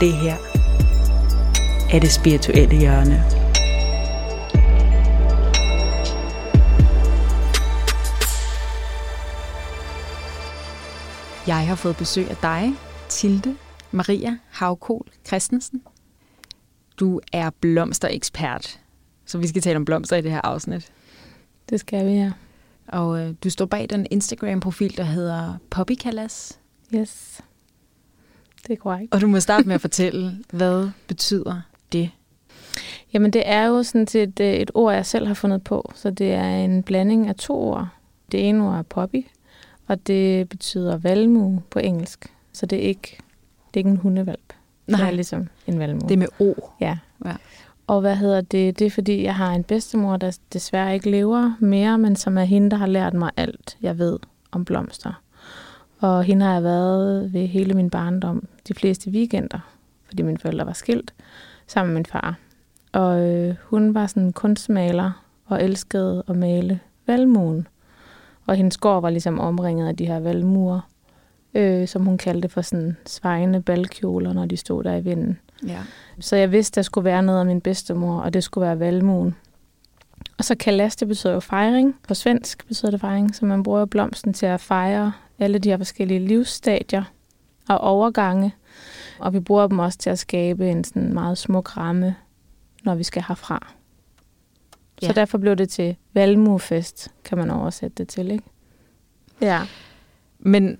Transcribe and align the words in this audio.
Det 0.00 0.12
her 0.12 0.36
er 1.92 2.00
det 2.00 2.12
spirituelle 2.12 2.78
hjørne. 2.78 3.24
Jeg 11.46 11.66
har 11.66 11.74
fået 11.74 11.96
besøg 11.96 12.30
af 12.30 12.36
dig, 12.36 12.72
Tilde 13.08 13.56
Maria 13.90 14.38
Havkol 14.50 15.06
Christensen. 15.26 15.82
Du 17.00 17.20
er 17.32 17.50
blomsterekspert, 17.60 18.80
så 19.26 19.38
vi 19.38 19.46
skal 19.46 19.62
tale 19.62 19.76
om 19.76 19.84
blomster 19.84 20.16
i 20.16 20.20
det 20.22 20.30
her 20.30 20.40
afsnit. 20.40 20.92
Det 21.70 21.80
skal 21.80 22.06
vi, 22.06 22.12
ja. 22.12 22.32
Og 22.88 23.20
øh, 23.20 23.34
du 23.44 23.50
står 23.50 23.66
bag 23.66 23.86
den 23.90 24.06
Instagram-profil, 24.10 24.96
der 24.96 25.04
hedder 25.04 25.54
Poppykalas. 25.70 26.58
Yes. 26.94 27.40
Det 28.66 28.72
er 28.72 28.76
korrekt. 28.76 29.14
Og 29.14 29.20
du 29.20 29.26
må 29.26 29.40
starte 29.40 29.68
med 29.68 29.74
at 29.74 29.80
fortælle, 29.80 30.32
hvad 30.50 30.90
betyder 31.06 31.60
det? 31.92 32.10
Jamen, 33.12 33.30
det 33.30 33.42
er 33.44 33.66
jo 33.66 33.82
sådan 33.82 34.06
set 34.06 34.40
et, 34.40 34.62
et 34.62 34.70
ord, 34.74 34.94
jeg 34.94 35.06
selv 35.06 35.26
har 35.26 35.34
fundet 35.34 35.64
på. 35.64 35.92
Så 35.94 36.10
det 36.10 36.32
er 36.32 36.64
en 36.64 36.82
blanding 36.82 37.28
af 37.28 37.34
to 37.34 37.54
ord. 37.54 37.88
Det 38.32 38.48
ene 38.48 38.68
ord 38.68 38.78
er 38.78 38.82
poppy, 38.82 39.26
og 39.86 40.06
det 40.06 40.48
betyder 40.48 40.96
valmue 40.96 41.62
på 41.70 41.78
engelsk. 41.78 42.34
Så 42.52 42.66
det 42.66 42.78
er 42.78 42.88
ikke, 42.88 43.18
det 43.66 43.76
er 43.76 43.78
ikke 43.78 43.90
en 43.90 43.96
hundevalp. 43.96 44.52
Nej. 44.86 45.00
Det 45.00 45.08
er 45.08 45.10
ligesom 45.10 45.48
en 45.66 45.78
valmue. 45.78 46.08
Det 46.08 46.14
er 46.14 46.18
med 46.18 46.28
O. 46.38 46.54
Ja. 46.80 46.98
Ja. 47.24 47.34
Og 47.86 48.00
hvad 48.00 48.16
hedder 48.16 48.40
det? 48.40 48.78
Det 48.78 48.86
er 48.86 48.90
fordi, 48.90 49.22
jeg 49.22 49.34
har 49.34 49.52
en 49.52 49.64
bedstemor, 49.64 50.16
der 50.16 50.38
desværre 50.52 50.94
ikke 50.94 51.10
lever 51.10 51.56
mere, 51.60 51.98
men 51.98 52.16
som 52.16 52.38
er 52.38 52.44
hende, 52.44 52.70
der 52.70 52.76
har 52.76 52.86
lært 52.86 53.14
mig 53.14 53.30
alt, 53.36 53.76
jeg 53.82 53.98
ved 53.98 54.18
om 54.50 54.64
blomster. 54.64 55.22
Og 56.00 56.24
hende 56.24 56.46
har 56.46 56.52
jeg 56.52 56.62
været 56.62 57.32
ved 57.32 57.46
hele 57.46 57.74
min 57.74 57.90
barndom, 57.90 58.48
de 58.68 58.74
fleste 58.74 59.10
weekender, 59.10 59.58
fordi 60.06 60.22
mine 60.22 60.38
forældre 60.38 60.66
var 60.66 60.72
skilt, 60.72 61.14
sammen 61.66 61.92
med 61.92 61.98
min 61.98 62.06
far. 62.06 62.38
Og 62.92 63.28
øh, 63.28 63.54
hun 63.64 63.94
var 63.94 64.06
sådan 64.06 64.22
en 64.22 64.32
kunstmaler 64.32 65.24
og 65.46 65.64
elskede 65.64 66.22
at 66.28 66.36
male 66.36 66.80
valmuen. 67.06 67.68
Og 68.46 68.54
hendes 68.54 68.76
gård 68.76 69.02
var 69.02 69.10
ligesom 69.10 69.40
omringet 69.40 69.88
af 69.88 69.96
de 69.96 70.06
her 70.06 70.20
valmuer, 70.20 70.80
øh, 71.54 71.88
som 71.88 72.04
hun 72.04 72.18
kaldte 72.18 72.48
for 72.48 72.60
sådan 72.60 72.96
svejende 73.06 73.60
balkjoler, 73.62 74.32
når 74.32 74.46
de 74.46 74.56
stod 74.56 74.84
der 74.84 74.96
i 74.96 75.00
vinden. 75.00 75.38
Ja. 75.66 75.78
Så 76.20 76.36
jeg 76.36 76.52
vidste, 76.52 76.76
der 76.76 76.82
skulle 76.82 77.04
være 77.04 77.22
noget 77.22 77.40
om 77.40 77.46
min 77.46 77.60
bedstemor, 77.60 78.20
og 78.20 78.34
det 78.34 78.44
skulle 78.44 78.66
være 78.66 78.78
valmuen. 78.78 79.36
Og 80.38 80.44
så 80.44 80.54
kalas, 80.54 80.96
det 80.96 81.08
betyder 81.08 81.32
jo 81.32 81.40
fejring. 81.40 81.96
På 82.08 82.14
svensk 82.14 82.66
betyder 82.68 82.90
det 82.90 83.00
fejring, 83.00 83.34
så 83.34 83.46
man 83.46 83.62
bruger 83.62 83.84
blomsten 83.84 84.32
til 84.32 84.46
at 84.46 84.60
fejre 84.60 85.12
alle 85.40 85.58
de 85.58 85.68
her 85.68 85.76
forskellige 85.76 86.26
livsstadier 86.26 87.02
og 87.68 87.78
overgange. 87.80 88.54
Og 89.18 89.32
vi 89.32 89.40
bruger 89.40 89.66
dem 89.66 89.78
også 89.78 89.98
til 89.98 90.10
at 90.10 90.18
skabe 90.18 90.70
en 90.70 90.84
sådan 90.84 91.14
meget 91.14 91.38
smuk 91.38 91.76
ramme, 91.76 92.14
når 92.84 92.94
vi 92.94 93.02
skal 93.02 93.24
herfra. 93.28 93.66
Ja. 95.02 95.06
Så 95.06 95.12
derfor 95.12 95.38
blev 95.38 95.56
det 95.56 95.68
til 95.68 95.96
valmuefest, 96.14 97.08
kan 97.24 97.38
man 97.38 97.50
oversætte 97.50 97.94
det 97.98 98.08
til, 98.08 98.30
ikke? 98.30 98.44
Ja. 99.40 99.60
Men 100.38 100.78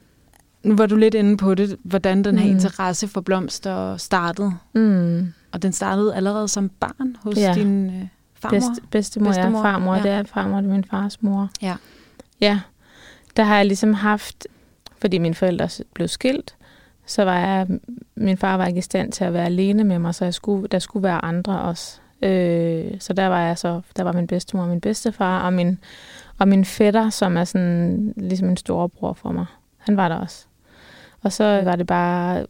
nu 0.62 0.76
var 0.76 0.86
du 0.86 0.96
lidt 0.96 1.14
inde 1.14 1.36
på 1.36 1.54
det, 1.54 1.76
hvordan 1.82 2.24
den 2.24 2.38
her 2.38 2.46
Mm. 2.46 2.52
interesse 2.52 3.08
for 3.08 3.20
blomster 3.20 3.96
startede. 3.96 4.52
Mm. 4.74 5.32
Og 5.52 5.62
den 5.62 5.72
startede 5.72 6.14
allerede 6.14 6.48
som 6.48 6.68
barn 6.68 7.16
hos 7.22 7.36
Ja. 7.36 7.54
din 7.54 7.86
øh, 7.86 8.06
farmor. 8.34 8.50
Bedst, 8.50 8.70
bedstemor, 8.90 9.26
Bedstemor, 9.26 9.58
ja. 9.58 9.64
Farmor, 9.64 9.94
ja. 9.94 10.02
det 10.02 10.10
er 10.10 10.22
farmor, 10.22 10.56
det 10.60 10.66
er 10.68 10.72
min 10.72 10.84
fars 10.84 11.22
mor. 11.22 11.50
Ja. 11.62 11.76
Ja, 12.40 12.60
der 13.40 13.46
har 13.46 13.56
jeg 13.56 13.66
ligesom 13.66 13.92
haft, 13.94 14.46
fordi 14.98 15.18
mine 15.18 15.34
forældre 15.34 15.68
blev 15.94 16.08
skilt, 16.08 16.56
så 17.06 17.24
var 17.24 17.38
jeg, 17.38 17.66
min 18.14 18.36
far 18.36 18.56
var 18.56 18.66
ikke 18.66 18.78
i 18.78 18.82
stand 18.82 19.12
til 19.12 19.24
at 19.24 19.32
være 19.32 19.44
alene 19.44 19.84
med 19.84 19.98
mig, 19.98 20.14
så 20.14 20.24
jeg 20.24 20.34
skulle, 20.34 20.68
der 20.68 20.78
skulle 20.78 21.02
være 21.02 21.24
andre 21.24 21.60
også. 21.60 22.00
Øh, 22.22 23.00
så 23.00 23.12
der 23.12 23.26
var 23.26 23.40
jeg 23.40 23.58
så, 23.58 23.80
der 23.96 24.02
var 24.02 24.12
min 24.12 24.26
bedstemor 24.26 24.62
og 24.62 24.68
min 24.68 24.80
bedstefar, 24.80 25.42
og 25.42 25.52
min, 25.52 25.78
og 26.38 26.48
min 26.48 26.64
fætter, 26.64 27.10
som 27.10 27.36
er 27.36 27.44
sådan 27.44 28.14
ligesom 28.16 28.48
en 28.48 28.56
storebror 28.56 29.12
for 29.12 29.32
mig. 29.32 29.46
Han 29.78 29.96
var 29.96 30.08
der 30.08 30.16
også. 30.16 30.46
Og 31.22 31.32
så 31.32 31.62
var 31.64 31.76
det 31.76 31.86
bare 31.86 32.46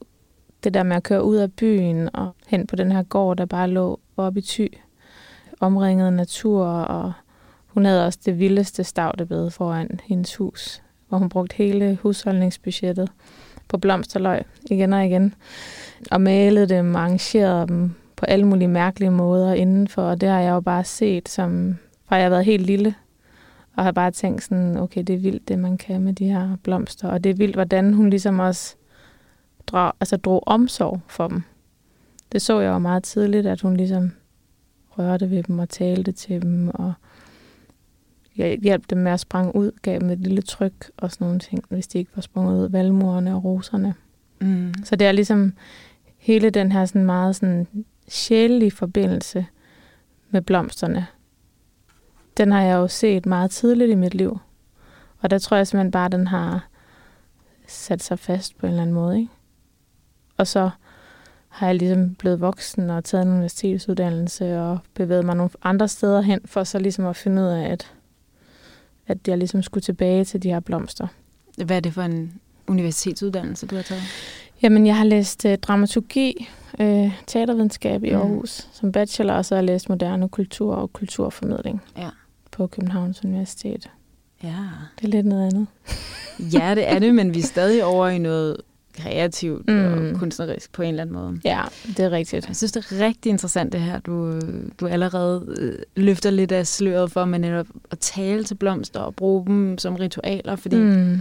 det 0.64 0.75
der 0.75 0.82
med 0.82 0.97
at 0.97 1.03
køre 1.03 1.25
ud 1.25 1.37
af 1.37 1.53
byen 1.53 2.09
og 2.14 2.34
hen 2.47 2.66
på 2.66 2.76
den 2.76 2.93
her 2.93 3.03
gård, 3.03 3.37
der 3.37 3.44
bare 3.44 3.69
lå 3.69 4.00
oppe 4.16 4.41
i 4.41 4.43
Thy, 4.43 4.78
omringet 5.60 6.06
af 6.06 6.12
natur, 6.12 6.66
og 6.66 7.12
hun 7.66 7.84
havde 7.84 8.06
også 8.06 8.19
det 8.25 8.38
vildeste 8.38 8.84
stavtebed 8.84 9.50
foran 9.50 10.00
hendes 10.04 10.37
hus, 10.37 10.82
hvor 11.10 11.19
hun 11.19 11.28
brugte 11.28 11.56
hele 11.56 11.98
husholdningsbudgettet 12.03 13.10
på 13.69 13.78
blomsterløg 13.78 14.43
igen 14.71 14.93
og 14.93 15.06
igen, 15.06 15.34
og 16.10 16.21
malede 16.21 16.69
dem 16.69 16.94
og 16.94 17.00
arrangerede 17.00 17.66
dem 17.66 17.94
på 18.16 18.26
alle 18.26 18.47
mulige 18.47 18.69
mærkelige 18.69 19.10
måder 19.10 19.54
indenfor, 19.54 20.03
og 20.03 20.20
det 20.20 20.28
har 20.28 20.41
jeg 20.41 20.50
jo 20.50 20.60
bare 20.60 20.84
set, 20.84 21.28
som 21.28 21.78
fra 22.09 22.16
jeg 22.16 22.25
har 22.25 22.31
været 22.31 22.44
helt 22.44 22.66
lille, 22.66 22.94
og 23.76 23.84
har 23.84 23.93
bare 23.93 24.10
tænkt 24.10 24.43
sådan, 24.43 24.76
okay, 24.76 25.03
det 25.03 25.15
er 25.15 25.19
vildt, 25.19 25.49
det 25.49 25.59
man 25.59 25.78
kan 25.78 26.00
med 26.00 26.12
de 26.12 26.25
her 26.25 26.56
blomster, 26.62 27.09
og 27.09 27.25
det 27.25 27.31
er 27.31 27.34
vildt, 27.34 27.54
hvordan 27.54 27.94
hun 27.94 28.10
ligesom 28.10 28.38
også 28.38 28.76
drog, 29.66 29.93
altså 30.00 30.16
drog 30.16 30.43
omsorg 30.47 31.00
for 31.09 31.28
dem. 31.28 31.43
Det 32.32 32.43
så 32.43 32.60
jeg 32.60 32.70
jo 32.70 32.78
meget 32.78 33.03
tidligt, 33.03 33.47
at 33.47 33.60
hun 33.60 33.76
ligesom 33.76 34.12
rørte 34.91 35.31
ved 35.31 35.43
dem 35.43 35.59
og 35.59 35.69
talte 35.69 36.12
til 36.12 36.43
dem, 36.43 36.69
og 36.69 36.93
jeg 38.40 38.58
hjalp 38.62 38.90
dem 38.90 38.98
med 38.98 39.12
at 39.12 39.20
springe 39.20 39.56
ud, 39.56 39.72
gav 39.82 39.98
dem 39.98 40.10
et 40.10 40.18
lille 40.18 40.42
tryk 40.42 40.90
og 40.96 41.12
sådan 41.12 41.24
nogle 41.24 41.40
ting, 41.40 41.64
hvis 41.68 41.86
de 41.86 41.98
ikke 41.98 42.10
var 42.14 42.22
sprunget 42.22 42.62
ud, 42.62 42.68
valmuerne 42.68 43.34
og 43.34 43.44
roserne. 43.44 43.94
Mm. 44.40 44.74
Så 44.84 44.96
det 44.96 45.06
er 45.06 45.12
ligesom 45.12 45.52
hele 46.16 46.50
den 46.50 46.72
her 46.72 46.84
sådan 46.84 47.04
meget 47.04 47.36
sådan 47.36 47.66
sjælelige 48.08 48.70
forbindelse 48.70 49.46
med 50.30 50.42
blomsterne. 50.42 51.06
Den 52.36 52.52
har 52.52 52.62
jeg 52.62 52.74
jo 52.74 52.88
set 52.88 53.26
meget 53.26 53.50
tidligt 53.50 53.90
i 53.90 53.94
mit 53.94 54.14
liv. 54.14 54.38
Og 55.20 55.30
der 55.30 55.38
tror 55.38 55.56
jeg 55.56 55.66
simpelthen 55.66 55.90
bare, 55.90 56.06
at 56.06 56.12
den 56.12 56.26
har 56.26 56.68
sat 57.66 58.02
sig 58.02 58.18
fast 58.18 58.58
på 58.58 58.66
en 58.66 58.70
eller 58.70 58.82
anden 58.82 58.94
måde. 58.94 59.18
Ikke? 59.18 59.32
Og 60.36 60.46
så 60.46 60.70
har 61.48 61.66
jeg 61.66 61.76
ligesom 61.76 62.14
blevet 62.14 62.40
voksen 62.40 62.90
og 62.90 63.04
taget 63.04 63.26
en 63.26 63.32
universitetsuddannelse 63.32 64.58
og 64.60 64.78
bevæget 64.94 65.24
mig 65.24 65.36
nogle 65.36 65.50
andre 65.62 65.88
steder 65.88 66.20
hen, 66.20 66.40
for 66.44 66.64
så 66.64 66.78
ligesom 66.78 67.06
at 67.06 67.16
finde 67.16 67.42
ud 67.42 67.46
af, 67.46 67.68
at, 67.68 67.92
at 69.10 69.19
jeg 69.28 69.38
ligesom 69.38 69.62
skulle 69.62 69.82
tilbage 69.82 70.25
til 70.25 70.43
de 70.43 70.48
her 70.48 70.60
blomster. 70.60 71.06
Hvad 71.65 71.76
er 71.76 71.81
det 71.81 71.94
for 71.94 72.03
en 72.03 72.32
universitetsuddannelse, 72.66 73.66
du 73.66 73.75
har 73.76 73.82
taget? 73.82 74.03
Jamen, 74.62 74.87
jeg 74.87 74.97
har 74.97 75.04
læst 75.04 75.44
uh, 75.44 75.54
dramaturgi, 75.54 76.48
uh, 76.81 77.12
teatervidenskab 77.26 78.04
i 78.04 78.10
Mm. 78.10 78.16
Aarhus 78.16 78.69
som 78.72 78.93
bachelor, 78.93 79.34
og 79.34 79.44
så 79.44 79.54
har 79.54 79.62
jeg 79.62 79.66
læst 79.66 79.88
moderne 79.88 80.28
kultur 80.28 80.75
og 80.75 80.93
kulturformidling 80.93 81.82
Ja. 81.99 82.09
på 82.50 82.66
Københavns 82.66 83.25
Universitet. 83.25 83.91
Ja. 84.43 84.54
Det 84.99 85.04
er 85.04 85.09
lidt 85.09 85.26
noget 85.26 85.47
andet. 85.53 85.66
Ja, 86.54 86.75
det 86.75 86.88
er 86.88 86.99
det, 86.99 87.15
men 87.15 87.34
vi 87.34 87.38
er 87.38 87.43
stadig 87.44 87.84
over 87.84 88.09
i 88.09 88.19
noget 88.19 88.56
kreativt 88.98 89.68
mm. 89.68 89.84
og 90.12 90.18
kunstnerisk 90.18 90.72
på 90.72 90.82
en 90.82 90.88
eller 90.88 91.02
anden 91.02 91.14
måde. 91.16 91.40
Ja, 91.44 91.62
det 91.86 92.00
er 92.00 92.10
rigtigt. 92.10 92.48
Jeg 92.48 92.56
synes, 92.56 92.72
det 92.72 92.86
er 92.92 93.06
rigtig 93.06 93.30
interessant 93.30 93.72
det 93.72 93.80
her, 93.80 94.00
du, 94.00 94.40
du 94.80 94.86
allerede 94.86 95.54
øh, 95.58 95.78
løfter 95.96 96.30
lidt 96.30 96.52
af 96.52 96.66
sløret 96.66 97.12
for, 97.12 97.24
men 97.24 97.40
netop 97.40 97.66
at 97.90 97.98
tale 97.98 98.44
til 98.44 98.54
blomster 98.54 99.00
og 99.00 99.14
bruge 99.14 99.46
dem 99.46 99.78
som 99.78 99.94
ritualer, 99.96 100.56
fordi 100.56 100.76
mm. 100.76 101.18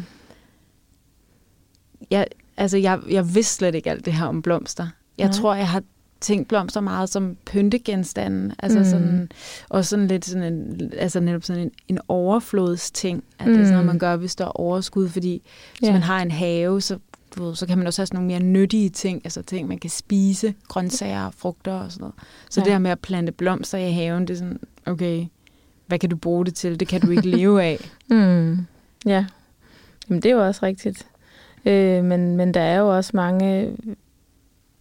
Jeg, 2.11 2.25
altså, 2.57 2.77
jeg, 2.77 2.99
jeg 3.09 3.35
vidste 3.35 3.53
slet 3.55 3.75
ikke 3.75 3.89
alt 3.89 4.05
det 4.05 4.13
her 4.13 4.25
om 4.25 4.41
blomster. 4.41 4.87
Jeg 5.17 5.25
Nej. 5.27 5.33
tror, 5.33 5.55
jeg 5.55 5.67
har 5.69 5.83
tænkt 6.21 6.47
blomster 6.47 6.81
meget 6.81 7.09
som 7.09 7.37
pyntegenstande, 7.45 8.55
altså 8.59 8.79
mm. 8.79 8.85
Mm. 8.85 8.89
sådan, 8.91 9.29
og 9.69 9.85
sådan 9.85 10.07
lidt 10.07 10.25
sådan 10.25 10.53
en, 10.53 10.91
altså 10.97 11.19
netop 11.19 11.43
sådan 11.43 11.61
en, 11.63 11.71
en 11.87 11.99
overflodsting, 12.07 13.23
at 13.39 13.47
mm. 13.47 13.53
det 13.53 13.59
er 13.61 13.65
sådan 13.65 13.71
noget, 13.73 13.85
Mm. 13.85 13.87
man 13.87 13.99
gør, 13.99 14.15
hvis 14.15 14.35
der 14.35 14.45
er 14.45 14.59
overskud, 14.59 15.09
fordi 15.09 15.41
hvis 15.79 15.87
Ja. 15.87 15.93
man 15.93 16.01
har 16.01 16.21
en 16.21 16.31
have, 16.31 16.81
så, 16.81 16.97
du 17.35 17.43
ved, 17.43 17.55
så 17.55 17.65
kan 17.67 17.77
man 17.77 17.87
også 17.87 18.01
have 18.01 18.07
sådan 18.07 18.15
nogle 18.17 18.27
mere 18.27 18.39
nyttige 18.51 18.89
ting, 18.89 19.21
altså 19.23 19.41
ting, 19.41 19.67
man 19.67 19.77
kan 19.77 19.89
spise, 19.89 20.53
grøntsager, 20.67 21.29
frugter 21.37 21.73
og 21.73 21.91
sådan 21.91 22.01
noget. 22.01 22.15
Så 22.49 22.59
ja. 22.61 22.63
Det 22.65 22.71
her 22.73 22.79
med 22.79 22.91
at 22.91 22.99
plante 22.99 23.31
blomster 23.31 23.77
i 23.77 23.91
haven, 23.91 24.21
det 24.27 24.33
er 24.33 24.37
sådan, 24.37 24.59
okay, 24.85 25.25
hvad 25.87 25.99
kan 25.99 26.09
du 26.09 26.15
bruge 26.15 26.45
det 26.45 26.53
til? 26.55 26.79
Det 26.79 26.87
kan 26.87 27.01
du 27.01 27.09
ikke 27.09 27.27
leve 27.29 27.63
af. 27.63 27.79
Mm. 28.09 28.57
Ja, 29.05 29.25
Jamen, 30.09 30.21
det 30.23 30.31
er 30.31 30.35
jo 30.35 30.45
også 30.47 30.59
rigtigt. 30.65 31.07
Øh, 31.65 32.03
men, 32.03 32.37
men 32.37 32.53
der 32.53 32.61
er 32.61 32.79
jo 32.79 32.95
også 32.95 33.11
mange... 33.13 33.71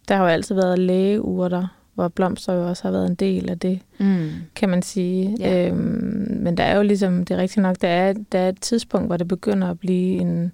Der 0.07 0.15
har 0.15 0.23
jo 0.23 0.29
altid 0.29 0.55
været 0.55 0.79
lægeurter, 0.79 1.67
hvor 1.93 2.07
blomster 2.07 2.53
jo 2.53 2.67
også 2.69 2.83
har 2.83 2.91
været 2.91 3.09
en 3.09 3.15
del 3.15 3.49
af 3.49 3.59
det, 3.59 3.79
Mm. 3.99 4.29
kan 4.55 4.69
man 4.69 4.81
sige. 4.81 5.35
Ja. 5.39 5.67
Øhm, 5.67 6.37
men 6.41 6.57
der 6.57 6.63
er 6.63 6.75
jo 6.75 6.81
ligesom, 6.83 7.25
det 7.25 7.35
er 7.35 7.41
rigtigt 7.41 7.61
nok, 7.63 7.75
der 7.81 7.87
er, 7.87 8.13
der 8.31 8.39
er 8.39 8.49
et 8.49 8.61
tidspunkt, 8.61 9.07
hvor 9.07 9.17
det 9.17 9.27
begynder 9.27 9.69
at 9.69 9.79
blive 9.79 10.17
en, 10.21 10.51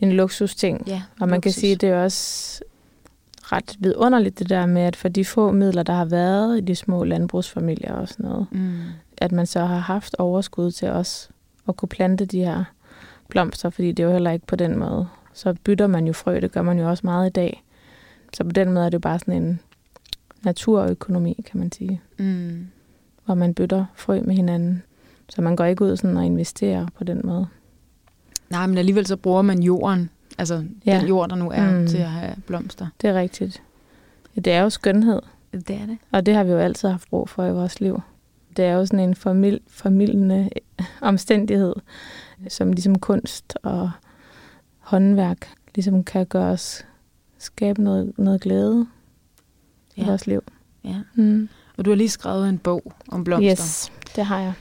en 0.00 0.12
luksusting. 0.12 0.82
Ja, 0.86 1.02
Og 1.20 1.28
man 1.28 1.40
kan 1.40 1.52
sige, 1.52 1.72
at 1.72 1.80
det 1.80 1.88
er 1.88 2.02
også 2.02 2.60
ret 3.42 3.76
vidunderligt 3.78 4.38
det 4.38 4.48
der 4.48 4.66
med, 4.66 4.82
at 4.82 4.96
for 4.96 5.08
de 5.08 5.24
få 5.24 5.50
midler, 5.52 5.82
der 5.82 5.92
har 5.92 6.04
været 6.04 6.58
i 6.58 6.60
de 6.60 6.74
små 6.74 7.04
landbrugsfamilier 7.04 7.92
og 7.92 8.08
sådan 8.08 8.26
noget, 8.26 8.46
Mm. 8.50 8.78
at 9.18 9.32
man 9.32 9.46
så 9.46 9.60
har 9.60 9.78
haft 9.78 10.16
overskud 10.18 10.70
til 10.70 10.88
os 10.88 11.30
at 11.68 11.76
kunne 11.76 11.88
plante 11.88 12.24
de 12.24 12.38
her 12.38 12.64
blomster, 13.28 13.70
fordi 13.70 13.92
det 13.92 14.02
er 14.02 14.06
jo 14.06 14.12
heller 14.12 14.30
ikke 14.30 14.46
på 14.46 14.56
den 14.56 14.78
måde. 14.78 15.08
Så 15.32 15.54
bytter 15.64 15.86
man 15.86 16.06
jo 16.06 16.12
frø, 16.12 16.40
det 16.40 16.52
gør 16.52 16.62
man 16.62 16.78
jo 16.78 16.88
også 16.88 17.00
meget 17.06 17.26
i 17.26 17.32
dag. 17.32 17.62
så 18.36 18.44
på 18.44 18.52
den 18.52 18.72
måde 18.72 18.84
er 18.86 18.90
det 18.90 18.94
jo 18.94 18.98
bare 19.00 19.18
sådan 19.18 19.42
en 19.42 19.60
naturøkonomi, 20.42 21.44
kan 21.50 21.60
man 21.60 21.72
sige. 21.72 22.00
Mm. 22.18 22.66
Hvor 23.24 23.34
man 23.34 23.54
bytter 23.54 23.84
frø 23.94 24.20
med 24.20 24.34
hinanden. 24.34 24.82
Så 25.28 25.42
man 25.42 25.56
går 25.56 25.64
ikke 25.64 25.84
ud 25.84 25.96
sådan 25.96 26.16
og 26.16 26.24
investerer 26.24 26.86
på 26.98 27.04
den 27.04 27.20
måde. 27.24 27.46
Nej, 28.50 28.66
men 28.66 28.78
alligevel 28.78 29.06
så 29.06 29.16
bruger 29.16 29.42
man 29.42 29.62
jorden, 29.62 30.10
altså 30.38 30.64
Ja. 30.86 30.98
den 31.00 31.08
jord, 31.08 31.28
der 31.28 31.36
nu 31.36 31.50
er, 31.50 31.70
Mm. 31.80 31.86
til 31.86 31.98
at 31.98 32.10
have 32.10 32.34
blomster. 32.46 32.86
Det 33.00 33.10
er 33.10 33.14
rigtigt. 33.14 33.62
Det 34.34 34.46
er 34.46 34.60
jo 34.62 34.70
skønhed, 34.70 35.22
Det 35.52 35.70
er 35.70 35.86
det. 35.86 35.98
og 36.12 36.26
det 36.26 36.34
har 36.34 36.44
vi 36.44 36.50
jo 36.50 36.58
altid 36.58 36.88
haft 36.88 37.10
brug 37.10 37.28
for 37.28 37.44
i 37.44 37.52
vores 37.52 37.80
liv. 37.80 38.00
Det 38.56 38.64
er 38.64 38.72
jo 38.72 38.86
sådan 38.86 39.00
en 39.08 39.14
formil, 39.14 39.60
formidlende 39.68 40.50
omstændighed, 41.00 41.74
som 42.48 42.72
ligesom 42.72 42.98
kunst 42.98 43.54
og 43.62 43.90
håndværk 44.78 45.48
ligesom 45.74 46.04
kan 46.04 46.26
gøre 46.26 46.50
os 46.52 46.84
skabe 47.38 47.82
noget, 47.82 48.12
noget 48.18 48.40
glæde 48.40 48.86
i 49.96 50.00
Ja. 50.00 50.06
vores 50.06 50.26
liv. 50.26 50.42
Ja. 50.84 50.96
Mm. 51.14 51.48
Og 51.76 51.84
du 51.84 51.90
har 51.90 51.96
lige 51.96 52.08
skrevet 52.08 52.48
en 52.48 52.58
bog 52.58 52.92
om 53.08 53.24
blomster. 53.24 53.50
Yes, 53.52 53.92
det 54.16 54.24
har 54.24 54.38
jeg. 54.40 54.52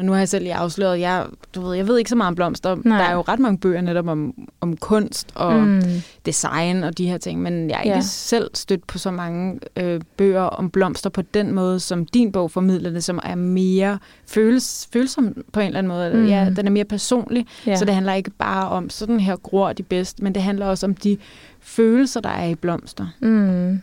Og 0.00 0.06
nu 0.06 0.12
har 0.12 0.18
jeg 0.18 0.28
selv 0.28 0.42
lige 0.42 0.54
afsløret, 0.54 1.00
jeg, 1.00 1.26
du 1.54 1.60
ved, 1.60 1.74
jeg 1.76 1.88
ved 1.88 1.98
ikke 1.98 2.10
så 2.10 2.16
meget 2.16 2.28
om 2.28 2.34
blomster. 2.34 2.76
Nej. 2.84 2.98
Der 2.98 3.04
er 3.04 3.12
jo 3.14 3.20
ret 3.20 3.38
mange 3.38 3.58
bøger 3.58 3.80
netop 3.80 4.08
om, 4.08 4.34
om 4.60 4.76
kunst 4.76 5.32
og 5.34 5.54
mm. 5.54 5.82
Design 6.26 6.84
og 6.84 6.98
de 6.98 7.06
her 7.06 7.18
ting, 7.18 7.42
men 7.42 7.70
jeg 7.70 7.76
er 7.76 7.82
ikke 7.82 7.94
Ja. 7.94 8.00
selv 8.00 8.50
stødt 8.54 8.86
på 8.86 8.98
så 8.98 9.10
mange 9.10 9.60
øh, 9.76 10.00
bøger 10.16 10.42
om 10.42 10.70
blomster 10.70 11.10
på 11.10 11.22
den 11.22 11.52
måde, 11.54 11.80
som 11.80 12.06
din 12.06 12.32
bog 12.32 12.50
formidler 12.50 12.90
det, 12.90 13.04
som 13.04 13.20
er 13.24 13.34
mere 13.34 13.98
føles, 14.26 14.88
følsom 14.92 15.44
på 15.52 15.60
en 15.60 15.66
eller 15.66 15.78
anden 15.78 15.92
måde. 15.92 16.14
Mm. 16.14 16.26
Ja, 16.26 16.52
den 16.56 16.66
er 16.66 16.70
mere 16.70 16.84
personlig, 16.84 17.46
ja. 17.66 17.76
så 17.76 17.84
det 17.84 17.94
handler 17.94 18.12
ikke 18.14 18.30
bare 18.30 18.68
om, 18.68 18.90
sådan 18.90 19.20
her 19.20 19.36
gror 19.36 19.72
de 19.72 19.82
bedst, 19.82 20.22
men 20.22 20.34
det 20.34 20.42
handler 20.42 20.66
også 20.66 20.86
om 20.86 20.94
de 20.94 21.16
følelser, 21.60 22.20
der 22.20 22.30
er 22.30 22.46
i 22.48 22.54
blomster. 22.54 23.06
Mm. 23.20 23.80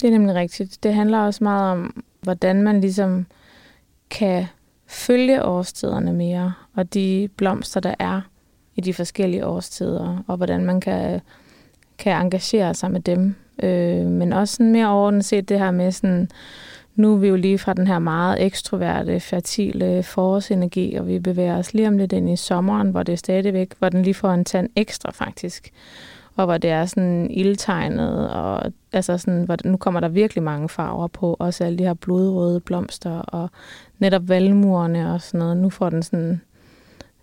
Det 0.00 0.06
er 0.06 0.10
nemlig 0.10 0.34
rigtigt. 0.34 0.82
Det 0.82 0.94
handler 0.94 1.18
også 1.18 1.44
meget 1.44 1.72
om, 1.72 2.02
hvordan 2.22 2.62
man 2.62 2.80
ligesom 2.80 3.26
kan 4.10 4.46
følge 4.90 5.44
årstiderne 5.44 6.12
mere, 6.12 6.52
og 6.76 6.94
de 6.94 7.28
blomster, 7.36 7.80
der 7.80 7.94
er 7.98 8.20
i 8.76 8.80
de 8.80 8.94
forskellige 8.94 9.46
årstider, 9.46 10.24
og 10.26 10.36
hvordan 10.36 10.64
man 10.64 10.80
kan, 10.80 11.20
kan 11.98 12.16
engagere 12.16 12.74
sig 12.74 12.90
med 12.90 13.00
dem. 13.00 13.34
Øh, 13.62 14.06
men 14.06 14.32
også 14.32 14.54
sådan 14.54 14.72
mere 14.72 14.88
overordnet 14.88 15.24
set 15.24 15.48
det 15.48 15.58
her 15.58 15.70
med 15.70 15.92
sådan, 15.92 16.28
nu 16.94 17.14
er 17.14 17.18
vi 17.18 17.28
jo 17.28 17.36
lige 17.36 17.58
fra 17.58 17.74
den 17.74 17.86
her 17.86 17.98
meget 17.98 18.42
ekstroverte, 18.42 19.20
fertile 19.20 20.02
forårsenergi, 20.02 20.94
og 20.94 21.06
vi 21.06 21.18
bevæger 21.18 21.58
os 21.58 21.74
lige 21.74 21.88
om 21.88 21.98
lidt 21.98 22.12
ind 22.12 22.30
i 22.30 22.36
sommeren, 22.36 22.90
hvor 22.90 23.02
det 23.02 23.12
er 23.12 23.16
stadigvæk, 23.16 23.72
hvor 23.78 23.88
den 23.88 24.02
lige 24.02 24.14
får 24.14 24.30
en 24.30 24.44
tand 24.44 24.68
ekstra 24.76 25.10
faktisk 25.10 25.72
og 26.40 26.46
hvor 26.46 26.58
det 26.58 26.70
er 26.70 26.86
sådan 26.86 27.30
ildtegnet, 27.30 28.30
og 28.30 28.72
altså 28.92 29.18
sådan, 29.18 29.44
hvor 29.44 29.56
nu 29.64 29.76
kommer 29.76 30.00
der 30.00 30.08
virkelig 30.08 30.42
mange 30.42 30.68
farver 30.68 31.06
på, 31.06 31.36
også 31.38 31.64
alle 31.64 31.78
de 31.78 31.84
her 31.84 31.94
blodrøde 31.94 32.60
blomster, 32.60 33.18
og 33.18 33.50
netop 34.00 34.28
valmurene 34.28 35.12
og 35.12 35.20
sådan 35.20 35.38
noget. 35.38 35.56
Nu 35.56 35.70
får 35.70 35.90
den 35.90 36.02
sådan, 36.02 36.40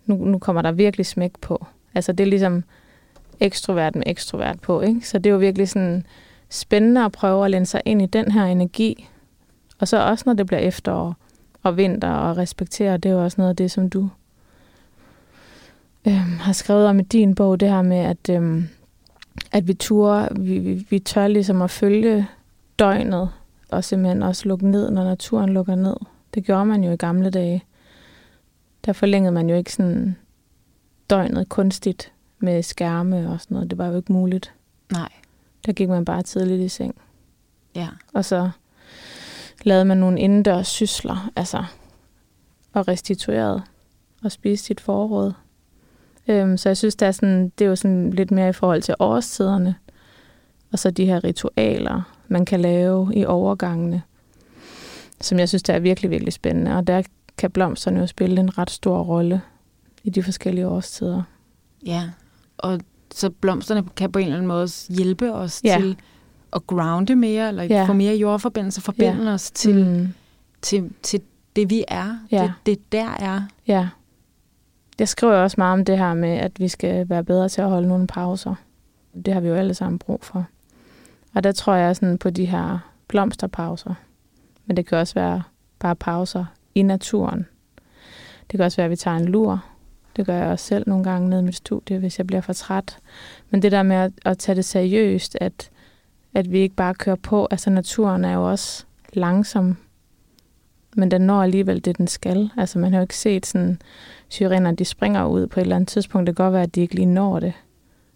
nu, 0.06 0.16
nu 0.16 0.38
kommer 0.38 0.62
der 0.62 0.72
virkelig 0.72 1.06
smæk 1.06 1.32
på. 1.40 1.66
Altså 1.94 2.12
det 2.12 2.24
er 2.24 2.28
ligesom 2.28 2.64
ekstrovert 3.40 3.94
med 3.94 4.02
ekstrovert 4.06 4.60
på, 4.60 4.80
ikke? 4.80 5.08
Så 5.08 5.18
det 5.18 5.30
er 5.30 5.32
jo 5.32 5.38
virkelig 5.38 5.68
sådan 5.68 6.06
spændende 6.48 7.04
at 7.04 7.12
prøve 7.12 7.44
at 7.44 7.50
lænde 7.50 7.66
sig 7.66 7.82
ind 7.84 8.02
i 8.02 8.06
den 8.06 8.30
her 8.30 8.44
energi. 8.44 9.08
Og 9.78 9.88
så 9.88 10.02
også 10.06 10.22
når 10.26 10.32
det 10.32 10.46
bliver 10.46 10.60
efterår 10.60 11.16
og 11.62 11.76
vinter 11.76 12.10
og 12.10 12.36
respektere, 12.36 12.96
det 12.96 13.08
er 13.08 13.12
jo 13.12 13.24
også 13.24 13.34
noget 13.38 13.50
af 13.50 13.56
det, 13.56 13.70
som 13.70 13.90
du 13.90 14.08
øh, 16.06 16.38
har 16.40 16.52
skrevet 16.52 16.86
om 16.86 17.00
i 17.00 17.02
din 17.02 17.34
bog, 17.34 17.60
det 17.60 17.68
her 17.68 17.82
med, 17.82 17.98
at 17.98 18.30
øh, 18.30 18.64
at 19.52 19.68
vi 19.68 19.74
turer, 19.74 20.28
vi, 20.40 20.58
vi, 20.58 20.86
vi 20.90 20.98
tør 20.98 21.26
ligesom 21.26 21.62
at 21.62 21.70
følge 21.70 22.26
døgnet, 22.78 23.30
og 23.70 23.84
simpelthen 23.84 24.22
også 24.22 24.48
lukke 24.48 24.70
ned, 24.70 24.90
når 24.90 25.04
naturen 25.04 25.52
lukker 25.52 25.74
ned. 25.74 25.96
Det 26.38 26.46
gjorde 26.46 26.66
man 26.66 26.84
jo 26.84 26.92
i 26.92 26.96
gamle 26.96 27.30
dage. 27.30 27.64
Der 28.84 28.92
forlængede 28.92 29.32
man 29.32 29.50
jo 29.50 29.56
ikke 29.56 29.72
sådan 29.72 30.16
døgnet 31.10 31.48
kunstigt 31.48 32.12
med 32.38 32.62
skærme 32.62 33.30
og 33.30 33.40
sådan 33.40 33.54
noget. 33.54 33.70
Det 33.70 33.78
var 33.78 33.86
jo 33.86 33.96
ikke 33.96 34.12
muligt. 34.12 34.54
Nej. 34.92 35.08
Der 35.66 35.72
gik 35.72 35.88
man 35.88 36.04
bare 36.04 36.22
tidligt 36.22 36.60
i 36.60 36.68
seng. 36.68 36.94
Ja. 37.74 37.88
Og 38.14 38.24
så 38.24 38.50
lavede 39.62 39.84
man 39.84 39.98
nogle 39.98 40.20
indendørs 40.20 40.66
sysler, 40.68 41.30
altså, 41.36 41.64
og 42.72 42.88
restituerede 42.88 43.62
og 44.22 44.32
spiste 44.32 44.66
sit 44.66 44.80
forråd. 44.80 45.32
Øhm, 46.28 46.56
så 46.56 46.68
jeg 46.68 46.76
synes, 46.76 46.96
det 46.96 47.06
er, 47.06 47.12
sådan, 47.12 47.52
det 47.58 47.64
er 47.64 47.68
jo 47.68 47.76
sådan 47.76 48.10
lidt 48.10 48.30
mere 48.30 48.48
i 48.48 48.52
forhold 48.52 48.82
til 48.82 48.94
årstiderne, 48.98 49.74
og 50.72 50.78
så 50.78 50.90
de 50.90 51.06
her 51.06 51.24
ritualer, 51.24 52.14
man 52.28 52.44
kan 52.44 52.60
lave 52.60 53.12
i 53.14 53.24
overgangene, 53.24 54.02
som 55.20 55.38
jeg 55.38 55.48
synes, 55.48 55.62
det 55.62 55.74
er 55.74 55.78
virkelig, 55.78 56.10
virkelig 56.10 56.32
spændende. 56.32 56.76
Og 56.76 56.86
der 56.86 57.02
kan 57.38 57.50
blomsterne 57.50 58.00
jo 58.00 58.06
spille 58.06 58.40
en 58.40 58.58
ret 58.58 58.70
stor 58.70 59.02
rolle 59.02 59.40
i 60.04 60.10
de 60.10 60.22
forskellige 60.22 60.68
årstider. 60.68 61.22
Ja, 61.86 62.02
og 62.58 62.80
så 63.14 63.30
blomsterne 63.30 63.84
kan 63.96 64.12
på 64.12 64.18
en 64.18 64.24
eller 64.24 64.36
anden 64.36 64.48
måde 64.48 64.68
hjælpe 64.88 65.32
os 65.34 65.60
Ja. 65.64 65.76
til 65.80 65.96
at 66.52 66.66
grounde 66.66 67.16
mere, 67.16 67.48
eller 67.48 67.62
Ja. 67.62 67.84
få 67.84 67.92
mere 67.92 68.16
jordforbindelse, 68.16 68.80
forbinde 68.80 69.24
ja. 69.24 69.32
os 69.32 69.50
til. 69.50 69.84
Mm, 69.86 70.08
til, 70.62 70.90
til 71.02 71.20
det, 71.56 71.70
vi 71.70 71.84
er. 71.88 72.18
Ja. 72.30 72.42
Det, 72.42 72.52
det 72.66 72.92
der 72.92 73.08
er. 73.20 73.42
ja. 73.66 73.88
Jeg 74.98 75.08
skriver 75.08 75.34
også 75.34 75.54
meget 75.58 75.72
om 75.72 75.84
det 75.84 75.98
her 75.98 76.14
med, 76.14 76.28
at 76.28 76.60
vi 76.60 76.68
skal 76.68 77.08
være 77.08 77.24
bedre 77.24 77.48
til 77.48 77.60
at 77.62 77.68
holde 77.68 77.88
nogle 77.88 78.06
pauser. 78.06 78.54
Det 79.24 79.34
har 79.34 79.40
vi 79.40 79.48
jo 79.48 79.54
alle 79.54 79.74
sammen 79.74 79.98
brug 79.98 80.24
for. 80.24 80.46
Og 81.34 81.44
der 81.44 81.52
tror 81.52 81.74
jeg 81.74 81.96
sådan 81.96 82.18
på 82.18 82.30
de 82.30 82.44
her 82.44 82.78
blomsterpauser. 83.08 83.94
Men 84.68 84.76
det 84.76 84.86
kan 84.86 84.98
også 84.98 85.14
være 85.14 85.42
bare 85.78 85.96
pauser 85.96 86.44
i 86.74 86.82
naturen. 86.82 87.46
Det 88.50 88.58
kan 88.58 88.60
også 88.60 88.76
være, 88.76 88.84
at 88.84 88.90
vi 88.90 88.96
tager 88.96 89.16
en 89.16 89.24
lur. 89.24 89.64
Det 90.16 90.26
gør 90.26 90.34
jeg 90.34 90.46
også 90.46 90.64
selv 90.64 90.84
nogle 90.86 91.04
gange 91.04 91.28
ned 91.28 91.40
i 91.40 91.44
mit 91.44 91.56
studie, 91.56 91.98
hvis 91.98 92.18
jeg 92.18 92.26
bliver 92.26 92.40
for 92.40 92.52
træt. 92.52 92.98
Men 93.50 93.62
det 93.62 93.72
der 93.72 93.82
med 93.82 93.96
at, 93.96 94.12
at 94.24 94.38
tage 94.38 94.56
det 94.56 94.64
seriøst, 94.64 95.38
at, 95.40 95.70
at 96.34 96.52
vi 96.52 96.58
ikke 96.58 96.74
bare 96.74 96.94
kører 96.94 97.16
på. 97.16 97.48
Altså 97.50 97.70
naturen 97.70 98.24
er 98.24 98.32
jo 98.32 98.50
også 98.50 98.84
langsom, 99.12 99.76
men 100.96 101.10
den 101.10 101.20
når 101.20 101.42
alligevel 101.42 101.84
det, 101.84 101.98
den 101.98 102.06
skal. 102.06 102.50
Altså 102.56 102.78
man 102.78 102.92
har 102.92 102.98
jo 103.00 103.02
ikke 103.02 103.16
set 103.16 103.46
sådan, 103.46 103.80
syrener, 104.28 104.72
de 104.72 104.84
springer 104.84 105.26
ud 105.26 105.46
på 105.46 105.60
et 105.60 105.62
eller 105.62 105.76
andet 105.76 105.88
tidspunkt. 105.88 106.26
Det 106.26 106.36
kan 106.36 106.44
godt 106.44 106.52
være, 106.52 106.62
at 106.62 106.74
de 106.74 106.80
ikke 106.80 106.94
lige 106.94 107.06
når 107.06 107.40
det 107.40 107.52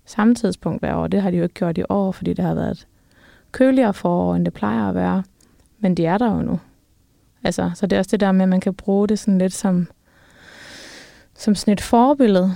samme 0.04 0.34
tidspunkt 0.34 0.80
hver 0.80 0.94
år. 0.94 1.06
Det 1.06 1.22
har 1.22 1.30
de 1.30 1.36
jo 1.36 1.42
ikke 1.42 1.54
gjort 1.54 1.78
i 1.78 1.82
år, 1.88 2.12
fordi 2.12 2.32
det 2.32 2.44
har 2.44 2.54
været 2.54 2.70
et 2.70 2.86
køligere 3.52 3.94
forår, 3.94 4.34
end 4.34 4.44
det 4.44 4.52
plejer 4.52 4.88
at 4.88 4.94
være. 4.94 5.22
Men 5.82 5.94
de 5.94 6.06
er 6.06 6.18
der 6.18 6.34
jo 6.34 6.42
nu. 6.42 6.60
Altså, 7.44 7.70
så 7.74 7.86
det 7.86 7.96
er 7.96 8.00
også 8.00 8.10
det 8.10 8.20
der 8.20 8.32
med, 8.32 8.42
at 8.42 8.48
man 8.48 8.60
kan 8.60 8.74
bruge 8.74 9.08
det 9.08 9.18
sådan 9.18 9.38
lidt 9.38 9.52
som, 9.52 9.88
som 11.34 11.54
sådan 11.54 11.72
et 11.72 11.80
forbillede. 11.80 12.54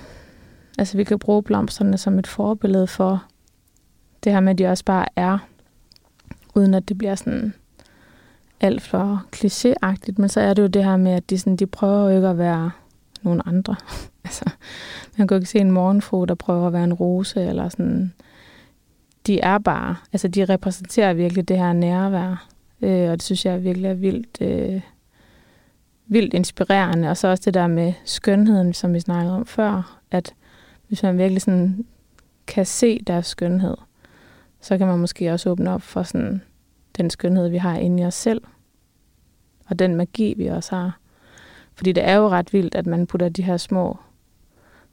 Altså, 0.78 0.97
vi 0.97 1.04
kan 1.04 1.18
bruge 1.18 1.42
blomsterne 1.42 1.99
som 1.99 2.18
et 2.18 2.26
forbillede 2.26 2.87
for 2.87 3.25
det 4.25 4.33
her 4.33 4.40
med, 4.40 4.52
at 4.52 4.59
de 4.59 4.66
også 4.66 4.85
bare 4.85 5.06
er, 5.16 5.38
uden 6.54 6.75
at 6.75 6.88
det 6.88 6.99
bliver 6.99 7.14
sådan 7.14 7.54
alt 8.61 8.83
for 8.83 9.25
klichéagtigt. 9.37 10.14
Men 10.16 10.28
så 10.28 10.40
er 10.40 10.54
det 10.54 10.62
jo 10.62 10.66
det 10.66 10.85
her 10.85 10.97
med, 10.97 11.12
at 11.12 11.30
de, 11.30 11.38
sådan, 11.38 11.56
de 11.56 11.66
prøver 11.66 12.11
jo 12.11 12.16
ikke 12.16 12.28
at 12.28 12.38
være 12.38 12.71
nogen 13.23 13.42
andre. 13.47 13.76
altså, 14.25 14.45
man 15.16 15.28
kan 15.28 15.35
jo 15.35 15.40
ikke 15.40 15.50
se 15.50 15.59
en 15.59 15.71
morgenfru, 15.71 16.25
der 16.25 16.35
prøver 16.35 16.66
at 16.66 16.73
være 16.73 16.85
en 16.85 16.95
rose, 16.95 17.40
eller 17.40 17.68
sådan. 17.68 18.12
De 19.26 19.40
er 19.40 19.59
bare, 19.59 19.97
altså 20.12 20.28
de 20.28 20.45
repræsenterer 20.45 21.12
virkelig 21.12 21.49
det 21.49 21.59
her 21.59 21.73
nærvær, 21.73 22.47
øh, 22.83 23.11
og 23.11 23.12
det 23.12 23.23
synes 23.23 23.45
jeg 23.45 23.64
virkelig 23.64 23.90
er 23.90 23.95
vildt, 23.95 24.40
øh, 24.40 24.80
vildt 26.06 26.35
inspirerende. 26.35 27.11
Og 27.11 27.16
så 27.16 27.28
også 27.28 27.42
det 27.45 27.54
der 27.54 27.66
med 27.66 27.92
skønheden, 28.04 28.75
som 28.75 28.95
vi 28.95 29.00
snakkede 29.00 29.37
om 29.37 29.47
før, 29.47 30.00
at 30.11 30.35
hvis 30.88 31.02
man 31.02 31.18
virkelig 31.18 31.42
sådan 31.42 31.87
kan 32.47 32.66
se 32.66 33.00
deres 33.06 33.26
skønhed, 33.26 33.76
så 34.61 34.78
kan 34.78 34.87
man 34.87 34.99
måske 34.99 35.33
også 35.33 35.50
åbne 35.50 35.71
op 35.71 35.83
for 35.83 36.02
sådan 36.02 36.42
den 36.97 37.11
skønhed, 37.11 37.49
vi 37.49 37.56
har 37.56 37.76
inde 37.76 38.02
i 38.02 38.06
os 38.06 38.14
selv, 38.14 38.42
og 39.66 39.78
den 39.78 39.95
magi, 39.95 40.35
vi 40.37 40.47
også 40.47 40.76
har. 40.76 40.99
Fordi 41.75 41.92
det 41.92 42.04
er 42.04 42.14
jo 42.14 42.28
ret 42.28 42.52
vildt, 42.52 42.75
at 42.75 42.87
man 42.87 43.06
putter 43.06 43.28
de 43.28 43.42
her 43.42 43.56
små 43.56 43.99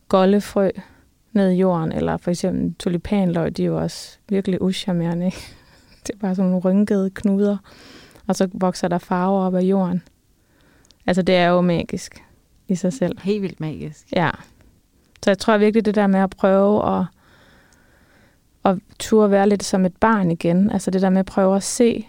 golde 0.07 0.41
frø 0.41 0.69
ned 1.31 1.49
i 1.49 1.55
jorden, 1.55 1.91
eller 1.91 2.17
for 2.17 2.31
eksempel 2.31 2.75
tulipanløg, 2.79 3.57
de 3.57 3.63
er 3.63 3.67
jo 3.67 3.81
også 3.81 4.17
virkelig 4.29 4.61
uschammerende. 4.61 5.25
Ikke? 5.25 5.55
Det 6.07 6.13
er 6.13 6.19
bare 6.19 6.35
sådan 6.35 6.51
nogle 6.51 6.65
rynkede 6.65 7.09
knuder, 7.09 7.57
og 8.27 8.35
så 8.35 8.49
vokser 8.53 8.87
der 8.87 8.97
farver 8.97 9.45
op 9.45 9.55
af 9.55 9.61
jorden. 9.61 10.03
Altså 11.05 11.21
det 11.21 11.35
er 11.35 11.47
jo 11.47 11.61
magisk 11.61 12.23
i 12.67 12.75
sig 12.75 12.93
selv. 12.93 13.19
Helt 13.21 13.41
vildt 13.41 13.59
magisk. 13.59 14.11
Ja. 14.15 14.29
Så 15.23 15.29
jeg 15.29 15.37
tror 15.37 15.57
virkelig, 15.57 15.85
det 15.85 15.95
der 15.95 16.07
med 16.07 16.19
at 16.19 16.29
prøve 16.29 16.97
at, 16.97 17.05
at 18.65 18.79
turde 18.99 19.31
være 19.31 19.49
lidt 19.49 19.63
som 19.63 19.85
et 19.85 19.95
barn 19.95 20.31
igen, 20.31 20.71
altså 20.71 20.91
det 20.91 21.01
der 21.01 21.09
med 21.09 21.19
at 21.19 21.25
prøve 21.25 21.55
at 21.55 21.63
se, 21.63 22.07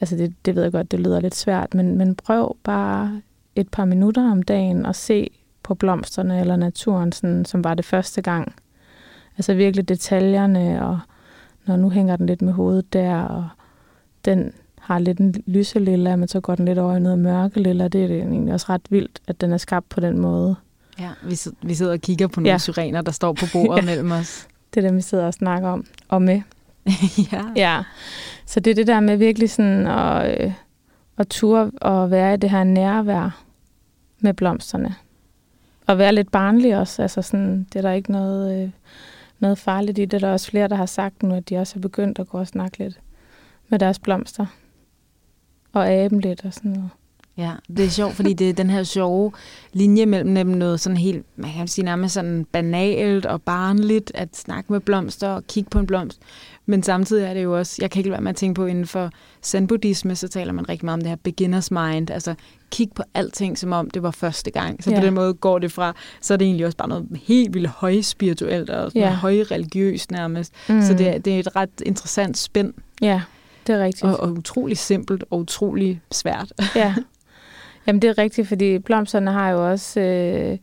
altså 0.00 0.16
det, 0.16 0.34
det 0.44 0.54
ved 0.54 0.62
jeg 0.62 0.72
godt, 0.72 0.90
det 0.90 1.00
lyder 1.00 1.20
lidt 1.20 1.34
svært, 1.34 1.74
men, 1.74 1.98
men 1.98 2.14
prøv 2.14 2.56
bare 2.62 3.22
et 3.56 3.68
par 3.68 3.84
minutter 3.84 4.30
om 4.30 4.42
dagen 4.42 4.86
at 4.86 4.96
se 4.96 5.30
på 5.62 5.74
blomsterne 5.74 6.40
eller 6.40 6.56
naturen, 6.56 7.12
sådan, 7.12 7.44
som 7.44 7.64
var 7.64 7.74
det 7.74 7.84
første 7.84 8.22
gang. 8.22 8.54
Altså 9.36 9.54
virkelig 9.54 9.88
detaljerne, 9.88 10.86
og 10.86 11.00
når 11.66 11.76
nu 11.76 11.90
hænger 11.90 12.16
den 12.16 12.26
lidt 12.26 12.42
med 12.42 12.52
hovedet 12.52 12.92
der, 12.92 13.22
og 13.22 13.48
den 14.24 14.52
har 14.80 14.98
lidt 14.98 15.18
en 15.18 15.34
lyselilla, 15.46 16.16
men 16.16 16.28
så 16.28 16.40
går 16.40 16.54
den 16.54 16.64
lidt 16.64 16.78
over 16.78 16.96
i 16.96 17.00
noget 17.00 17.18
mørke 17.18 17.60
lilla. 17.60 17.88
Det 17.88 18.04
er 18.04 18.08
det 18.08 18.18
egentlig 18.18 18.54
også 18.54 18.66
ret 18.68 18.82
vildt, 18.90 19.20
at 19.26 19.40
den 19.40 19.52
er 19.52 19.56
skabt 19.56 19.88
på 19.88 20.00
den 20.00 20.18
måde. 20.18 20.56
Ja, 20.98 21.10
vi, 21.22 21.38
vi 21.62 21.74
sidder 21.74 21.92
og 21.92 22.00
kigger 22.00 22.26
på 22.26 22.40
nogle 22.40 22.50
ja. 22.50 22.58
syrener, 22.58 23.02
der 23.02 23.12
står 23.12 23.32
på 23.32 23.46
bordet 23.52 23.76
ja. 23.82 23.86
mellem 23.86 24.12
os. 24.12 24.48
Det 24.74 24.84
er 24.84 24.88
dem, 24.88 24.96
vi 24.96 25.02
sidder 25.02 25.26
og 25.26 25.34
snakker 25.34 25.68
om 25.68 25.86
og 26.08 26.22
med. 26.22 26.40
ja. 27.32 27.42
ja. 27.56 27.82
Så 28.46 28.60
det 28.60 28.70
er 28.70 28.74
det 28.74 28.86
der 28.86 29.00
med 29.00 29.16
virkelig 29.16 29.50
sådan 29.50 29.86
at, 29.86 30.40
øh, 30.40 30.52
at 31.18 31.28
ture 31.28 31.70
og 31.80 32.10
være 32.10 32.34
i 32.34 32.36
det 32.36 32.50
her 32.50 32.64
nærvær 32.64 33.40
med 34.20 34.34
blomsterne. 34.34 34.94
Og 35.86 35.98
være 35.98 36.12
lidt 36.12 36.30
barnlig 36.30 36.78
også. 36.78 37.02
Altså 37.02 37.22
sådan, 37.22 37.66
det 37.72 37.78
er 37.78 37.82
der 37.82 37.92
ikke 37.92 38.12
noget, 38.12 38.62
øh, 38.62 38.70
noget 39.38 39.58
farligt 39.58 39.98
i. 39.98 40.04
Det 40.04 40.22
er 40.22 40.32
også 40.32 40.50
flere, 40.50 40.68
der 40.68 40.76
har 40.76 40.86
sagt 40.86 41.22
nu, 41.22 41.34
at 41.34 41.48
de 41.48 41.56
også 41.56 41.74
har 41.74 41.80
begyndt 41.80 42.18
at 42.18 42.28
gå 42.28 42.38
og 42.38 42.46
snakke 42.46 42.78
lidt 42.78 43.00
med 43.68 43.78
deres 43.78 43.98
blomster. 43.98 44.46
Og 45.72 45.88
aben 45.88 46.20
lidt 46.20 46.44
og 46.44 46.54
sådan 46.54 46.70
noget. 46.70 46.90
Ja, 47.36 47.52
det 47.76 47.84
er 47.84 47.88
sjovt, 47.88 48.14
fordi 48.14 48.32
det 48.32 48.48
er 48.48 48.52
den 48.52 48.70
her 48.70 48.82
sjove 48.82 49.32
linje 49.72 50.06
mellem 50.06 50.46
noget 50.46 50.80
sådan 50.80 50.96
helt, 50.96 51.26
man 51.36 51.52
kan 51.52 51.68
sige 51.68 51.84
nærmest 51.84 52.14
sådan 52.14 52.46
banalt 52.52 53.26
og 53.26 53.42
barnligt, 53.42 54.12
at 54.14 54.36
snakke 54.36 54.72
med 54.72 54.80
blomster 54.80 55.28
og 55.28 55.46
kigge 55.46 55.70
på 55.70 55.78
en 55.78 55.86
blomst. 55.86 56.20
Men 56.66 56.82
samtidig 56.82 57.24
er 57.24 57.34
det 57.34 57.42
jo 57.42 57.58
også, 57.58 57.78
jeg 57.80 57.90
kan 57.90 58.00
ikke 58.00 58.10
være 58.10 58.20
med 58.20 58.30
at 58.30 58.36
tænke 58.36 58.54
på, 58.54 58.66
inden 58.66 58.86
for 58.86 59.10
zen-buddhisme, 59.46 60.14
så 60.14 60.28
taler 60.28 60.52
man 60.52 60.68
rigtig 60.68 60.84
meget 60.84 60.94
om 60.94 61.00
det 61.00 61.08
her 61.08 61.16
beginner's 61.28 61.88
mind, 61.88 62.10
altså 62.10 62.34
kig 62.70 62.88
på 62.94 63.02
alting, 63.14 63.58
som 63.58 63.72
om 63.72 63.90
det 63.90 64.02
var 64.02 64.10
første 64.10 64.50
gang. 64.50 64.84
Så 64.84 64.90
ja. 64.90 65.00
på 65.00 65.06
den 65.06 65.14
måde 65.14 65.34
går 65.34 65.58
det 65.58 65.72
fra, 65.72 65.94
så 66.20 66.34
er 66.34 66.38
det 66.38 66.44
egentlig 66.44 66.66
også 66.66 66.76
bare 66.76 66.88
noget 66.88 67.06
helt 67.26 67.54
vildt 67.54 67.68
højspirituelt 67.68 68.70
og 68.70 68.92
ja. 68.94 69.10
højreligiøst 69.14 70.10
nærmest. 70.10 70.52
Mm. 70.68 70.82
Så 70.82 70.94
det, 70.94 71.24
det 71.24 71.34
er 71.34 71.38
et 71.38 71.56
ret 71.56 71.80
interessant 71.86 72.38
spænd. 72.38 72.74
Ja, 73.02 73.22
det 73.66 73.74
er 73.74 73.84
rigtigt. 73.84 74.04
Og, 74.04 74.20
og 74.20 74.32
utrolig 74.32 74.78
simpelt 74.78 75.24
og 75.30 75.38
utrolig 75.38 76.00
svært. 76.10 76.52
Ja, 76.76 76.94
Jamen 77.86 78.02
det 78.02 78.10
er 78.10 78.18
rigtigt, 78.18 78.48
fordi 78.48 78.78
blomsterne 78.78 79.30
har 79.30 79.50
jo 79.50 79.70
også 79.70 80.00
øh, 80.00 80.58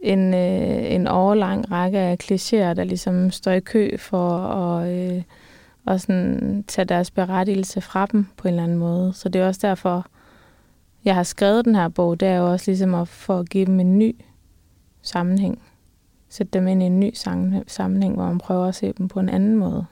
en, 0.00 0.34
øh, 0.34 0.92
en 0.92 1.06
overlang 1.06 1.70
række 1.70 1.98
af 1.98 2.16
klichéer, 2.22 2.74
der 2.74 2.84
ligesom 2.84 3.30
står 3.30 3.52
i 3.52 3.60
kø 3.60 3.96
for 3.98 4.38
at 4.38 4.88
øh, 4.88 5.22
og 5.86 6.00
sådan, 6.00 6.64
tage 6.66 6.84
deres 6.84 7.10
berettigelse 7.10 7.80
fra 7.80 8.06
dem 8.06 8.26
på 8.36 8.48
en 8.48 8.54
eller 8.54 8.64
anden 8.64 8.78
måde. 8.78 9.12
Så 9.12 9.28
det 9.28 9.40
er 9.40 9.46
også 9.46 9.60
derfor, 9.62 10.06
jeg 11.04 11.14
har 11.14 11.22
skrevet 11.22 11.64
den 11.64 11.74
her 11.74 11.88
bog, 11.88 12.20
det 12.20 12.28
er 12.28 12.36
jo 12.36 12.52
også 12.52 12.70
ligesom 12.70 12.94
at 12.94 13.08
få 13.08 13.38
at 13.38 13.48
give 13.48 13.66
dem 13.66 13.80
en 13.80 13.98
ny 13.98 14.16
sammenhæng. 15.02 15.62
Sætte 16.28 16.50
dem 16.50 16.68
ind 16.68 16.82
i 16.82 16.86
en 16.86 17.00
ny 17.00 17.14
sammenhæng, 17.66 18.14
hvor 18.14 18.24
man 18.24 18.38
prøver 18.38 18.66
at 18.66 18.74
se 18.74 18.92
dem 18.98 19.08
på 19.08 19.20
en 19.20 19.28
anden 19.28 19.56
måde. 19.56 19.84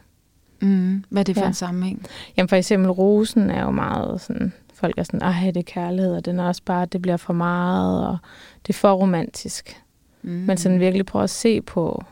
Mm. 0.62 1.04
Hvad 1.08 1.22
er 1.22 1.24
det 1.24 1.36
for 1.36 1.42
ja. 1.42 1.48
en 1.48 1.54
sammenhæng? 1.54 2.06
Jamen 2.36 2.48
for 2.48 2.56
eksempel 2.56 2.90
rosen 2.90 3.50
er 3.50 3.64
jo 3.64 3.70
meget 3.70 4.20
sådan 4.20 4.52
folk 4.76 4.98
er 4.98 5.02
sådan, 5.02 5.22
ej, 5.22 5.50
det 5.50 5.56
er 5.56 5.62
kærlighed, 5.62 6.16
og 6.16 6.24
den 6.24 6.38
er 6.38 6.44
også 6.44 6.62
bare, 6.64 6.86
det 6.86 7.02
bliver 7.02 7.16
for 7.16 7.32
meget, 7.32 8.06
og 8.06 8.18
det 8.66 8.74
er 8.74 8.78
for 8.78 8.92
romantisk. 8.92 9.82
Mm. 10.26 10.32
Men 10.32 10.56
sådan 10.56 10.80
virkelig 10.80 11.06
prøve 11.06 11.22
at 11.22 11.30
se 11.30 11.60
på, 11.60 12.04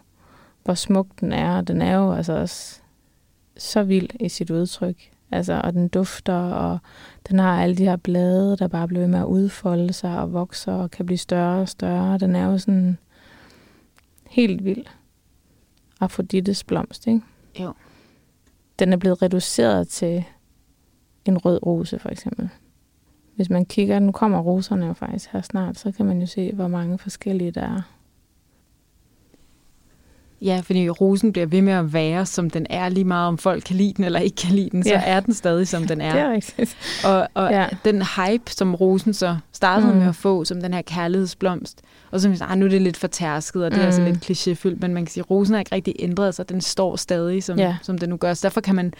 hvor 0.64 0.74
smuk 0.74 1.06
den 1.20 1.32
er, 1.32 1.60
den 1.60 1.82
er 1.82 1.96
jo 1.96 2.12
altså 2.12 2.32
også 2.32 2.80
så 3.56 3.82
vild 3.82 4.08
i 4.20 4.28
sit 4.28 4.50
udtryk. 4.50 5.10
Altså, 5.30 5.60
og 5.64 5.72
den 5.72 5.88
dufter, 5.88 6.34
og 6.34 6.78
den 7.28 7.38
har 7.38 7.62
alle 7.62 7.76
de 7.76 7.84
her 7.84 7.96
blade, 7.96 8.56
der 8.56 8.68
bare 8.68 8.88
bliver 8.88 9.06
med 9.06 9.18
at 9.18 9.24
udfolde 9.24 9.92
sig 9.92 10.18
og 10.20 10.32
vokser 10.32 10.72
og 10.72 10.90
kan 10.90 11.06
blive 11.06 11.18
større 11.18 11.60
og 11.60 11.68
større. 11.68 12.18
Den 12.18 12.36
er 12.36 12.46
jo 12.46 12.58
sådan 12.58 12.98
helt 14.30 14.64
vild. 14.64 14.84
Afrodites 16.00 16.64
blomst, 16.64 17.06
ikke? 17.06 17.20
Jo. 17.60 17.72
Den 18.78 18.92
er 18.92 18.96
blevet 18.96 19.22
reduceret 19.22 19.88
til 19.88 20.24
en 21.24 21.38
rød 21.38 21.66
rose, 21.66 21.98
for 21.98 22.08
eksempel. 22.08 22.48
Hvis 23.36 23.50
man 23.50 23.64
kigger, 23.64 23.98
nu 23.98 24.12
kommer 24.12 24.38
roserne 24.40 24.86
jo 24.86 24.92
faktisk 24.92 25.30
her 25.32 25.40
snart, 25.40 25.78
så 25.78 25.92
kan 25.92 26.06
man 26.06 26.20
jo 26.20 26.26
se, 26.26 26.52
hvor 26.52 26.68
mange 26.68 26.98
forskellige 26.98 27.50
der 27.50 27.62
er. 27.62 27.82
Ja, 30.44 30.60
fordi 30.64 30.90
rosen 30.90 31.32
bliver 31.32 31.46
ved 31.46 31.62
med 31.62 31.72
at 31.72 31.92
være, 31.92 32.26
som 32.26 32.50
den 32.50 32.66
er, 32.70 32.88
lige 32.88 33.04
meget 33.04 33.28
om 33.28 33.38
folk 33.38 33.64
kan 33.64 33.76
lide 33.76 33.92
den 33.96 34.04
eller 34.04 34.20
ikke 34.20 34.36
kan 34.36 34.54
lide 34.54 34.70
den, 34.70 34.82
så 34.82 34.90
ja. 34.90 35.02
er 35.04 35.20
den 35.20 35.34
stadig, 35.34 35.68
som 35.68 35.86
den 35.86 36.00
er. 36.06 36.12
det 36.12 36.22
er 36.22 36.32
rigtigt. 36.32 36.76
Og, 37.04 37.28
og 37.34 37.50
ja. 37.50 37.66
den 37.84 38.02
hype, 38.02 38.50
som 38.50 38.74
rosen 38.74 39.14
så 39.14 39.36
startede 39.52 39.92
mm. 39.92 39.98
med 39.98 40.08
at 40.08 40.14
få, 40.14 40.44
som 40.44 40.60
den 40.60 40.74
her 40.74 40.82
kærlighedsblomst, 40.82 41.82
og 42.10 42.20
så 42.20 42.46
ah, 42.48 42.58
nu 42.58 42.64
er 42.64 42.70
det 42.70 42.82
lidt 42.82 42.96
fortærsket, 42.96 43.64
og 43.64 43.70
det 43.70 43.78
mm. 43.78 43.82
er 43.82 43.86
altså 43.86 44.04
lidt 44.04 44.30
klichéfyldt, 44.30 44.78
men 44.80 44.94
man 44.94 45.04
kan 45.04 45.12
sige, 45.12 45.22
at 45.22 45.30
rosen 45.30 45.54
har 45.54 45.60
ikke 45.60 45.74
rigtig 45.74 45.94
ændret 45.98 46.34
sig, 46.34 46.48
den 46.48 46.60
står 46.60 46.96
stadig, 46.96 47.44
som, 47.44 47.58
ja. 47.58 47.76
som 47.82 47.98
den 47.98 48.08
nu 48.08 48.16
gør. 48.16 48.34
Så 48.34 48.48
derfor 48.48 48.60
kan 48.60 48.74
man 48.74 48.92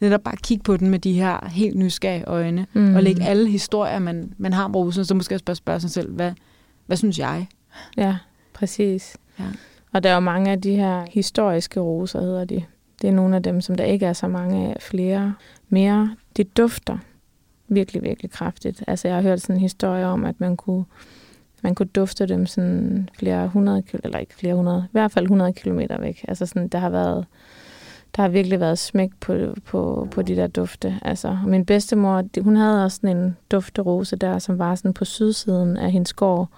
netop 0.00 0.20
bare 0.20 0.36
kigge 0.36 0.64
på 0.64 0.76
den 0.76 0.90
med 0.90 0.98
de 0.98 1.12
her 1.12 1.48
helt 1.48 1.76
nysgerrige 1.76 2.24
øjne, 2.24 2.66
mm. 2.72 2.94
og 2.96 3.02
lægge 3.02 3.24
alle 3.24 3.50
historier, 3.50 3.98
man, 3.98 4.32
man 4.38 4.52
har 4.52 4.64
om 4.64 4.76
rosen, 4.76 5.04
så 5.04 5.14
måske 5.14 5.34
også 5.34 5.44
bare 5.44 5.56
spørge 5.56 5.80
sig 5.80 5.90
selv, 5.90 6.12
hvad, 6.12 6.32
hvad 6.86 6.96
synes 6.96 7.18
jeg? 7.18 7.46
Ja, 7.96 8.16
præcis. 8.54 9.16
Ja. 9.38 9.44
Og 9.92 10.02
der 10.02 10.10
er 10.10 10.14
jo 10.14 10.20
mange 10.20 10.50
af 10.50 10.60
de 10.60 10.76
her 10.76 11.06
historiske 11.10 11.80
roser, 11.80 12.20
hedder 12.20 12.44
de. 12.44 12.64
Det 13.02 13.08
er 13.08 13.12
nogle 13.12 13.36
af 13.36 13.42
dem, 13.42 13.60
som 13.60 13.74
der 13.74 13.84
ikke 13.84 14.06
er 14.06 14.12
så 14.12 14.28
mange 14.28 14.68
af 14.68 14.82
flere 14.82 15.34
mere. 15.68 16.16
De 16.36 16.44
dufter 16.44 16.98
virkelig, 17.68 18.02
virkelig 18.02 18.30
kraftigt. 18.30 18.84
Altså 18.86 19.08
jeg 19.08 19.16
har 19.16 19.22
hørt 19.22 19.40
sådan 19.40 19.56
en 19.56 19.60
historie 19.60 20.06
om, 20.06 20.24
at 20.24 20.40
man 20.40 20.56
kunne, 20.56 20.84
man 21.62 21.74
kunne 21.74 21.88
dufte 21.94 22.26
dem 22.26 22.46
sådan 22.46 23.08
flere 23.18 23.48
hundrede, 23.48 23.82
eller 24.04 24.18
ikke 24.18 24.34
flere 24.34 24.54
hundrede, 24.54 24.84
i 24.86 24.92
hvert 24.92 25.12
fald 25.12 25.24
100 25.24 25.52
kilometer 25.52 26.00
væk. 26.00 26.24
Altså 26.28 26.46
sådan, 26.46 26.68
der 26.68 26.78
har 26.78 26.90
været 26.90 27.26
der 28.16 28.22
har 28.22 28.28
virkelig 28.28 28.60
været 28.60 28.78
smæk 28.78 29.10
på, 29.20 29.34
på, 29.64 30.08
på 30.10 30.22
de 30.22 30.36
der 30.36 30.46
dufte. 30.46 30.98
Altså, 31.02 31.38
min 31.46 31.66
bedstemor, 31.66 32.42
hun 32.42 32.56
havde 32.56 32.84
også 32.84 32.96
sådan 32.96 33.16
en 33.16 33.36
dufterose 33.50 34.16
der, 34.16 34.38
som 34.38 34.58
var 34.58 34.74
sådan 34.74 34.94
på 34.94 35.04
sydsiden 35.04 35.76
af 35.76 35.92
hendes 35.92 36.12
gård. 36.12 36.48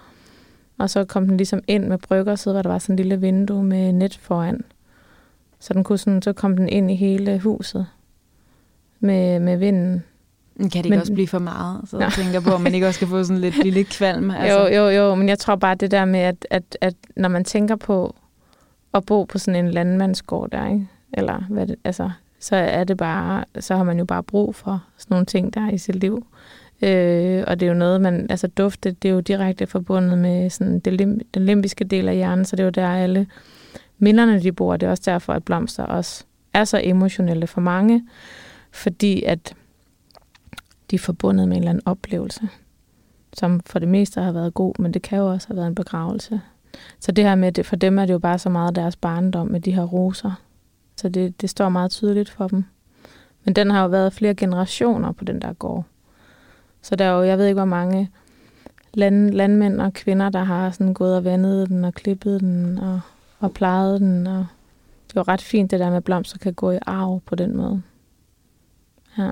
Og 0.77 0.89
så 0.89 1.05
kom 1.05 1.27
den 1.27 1.37
ligesom 1.37 1.61
ind 1.67 1.85
med 1.85 1.97
brygger, 1.97 2.35
så 2.35 2.53
var 2.53 2.61
der 2.61 2.69
var 2.69 2.79
sådan 2.79 2.93
en 2.93 2.97
lille 2.97 3.19
vindue 3.19 3.63
med 3.63 3.93
net 3.93 4.17
foran. 4.17 4.61
Så, 5.59 5.73
den 5.73 5.83
kunne 5.83 5.97
sådan, 5.97 6.21
så 6.21 6.33
kom 6.33 6.57
den 6.57 6.69
ind 6.69 6.91
i 6.91 6.95
hele 6.95 7.39
huset 7.39 7.87
med, 8.99 9.39
med 9.39 9.57
vinden. 9.57 10.03
Kan 10.57 10.69
det 10.69 10.75
ikke 10.75 10.89
men, 10.89 10.99
også 10.99 11.13
blive 11.13 11.27
for 11.27 11.39
meget? 11.39 11.81
Så 11.89 11.99
jeg 11.99 12.11
tænker 12.11 12.39
på, 12.39 12.49
om 12.49 12.61
man 12.61 12.73
ikke 12.73 12.87
også 12.87 12.97
skal 12.97 13.07
få 13.07 13.23
sådan 13.23 13.41
lidt, 13.41 13.73
lidt 13.73 13.89
kvalm. 13.89 14.31
Altså. 14.35 14.59
Jo, 14.59 14.83
jo, 14.83 14.89
jo, 14.89 15.15
men 15.15 15.29
jeg 15.29 15.39
tror 15.39 15.55
bare 15.55 15.75
det 15.75 15.91
der 15.91 16.05
med, 16.05 16.19
at, 16.19 16.47
at, 16.49 16.77
at 16.81 16.95
når 17.15 17.29
man 17.29 17.43
tænker 17.43 17.75
på 17.75 18.15
at 18.93 19.05
bo 19.05 19.23
på 19.23 19.37
sådan 19.37 19.65
en 19.65 19.71
landmandsgård 19.71 20.49
der, 20.49 20.67
ikke? 20.67 20.87
eller 21.13 21.43
hvad 21.49 21.67
det, 21.67 21.75
altså, 21.83 22.09
så 22.39 22.55
er 22.55 22.83
det 22.83 22.97
bare, 22.97 23.45
så 23.59 23.75
har 23.75 23.83
man 23.83 23.99
jo 23.99 24.05
bare 24.05 24.23
brug 24.23 24.55
for 24.55 24.83
sådan 24.97 25.13
nogle 25.13 25.25
ting, 25.25 25.53
der 25.53 25.61
er 25.61 25.71
i 25.71 25.77
sit 25.77 25.95
liv. 25.95 26.25
Øh, 26.81 27.43
og 27.47 27.59
det 27.59 27.65
er 27.65 27.69
jo 27.69 27.77
noget, 27.77 28.01
man, 28.01 28.27
altså 28.29 28.47
dufte, 28.47 28.91
det 28.91 29.09
er 29.09 29.13
jo 29.13 29.19
direkte 29.19 29.67
forbundet 29.67 30.17
med 30.17 30.49
sådan 30.49 30.79
det 30.79 30.93
lim, 30.93 31.19
den 31.33 31.45
limbiske 31.45 31.83
del 31.83 32.07
af 32.07 32.15
hjernen, 32.15 32.45
så 32.45 32.55
det 32.55 32.63
er 32.63 32.65
jo 32.65 32.69
der 32.69 32.89
alle 32.89 33.27
minderne, 33.97 34.41
de 34.41 34.51
bor. 34.51 34.77
Det 34.77 34.87
er 34.87 34.91
også 34.91 35.03
derfor, 35.05 35.33
at 35.33 35.43
blomster 35.43 35.83
også 35.83 36.23
er 36.53 36.63
så 36.63 36.81
emotionelle 36.83 37.47
for 37.47 37.61
mange, 37.61 38.07
fordi 38.71 39.23
at 39.23 39.55
de 40.91 40.95
er 40.95 40.99
forbundet 40.99 41.47
med 41.47 41.57
en 41.57 41.61
eller 41.61 41.69
anden 41.69 41.87
oplevelse, 41.87 42.49
som 43.33 43.61
for 43.65 43.79
det 43.79 43.87
meste 43.87 44.21
har 44.21 44.31
været 44.31 44.53
god, 44.53 44.73
men 44.79 44.93
det 44.93 45.01
kan 45.01 45.17
jo 45.17 45.31
også 45.31 45.47
have 45.47 45.57
været 45.57 45.67
en 45.67 45.75
begravelse. 45.75 46.41
Så 46.99 47.11
det 47.11 47.23
her 47.23 47.35
med, 47.35 47.51
det, 47.51 47.65
for 47.65 47.75
dem 47.75 47.99
er 47.99 48.05
det 48.05 48.13
jo 48.13 48.19
bare 48.19 48.39
så 48.39 48.49
meget 48.49 48.75
deres 48.75 48.95
barndom 48.95 49.47
med 49.47 49.59
de 49.59 49.71
her 49.71 49.83
roser, 49.83 50.41
så 50.97 51.09
det, 51.09 51.41
det 51.41 51.49
står 51.49 51.69
meget 51.69 51.91
tydeligt 51.91 52.29
for 52.29 52.47
dem. 52.47 52.65
Men 53.43 53.53
den 53.53 53.71
har 53.71 53.81
jo 53.81 53.87
været 53.87 54.13
flere 54.13 54.35
generationer 54.35 55.11
på 55.11 55.23
den 55.23 55.41
der 55.41 55.53
gård. 55.53 55.85
Så 56.85 56.95
der 56.95 57.05
er 57.05 57.11
jo, 57.11 57.23
jeg 57.23 57.37
ved 57.37 57.45
ikke, 57.45 57.59
hvor 57.59 57.65
mange 57.65 58.11
land, 58.93 59.31
landmænd 59.31 59.81
og 59.81 59.93
kvinder, 59.93 60.29
der 60.29 60.43
har 60.43 60.71
sådan 60.71 60.93
gået 60.93 61.17
og 61.17 61.23
vandet 61.23 61.69
den 61.69 61.85
og 61.85 61.93
klippet 61.93 62.41
den 62.41 62.77
og, 62.77 63.01
og 63.39 63.53
plejet 63.53 64.01
den. 64.01 64.27
Og 64.27 64.45
det 65.07 65.17
er 65.17 65.19
jo 65.19 65.21
ret 65.27 65.41
fint, 65.41 65.71
det 65.71 65.79
der 65.79 65.89
med 65.89 66.01
blomster 66.01 66.37
kan 66.37 66.53
gå 66.53 66.71
i 66.71 66.77
arv 66.85 67.21
på 67.25 67.35
den 67.35 67.57
måde. 67.57 67.81
Ja. 69.17 69.29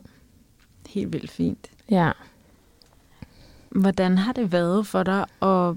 Helt 0.90 1.14
vildt 1.14 1.32
fint. 1.32 1.72
Ja. 1.90 2.12
Hvordan 3.70 4.18
har 4.18 4.34
det 4.34 4.52
været 4.52 4.88
for 4.88 5.04
dig 5.04 5.26
at 5.42 5.76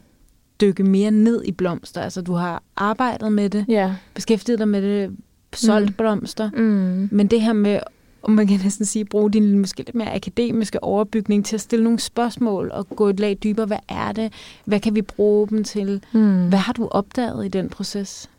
dykke 0.61 0.83
mere 0.83 1.11
ned 1.11 1.45
i 1.45 1.53
blomster? 1.53 2.01
Altså, 2.01 2.23
du 2.23 2.33
har 2.33 2.63
arbejdet 2.77 3.33
med 3.33 3.51
det, 3.51 3.65
ja. 3.69 3.95
beskæftiget 4.15 4.59
dig 4.59 4.69
med 4.69 4.83
det 4.83 5.17
solgt 5.53 5.91
mm. 5.91 5.95
blomster. 5.95 6.51
Mm. 6.51 7.09
Men 7.13 7.27
det 7.27 7.41
her 7.41 7.53
med, 7.53 7.81
om 8.27 8.33
man 8.33 8.47
kan 8.47 8.61
næsten 8.63 8.87
sige, 8.87 9.05
bruge 9.05 9.31
din 9.31 9.59
måske 9.59 9.79
lidt 9.79 9.95
mere 9.95 10.15
akademiske 10.15 10.85
overbygning 10.85 11.47
til 11.47 11.57
at 11.57 11.61
stille 11.61 11.85
nogle 11.85 12.01
spørgsmål 12.01 12.71
og 12.71 12.89
gå 12.89 13.09
et 13.09 13.21
lag 13.21 13.39
dybere. 13.43 13.67
Hvad 13.67 13.79
er 13.89 14.13
det? 14.13 14.33
Hvad 14.65 14.81
kan 14.81 14.95
vi 14.95 15.03
bruge 15.03 15.49
dem 15.49 15.65
til? 15.65 16.03
Mm. 16.13 16.49
Hvad 16.49 16.59
har 16.59 16.73
du 16.73 16.89
opdaget 16.91 17.45
i 17.45 17.49
den 17.49 17.69
proces? 17.69 18.31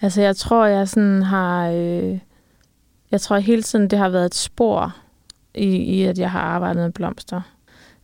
Altså, 0.00 0.22
jeg 0.22 0.36
tror, 0.36 0.66
jeg 0.66 0.88
sådan 0.88 1.22
har... 1.22 1.68
Øh, 1.68 2.18
jeg 3.10 3.20
tror 3.20 3.38
hele 3.38 3.62
tiden, 3.62 3.90
det 3.90 3.98
har 3.98 4.08
været 4.08 4.26
et 4.26 4.34
spor 4.34 4.96
i, 5.54 5.76
i, 5.76 6.02
at 6.02 6.18
jeg 6.18 6.30
har 6.30 6.40
arbejdet 6.40 6.82
med 6.82 6.92
blomster. 6.92 7.40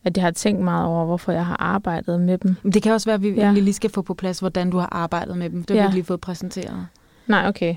At 0.03 0.17
jeg 0.17 0.23
har 0.23 0.31
tænkt 0.31 0.61
meget 0.61 0.87
over, 0.87 1.05
hvorfor 1.05 1.31
jeg 1.31 1.45
har 1.45 1.57
arbejdet 1.59 2.21
med 2.21 2.37
dem. 2.37 2.55
Det 2.73 2.83
kan 2.83 2.91
også 2.91 3.07
være, 3.07 3.15
at 3.15 3.23
vi 3.23 3.29
ja. 3.29 3.51
lige 3.51 3.73
skal 3.73 3.89
få 3.89 4.01
på 4.01 4.13
plads, 4.13 4.39
hvordan 4.39 4.69
du 4.69 4.77
har 4.77 4.89
arbejdet 4.91 5.37
med 5.37 5.49
dem. 5.49 5.63
Det 5.63 5.75
har 5.75 5.83
ja. 5.83 5.89
vi 5.89 5.95
lige 5.95 6.03
fået 6.03 6.21
præsenteret. 6.21 6.87
Nej, 7.27 7.47
okay. 7.47 7.75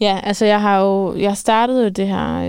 Ja, 0.00 0.20
altså 0.22 0.44
jeg 0.44 0.60
har 0.60 0.80
jo, 0.80 1.16
jeg 1.16 1.36
startede 1.36 1.82
jo 1.82 1.88
det 1.88 2.08
her 2.08 2.42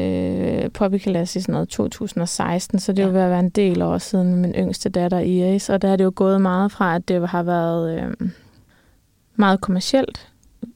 øh, 0.64 0.72
Poppykalas 0.72 1.36
i 1.36 1.42
sådan 1.42 1.54
noget 1.54 1.70
2016, 1.70 2.80
så 2.80 2.92
det 2.94 3.00
er 3.00 3.04
jo 3.04 3.10
Ja. 3.12 3.16
ved 3.18 3.24
at 3.26 3.30
være 3.30 3.40
en 3.40 3.50
del 3.50 3.82
år 3.82 3.98
siden 3.98 4.28
med 4.32 4.38
min 4.40 4.52
yngste 4.52 4.90
datter 4.90 5.20
Iris, 5.20 5.70
og 5.70 5.82
der 5.82 5.88
er 5.88 5.96
det 5.96 6.04
jo 6.04 6.12
gået 6.16 6.42
meget 6.42 6.72
fra, 6.72 6.96
at 6.96 7.08
det 7.08 7.30
har 7.30 7.44
været 7.44 8.00
øh, 8.00 8.30
meget 9.36 9.62
kommercielt 9.62 10.28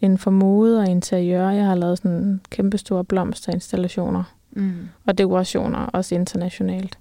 inden 0.01 0.17
for 0.17 0.31
mode 0.31 0.79
og 0.79 0.87
interiør. 0.87 1.49
Jeg 1.49 1.65
har 1.65 1.75
lavet 1.75 1.97
sådan 1.97 2.41
kæmpe 2.49 2.77
store 2.77 3.03
blomsterinstallationer 3.03 4.23
Mm. 4.51 4.71
og 5.07 5.17
dekorationer, 5.17 5.79
også 5.79 6.15
internationalt. 6.15 6.97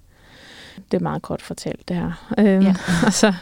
Det 0.92 0.98
er 0.98 1.02
meget 1.02 1.22
kort 1.22 1.42
fortalt, 1.42 1.88
det 1.88 1.96
her. 1.96 2.34
Øhm, 2.38 2.62
Ja. 2.62 2.74
og 3.06 3.12
så 3.12 3.34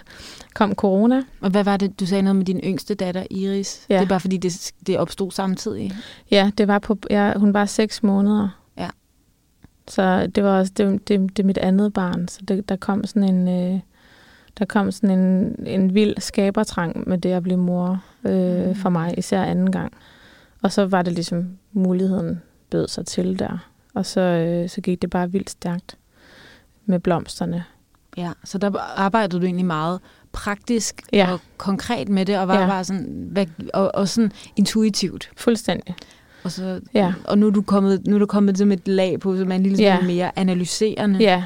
kom 0.54 0.74
corona. 0.74 1.22
Og 1.40 1.50
hvad 1.50 1.64
var 1.64 1.76
det, 1.76 2.00
du 2.00 2.06
sagde 2.06 2.22
noget 2.22 2.36
med 2.36 2.44
din 2.44 2.60
yngste 2.64 2.94
datter, 2.94 3.26
Iris? 3.30 3.86
Ja. 3.88 3.94
Det 3.94 4.02
er 4.02 4.08
bare 4.08 4.20
fordi, 4.20 4.36
det, 4.36 4.72
det 4.86 4.98
opstod 4.98 5.30
samtidig. 5.30 5.92
Ja, 6.30 6.50
det 6.58 6.68
var 6.68 6.78
på, 6.78 6.98
ja, 7.10 7.32
hun 7.38 7.54
var 7.54 7.64
seks 7.64 8.02
måneder. 8.02 8.48
Ja. 8.78 8.88
Så 9.88 10.26
det 10.26 10.44
var 10.44 10.58
også 10.58 10.72
det, 10.76 11.08
det, 11.08 11.36
det 11.36 11.42
er 11.42 11.46
mit 11.46 11.58
andet 11.58 11.92
barn. 11.92 12.28
Så 12.28 12.40
det, 12.48 12.68
der 12.68 12.76
kom 12.76 13.04
sådan 13.04 13.34
en 13.34 13.48
øh, 13.74 13.80
der 14.58 14.64
kom 14.64 14.90
sådan 14.92 15.18
en, 15.18 15.54
en 15.66 15.94
vild 15.94 16.14
skabertrang 16.20 17.08
med 17.08 17.18
det 17.18 17.32
at 17.32 17.42
blive 17.42 17.56
mor 17.58 18.02
øh, 18.24 18.66
Mm. 18.68 18.74
for 18.74 18.88
mig, 18.90 19.14
især 19.18 19.42
anden 19.42 19.72
gang. 19.72 19.92
Og 20.62 20.72
så 20.72 20.86
var 20.86 21.02
det 21.02 21.12
ligesom 21.12 21.48
muligheden 21.72 22.42
bød 22.70 22.88
sig 22.88 23.06
til 23.06 23.38
der. 23.38 23.68
Og 23.94 24.06
så, 24.06 24.20
øh, 24.20 24.68
så 24.68 24.80
gik 24.80 25.02
det 25.02 25.10
bare 25.10 25.32
vildt 25.32 25.50
stærkt 25.50 25.96
med 26.86 26.98
blomsterne. 26.98 27.64
Ja, 28.16 28.30
så 28.44 28.58
der 28.58 28.70
arbejdede 28.96 29.40
du 29.40 29.44
egentlig 29.46 29.66
meget 29.66 30.00
praktisk 30.32 31.02
Ja. 31.12 31.32
og 31.32 31.40
konkret 31.56 32.08
med 32.08 32.26
det, 32.26 32.38
og 32.38 32.48
var 32.48 32.60
Ja. 32.60 32.66
bare 32.66 32.84
sådan, 32.84 33.28
hvad, 33.30 33.46
og, 33.74 33.94
og 33.94 34.08
sådan 34.08 34.32
intuitivt. 34.56 35.30
Fuldstændig. 35.36 35.94
Og, 36.44 36.52
så, 36.52 36.80
Ja. 36.94 37.12
og 37.24 37.38
nu 37.38 37.46
er 37.46 37.50
du 37.50 37.62
kommet, 37.62 38.06
nu 38.06 38.14
er 38.14 38.18
du 38.18 38.26
kommet 38.26 38.56
til 38.56 38.72
et 38.72 38.88
lag 38.88 39.20
på, 39.20 39.36
som 39.36 39.50
er 39.52 39.56
en 39.56 39.62
lille 39.62 39.76
smule 39.76 39.88
Ja. 39.90 40.00
mere 40.02 40.38
analyserende. 40.38 41.18
Ja, 41.18 41.44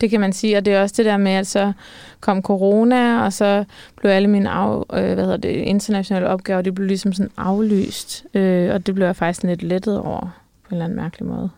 det 0.00 0.10
kan 0.10 0.20
man 0.20 0.32
sige. 0.32 0.56
Og 0.56 0.64
det 0.64 0.74
er 0.74 0.82
også 0.82 0.94
det 0.96 1.04
der 1.04 1.16
med, 1.16 1.32
at 1.32 1.46
så 1.46 1.72
kom 2.20 2.42
corona, 2.42 3.24
og 3.24 3.32
så 3.32 3.64
blev 3.96 4.10
alle 4.10 4.28
mine 4.30 4.50
af, 4.50 4.78
øh, 4.92 5.14
hvad 5.14 5.24
hedder 5.24 5.36
det, 5.36 5.48
internationale 5.48 6.28
opgaver, 6.28 6.62
det 6.62 6.74
blev 6.74 6.86
ligesom 6.86 7.12
sådan 7.12 7.32
aflyst. 7.36 8.24
Øh, 8.34 8.74
og 8.74 8.86
det 8.86 8.94
blev 8.94 9.06
jeg 9.06 9.16
faktisk 9.16 9.42
lidt 9.42 9.62
lettet 9.62 9.98
over, 9.98 10.20
på 10.20 10.68
en 10.70 10.72
eller 10.74 10.84
anden 10.84 10.96
mærkelig 10.96 11.28
måde. 11.28 11.50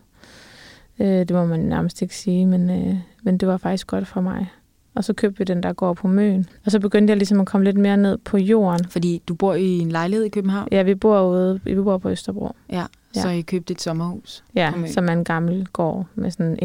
Øh, 0.99 1.07
det 1.07 1.31
må 1.31 1.45
man 1.45 1.59
nærmest 1.59 2.01
ikke 2.01 2.15
sige, 2.15 2.45
men, 2.45 2.69
øh, 2.69 2.95
men 3.23 3.37
det 3.37 3.47
var 3.47 3.57
faktisk 3.57 3.87
godt 3.87 4.07
for 4.07 4.21
mig. 4.21 4.51
Og 4.95 5.03
så 5.03 5.13
købte 5.13 5.37
vi 5.37 5.43
den, 5.43 5.63
der 5.63 5.73
går 5.73 5.93
på 5.93 6.07
møen. 6.07 6.49
Og 6.65 6.71
så 6.71 6.79
begyndte 6.79 7.11
jeg 7.11 7.17
ligesom 7.17 7.39
at 7.39 7.47
komme 7.47 7.63
lidt 7.65 7.77
mere 7.77 7.97
ned 7.97 8.17
på 8.17 8.37
jorden. 8.37 8.85
Fordi 8.89 9.21
du 9.27 9.33
bor 9.33 9.53
i 9.53 9.67
en 9.79 9.89
lejlighed 9.91 10.25
i 10.25 10.29
København, 10.29 10.67
Ja, 10.71 10.81
vi 10.83 10.95
bor 10.95 11.21
ude, 11.29 11.59
vi 11.63 11.75
bor 11.75 11.97
på 11.97 12.09
Østerbro. 12.09 12.51
ja, 12.69 12.83
Ja. 13.15 13.21
så 13.21 13.29
I 13.29 13.41
købte 13.41 13.71
et 13.71 13.81
sommerhus. 13.81 14.43
Ja, 14.55 14.73
som 14.87 15.07
er 15.09 15.13
en 15.13 15.23
gammel 15.23 15.65
gård 15.73 16.05
med 16.15 16.31
sådan 16.31 16.57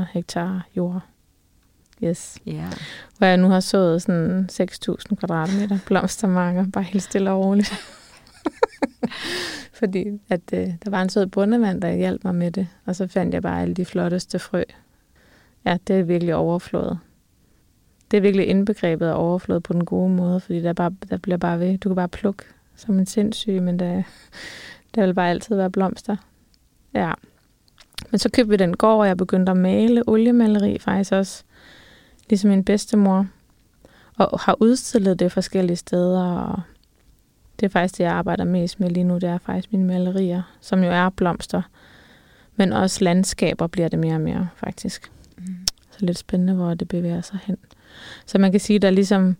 1,4 0.00 0.06
hektar 0.12 0.66
jord. 0.76 1.00
Yes. 2.04 2.36
Ja. 2.46 2.64
hvor 3.18 3.26
jeg 3.26 3.36
nu 3.36 3.48
har 3.48 3.60
sået 3.60 4.02
sådan 4.02 4.48
6.000 4.52 5.14
kvadratmeter 5.16 5.78
blomstermarker, 5.86 6.66
bare 6.72 6.84
helt 6.84 7.02
stille 7.02 7.30
og 7.30 7.40
roligt. 7.44 7.72
Fordi 9.72 10.04
at, 10.28 10.40
øh, 10.52 10.68
der 10.84 10.90
var 10.90 11.02
en 11.02 11.08
sød 11.08 11.26
bundemand, 11.26 11.82
der 11.82 11.92
hjalp 11.92 12.24
mig 12.24 12.34
med 12.34 12.50
det, 12.50 12.68
og 12.86 12.96
så 12.96 13.06
fandt 13.06 13.34
jeg 13.34 13.42
bare 13.42 13.62
alle 13.62 13.74
de 13.74 13.84
flotteste 13.84 14.38
frø. 14.38 14.62
Ja, 15.64 15.76
det 15.86 15.98
er 15.98 16.02
virkelig 16.02 16.34
overflået. 16.34 16.98
Det 18.10 18.16
er 18.16 18.20
virkelig 18.20 18.46
indbegrebet 18.46 19.06
af 19.06 19.14
overflod 19.14 19.60
på 19.60 19.72
den 19.72 19.84
gode 19.84 20.10
måde, 20.10 20.40
fordi 20.40 20.62
der, 20.62 20.72
bare, 20.72 20.94
der 21.10 21.16
bliver 21.16 21.36
bare 21.36 21.60
ved. 21.60 21.78
Du 21.78 21.88
kan 21.88 21.96
bare 21.96 22.08
plukke 22.08 22.44
som 22.76 22.98
en 22.98 23.06
sindssyg, 23.06 23.62
men 23.62 23.78
der, 23.78 24.02
der 24.94 25.06
vil 25.06 25.14
bare 25.14 25.30
altid 25.30 25.56
være 25.56 25.70
blomster. 25.70 26.16
Ja. 26.94 27.12
Men 28.10 28.18
så 28.18 28.30
købte 28.30 28.50
vi 28.50 28.56
den 28.56 28.76
gård, 28.76 29.00
og 29.00 29.06
jeg 29.06 29.16
begyndte 29.16 29.50
at 29.50 29.58
male 29.58 30.02
oliemaleri 30.06 30.78
faktisk 30.78 31.12
også 31.12 31.44
ligesom 32.28 32.50
min 32.50 32.64
bedstemor, 32.64 33.26
og 34.18 34.40
har 34.40 34.56
udstillet 34.60 35.18
det 35.18 35.32
forskellige 35.32 35.76
steder, 35.76 36.22
og 36.22 36.60
det 37.60 37.66
er 37.66 37.70
faktisk 37.70 37.98
det, 37.98 38.04
jeg 38.04 38.12
arbejder 38.12 38.44
mest 38.44 38.80
med 38.80 38.90
lige 38.90 39.04
nu, 39.04 39.14
det 39.14 39.24
er 39.24 39.38
faktisk 39.38 39.72
mine 39.72 39.84
malerier, 39.84 40.42
som 40.60 40.82
jo 40.82 40.90
er 40.90 41.08
blomster, 41.08 41.62
men 42.56 42.72
også 42.72 43.04
landskaber 43.04 43.66
bliver 43.66 43.88
det 43.88 43.98
mere 43.98 44.14
og 44.14 44.20
mere, 44.20 44.48
faktisk. 44.56 45.12
Lidt 46.02 46.18
spændende, 46.18 46.54
hvor 46.54 46.74
det 46.74 46.88
bevæger 46.88 47.20
sig 47.20 47.38
hen. 47.44 47.56
Så 48.26 48.38
man 48.38 48.50
kan 48.50 48.60
sige, 48.60 48.78
der 48.78 48.88
er 48.88 48.92
ligesom, 48.92 49.36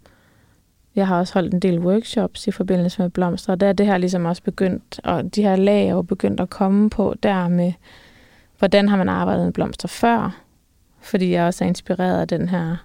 jeg 0.94 1.06
har 1.06 1.18
også 1.18 1.34
holdt 1.34 1.54
en 1.54 1.60
del 1.60 1.78
workshops 1.78 2.46
i 2.46 2.50
forbindelse 2.50 3.02
med 3.02 3.10
blomster, 3.10 3.52
og 3.52 3.60
der 3.60 3.66
er 3.68 3.72
det 3.72 3.86
her 3.86 3.98
ligesom 3.98 4.24
også 4.24 4.42
begyndt, 4.42 5.00
og 5.04 5.34
de 5.34 5.42
her 5.42 5.56
lag 5.56 5.86
er 5.88 5.92
jo 5.92 6.02
begyndt 6.02 6.40
at 6.40 6.50
komme 6.50 6.90
på 6.90 7.14
der 7.22 7.48
med, 7.48 7.72
hvordan 8.58 8.88
har 8.88 8.96
man 8.96 9.08
arbejdet 9.08 9.44
med 9.44 9.52
blomster 9.52 9.88
før, 9.88 10.42
fordi 11.00 11.30
jeg 11.30 11.44
også 11.44 11.64
er 11.64 11.68
inspireret 11.68 12.20
af 12.20 12.28
den 12.28 12.48
her 12.48 12.76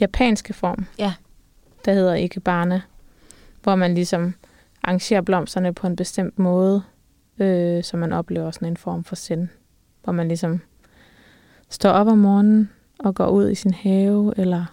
japanske 0.00 0.52
form, 0.52 0.86
Ja. 0.98 1.12
der 1.84 1.92
hedder 1.92 2.14
ikebana, 2.14 2.80
hvor 3.62 3.74
man 3.74 3.94
ligesom 3.94 4.34
arrangerer 4.82 5.20
blomsterne 5.20 5.74
på 5.74 5.86
en 5.86 5.96
bestemt 5.96 6.38
måde, 6.38 6.82
øh, 7.38 7.84
så 7.84 7.96
man 7.96 8.12
oplever 8.12 8.50
sådan 8.50 8.68
en 8.68 8.76
form 8.76 9.04
for 9.04 9.16
sind, 9.16 9.48
hvor 10.04 10.12
man 10.12 10.28
ligesom 10.28 10.60
står 11.70 11.90
op 11.90 12.06
om 12.06 12.18
morgenen 12.18 12.70
og 12.98 13.14
går 13.14 13.28
ud 13.28 13.50
i 13.50 13.54
sin 13.54 13.74
have, 13.74 14.34
eller 14.36 14.64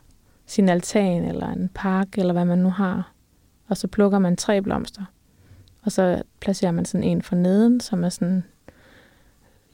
sin 0.46 0.70
altan, 0.70 1.26
eller 1.26 1.48
en 1.48 1.70
park, 1.74 2.18
eller 2.18 2.34
hvad 2.34 2.46
man 2.46 2.60
nu 2.60 2.70
har, 2.70 3.14
og 3.68 3.78
så 3.78 3.88
plukker 3.88 4.20
man 4.20 4.38
tre 4.38 4.62
blomster, 4.62 5.04
og 5.84 5.92
så 5.92 6.22
placerer 6.40 6.72
man 6.72 6.86
sådan 6.86 7.04
en 7.04 7.22
for 7.22 7.36
neden, 7.36 7.80
som 7.80 8.04
er 8.04 8.10
sådan 8.10 8.44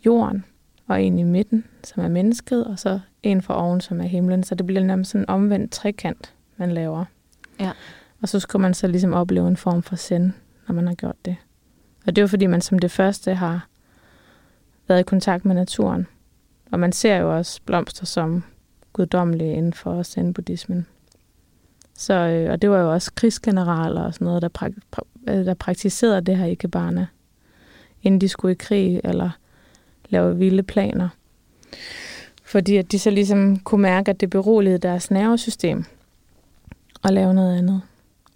jorden, 0.06 0.46
og 0.88 1.04
en 1.04 1.20
i 1.20 1.24
midten, 1.24 1.66
som 1.84 2.04
er 2.04 2.08
mennesket, 2.08 2.66
og 2.66 2.80
så 2.80 3.00
en 3.24 3.42
for 3.42 3.54
oven, 3.54 3.82
som 3.82 4.02
er 4.02 4.06
himlen. 4.06 4.44
Så 4.44 4.56
det 4.56 4.66
bliver 4.66 4.84
nærmest 4.84 5.12
sådan 5.12 5.24
en 5.24 5.30
omvendt 5.30 5.72
trekant, 5.72 6.34
man 6.58 6.72
laver. 6.72 7.06
Ja. 7.60 7.72
Og 8.22 8.30
så 8.30 8.40
skal 8.40 8.60
man 8.60 8.74
så 8.74 8.88
ligesom 8.88 9.14
opleve 9.14 9.48
en 9.48 9.58
form 9.58 9.84
for 9.84 9.96
send, 9.96 10.32
når 10.68 10.76
man 10.76 10.88
har 10.88 10.94
gjort 10.94 11.26
det. 11.26 11.36
Og 12.06 12.16
det 12.16 12.18
er 12.18 12.24
jo 12.24 12.28
fordi, 12.28 12.46
man 12.46 12.62
som 12.62 12.80
det 12.80 12.92
første 12.92 13.36
har 13.36 13.68
været 14.88 15.00
i 15.00 15.04
kontakt 15.04 15.46
med 15.46 15.56
naturen. 15.56 16.08
Og 16.72 16.80
man 16.80 16.92
ser 16.92 17.16
jo 17.16 17.38
også 17.38 17.62
blomster 17.66 18.06
som 18.06 18.44
guddommelige 18.94 19.54
inden 19.54 19.74
for 19.74 20.04
zen-buddhismen. 20.04 20.86
Så, 21.96 22.14
øh, 22.14 22.52
og 22.52 22.62
det 22.62 22.70
var 22.70 22.80
jo 22.80 22.94
også 22.94 23.12
krigsgeneraler 23.16 24.02
og 24.02 24.14
sådan 24.14 24.26
noget, 24.26 24.42
der, 24.42 24.50
prak- 24.62 24.82
pra- 24.96 25.32
øh, 25.32 25.46
der 25.46 25.54
praktiserede 25.54 26.22
det 26.22 26.38
her 26.38 26.46
ikebana, 26.46 27.08
inden 28.04 28.22
de 28.22 28.28
skulle 28.28 28.52
i 28.52 28.56
krig 28.56 29.02
eller 29.04 29.30
lave 30.10 30.38
vilde 30.38 30.64
planer. 30.64 31.10
Fordi 32.44 32.78
at 32.78 32.92
de 32.92 33.00
så 33.00 33.10
ligesom 33.10 33.60
kunne 33.60 33.82
mærke, 33.82 34.10
at 34.12 34.20
det 34.20 34.30
beroligede 34.30 34.78
deres 34.78 35.12
nervesystem 35.12 35.86
og 37.04 37.14
lave 37.14 37.34
noget 37.34 37.58
andet. 37.58 37.82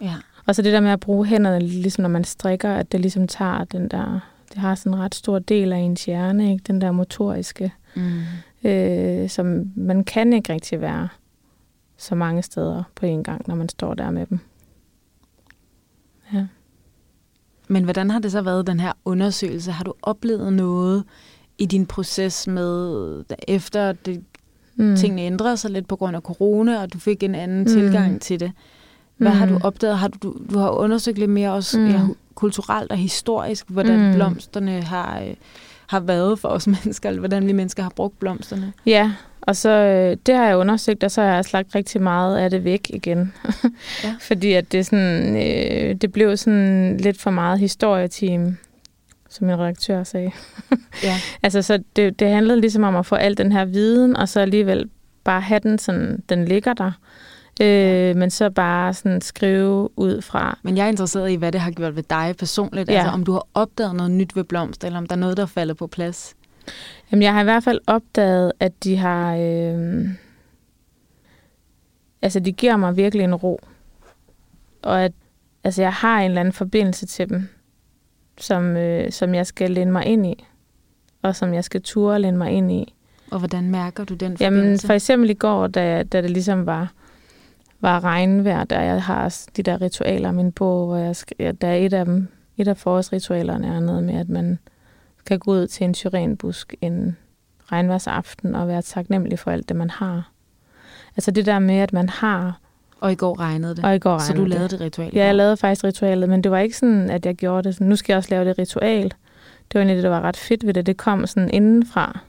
Ja. 0.01 0.15
Og 0.45 0.55
så 0.55 0.61
det 0.61 0.73
der 0.73 0.79
med 0.79 0.91
at 0.91 0.99
bruge 0.99 1.25
hænderne, 1.25 1.59
ligesom 1.59 2.01
når 2.01 2.09
man 2.09 2.23
strikker, 2.23 2.73
at 2.73 2.91
det 2.91 2.99
ligesom 2.99 3.27
tager 3.27 3.63
den 3.63 3.87
der, 3.87 4.19
det 4.53 4.61
har 4.61 4.75
sådan 4.75 4.93
en 4.93 4.99
ret 4.99 5.15
stor 5.15 5.39
del 5.39 5.73
af 5.73 5.77
ens 5.77 6.05
hjerne, 6.05 6.51
ikke? 6.51 6.63
den 6.67 6.81
der 6.81 6.91
motoriske, 6.91 7.73
Mm. 7.95 8.21
øh, 8.69 9.29
som 9.29 9.71
man 9.75 10.03
kan 10.03 10.33
ikke 10.33 10.53
rigtig 10.53 10.81
være 10.81 11.07
så 11.97 12.15
mange 12.15 12.41
steder 12.43 12.83
på 12.95 13.05
en 13.05 13.23
gang, 13.23 13.47
når 13.47 13.55
man 13.55 13.69
står 13.69 13.93
der 13.93 14.11
med 14.11 14.25
dem. 14.25 14.39
Ja. 16.33 16.45
Men 17.67 17.83
hvordan 17.83 18.09
har 18.11 18.19
det 18.19 18.31
så 18.31 18.41
været, 18.41 18.67
den 18.67 18.79
her 18.79 18.91
undersøgelse? 19.05 19.71
Har 19.71 19.83
du 19.83 19.93
oplevet 20.01 20.53
noget 20.53 21.03
i 21.57 21.65
din 21.65 21.85
proces 21.85 22.47
med, 22.47 23.23
efter 23.47 23.91
det, 23.91 24.23
Mm. 24.75 24.95
tingene 24.95 25.21
ændrede 25.21 25.57
sig 25.57 25.71
lidt 25.71 25.87
på 25.87 25.95
grund 25.95 26.15
af 26.15 26.21
corona, 26.21 26.81
og 26.81 26.93
du 26.93 26.99
fik 26.99 27.23
en 27.23 27.35
anden 27.35 27.59
Mm. 27.59 27.65
tilgang 27.65 28.21
til 28.21 28.39
det? 28.39 28.51
Hvad 29.17 29.31
mm. 29.31 29.37
har 29.37 29.45
du 29.45 29.53
Mm. 29.53 29.61
opdaget? 29.63 29.97
Har 29.97 30.07
du, 30.07 30.35
du, 30.53 30.57
har 30.59 30.69
undersøgt 30.69 31.17
lidt 31.17 31.31
mere 31.31 31.51
også 31.53 31.79
Mm. 31.79 31.85
mm. 31.85 32.15
Kulturelt 32.35 32.91
og 32.91 32.97
historisk, 32.97 33.65
hvordan 33.69 33.99
Mm. 34.07 34.13
blomsterne 34.13 34.81
har, 34.83 35.19
øh, 35.19 35.33
har 35.87 35.99
været 35.99 36.39
for 36.39 36.47
os 36.49 36.67
mennesker, 36.83 37.09
eller 37.09 37.19
hvordan 37.19 37.47
vi 37.47 37.51
mennesker 37.51 37.83
har 37.83 37.91
brugt 37.95 38.19
blomsterne. 38.19 38.73
Ja, 38.85 39.11
og 39.41 39.55
så 39.55 39.69
øh, 39.69 40.17
det 40.25 40.35
har 40.35 40.45
jeg 40.45 40.57
undersøgt, 40.57 41.03
og 41.03 41.11
så 41.11 41.21
har 41.21 41.27
jeg 41.29 41.37
også 41.37 41.49
lagt 41.53 41.75
rigtig 41.75 42.01
meget 42.01 42.37
af 42.37 42.49
det 42.49 42.63
væk 42.63 42.89
igen. 42.89 43.33
Ja. 44.03 44.15
Fordi 44.27 44.53
at 44.53 44.71
det, 44.71 44.85
sådan, 44.85 45.35
øh, 45.37 45.95
det 45.95 46.11
blev 46.11 46.37
sådan 46.37 46.97
lidt 46.97 47.21
for 47.21 47.31
meget 47.31 47.59
historieteam, 47.59 48.57
som 49.29 49.47
min 49.47 49.59
redaktør 49.59 50.03
sagde. 50.03 50.31
Ja. 51.03 51.15
Altså, 51.43 51.61
så 51.61 51.83
det, 51.95 52.19
det 52.19 52.29
handlede 52.29 52.61
ligesom 52.61 52.83
om 52.83 52.95
at 52.95 53.05
få 53.05 53.15
al 53.15 53.37
den 53.37 53.51
her 53.51 53.65
viden, 53.65 54.15
og 54.15 54.29
så 54.29 54.39
alligevel 54.39 54.89
bare 55.23 55.41
have 55.41 55.59
den 55.63 55.77
sådan, 55.79 56.23
den 56.29 56.45
ligger 56.45 56.73
der. 56.73 56.91
Øh, 57.61 57.67
Ja. 57.67 58.13
Men 58.13 58.29
så 58.31 58.49
bare 58.49 58.93
sådan 58.93 59.21
skrive 59.21 59.89
ud 59.99 60.21
fra, 60.21 60.57
Men 60.63 60.77
jeg 60.77 60.83
er 60.85 60.89
interesseret 60.89 61.31
i, 61.31 61.35
hvad 61.35 61.51
det 61.51 61.61
har 61.61 61.71
gjort 61.71 61.95
ved 61.95 62.03
dig 62.03 62.35
personligt. 62.39 62.89
Ja. 62.89 62.93
Altså 62.95 63.11
om 63.11 63.23
du 63.25 63.31
har 63.31 63.47
opdaget 63.53 63.95
noget 63.95 64.11
nyt 64.11 64.35
ved 64.35 64.43
blomster, 64.43 64.87
eller 64.87 64.97
om 64.99 65.07
der 65.07 65.15
er 65.15 65.19
noget, 65.19 65.37
der 65.37 65.43
er 65.43 65.47
faldet 65.47 65.77
på 65.77 65.87
plads. 65.87 66.35
Jamen, 67.11 67.23
jeg 67.23 67.33
har 67.33 67.41
i 67.41 67.43
hvert 67.43 67.63
fald 67.63 67.79
opdaget, 67.87 68.51
at 68.59 68.83
de 68.83 68.97
har... 68.97 69.35
Øh, 69.35 70.07
altså, 72.21 72.39
de 72.39 72.51
giver 72.51 72.77
mig 72.77 72.97
virkelig 72.97 73.23
en 73.23 73.35
ro. 73.35 73.59
Og 74.81 75.03
at 75.03 75.11
altså, 75.63 75.81
jeg 75.81 75.93
har 75.93 76.19
en 76.19 76.25
eller 76.25 76.39
anden 76.39 76.53
forbindelse 76.53 77.05
til 77.05 77.29
dem. 77.29 77.47
som, 78.37 78.77
øh, 78.77 79.11
som 79.11 79.35
jeg 79.35 79.47
skal 79.47 79.71
læne 79.71 79.91
mig 79.91 80.05
ind 80.05 80.25
i, 80.25 80.45
og 81.21 81.35
som 81.35 81.53
jeg 81.53 81.63
skal 81.63 81.81
ture 81.81 82.19
læne 82.19 82.37
mig 82.37 82.51
ind 82.51 82.71
i. 82.71 82.93
Og 83.31 83.39
hvordan 83.39 83.71
mærker 83.71 84.03
du 84.03 84.13
den 84.13 84.37
Jamen, 84.39 84.59
forbindelse? 84.59 84.87
for 84.87 84.93
eksempel 84.93 85.29
i 85.29 85.33
går, 85.33 85.67
da, 85.67 86.03
da 86.03 86.21
det 86.21 86.29
ligesom 86.31 86.65
var, 86.65 86.91
var 87.83 88.03
regnvejr, 88.03 88.63
der 88.63 88.81
jeg 88.81 89.03
har 89.03 89.37
de 89.57 89.63
der 89.63 89.81
ritualer 89.81 90.29
i 90.29 90.33
min 90.33 90.51
bog, 90.51 90.87
hvor 90.87 90.97
jeg 90.97 91.15
skal, 91.15 91.57
der 91.61 91.67
er 91.67 91.75
et 91.75 91.93
af 91.93 92.05
dem, 92.05 92.27
et 92.57 92.67
af 92.67 92.77
forårsritualerne 92.77 93.67
er 93.67 93.79
noget 93.79 94.03
med, 94.03 94.15
at 94.15 94.29
man 94.29 94.59
skal 95.19 95.39
gå 95.39 95.51
ud 95.51 95.67
til 95.67 95.85
en 95.85 95.93
syrenbusk 95.93 96.75
en 96.81 97.17
regnværsaften 97.71 98.55
og 98.55 98.67
være 98.67 98.81
taknemmelig 98.81 99.39
for 99.39 99.51
alt 99.51 99.69
det, 99.69 99.77
man 99.77 99.89
har. 99.89 100.31
Altså 101.17 101.31
det 101.31 101.45
der 101.45 101.59
med, 101.59 101.75
at 101.75 101.93
man 101.93 102.09
har... 102.09 102.59
Og 102.99 103.11
i 103.11 103.15
går 103.15 103.39
regnede 103.39 103.75
det. 103.75 103.85
Og 103.85 103.95
i 103.95 103.99
går 103.99 104.09
regnede 104.09 104.27
Så 104.27 104.33
du 104.33 104.45
lavede 104.45 104.63
det. 104.63 104.71
det 104.71 104.81
ritual? 104.81 105.11
Ja, 105.13 105.25
jeg 105.25 105.35
lavede 105.35 105.57
faktisk 105.57 105.83
ritualet, 105.83 106.29
men 106.29 106.43
det 106.43 106.51
var 106.51 106.59
ikke 106.59 106.77
sådan, 106.77 107.09
at 107.09 107.25
jeg 107.25 107.35
gjorde 107.35 107.63
det. 107.63 107.75
Sådan, 107.75 107.87
nu 107.87 107.95
skal 107.95 108.13
jeg 108.13 108.17
også 108.17 108.29
lave 108.29 108.45
det 108.45 108.57
ritual. 108.57 109.03
Det 109.03 109.73
var 109.73 109.79
egentlig 109.79 109.95
det, 109.95 110.03
der 110.03 110.09
var 110.09 110.21
ret 110.21 110.37
fedt 110.37 110.65
ved 110.65 110.73
det. 110.73 110.85
Det 110.85 110.97
kom 110.97 111.27
sådan 111.27 111.49
indenfra, 111.49 112.19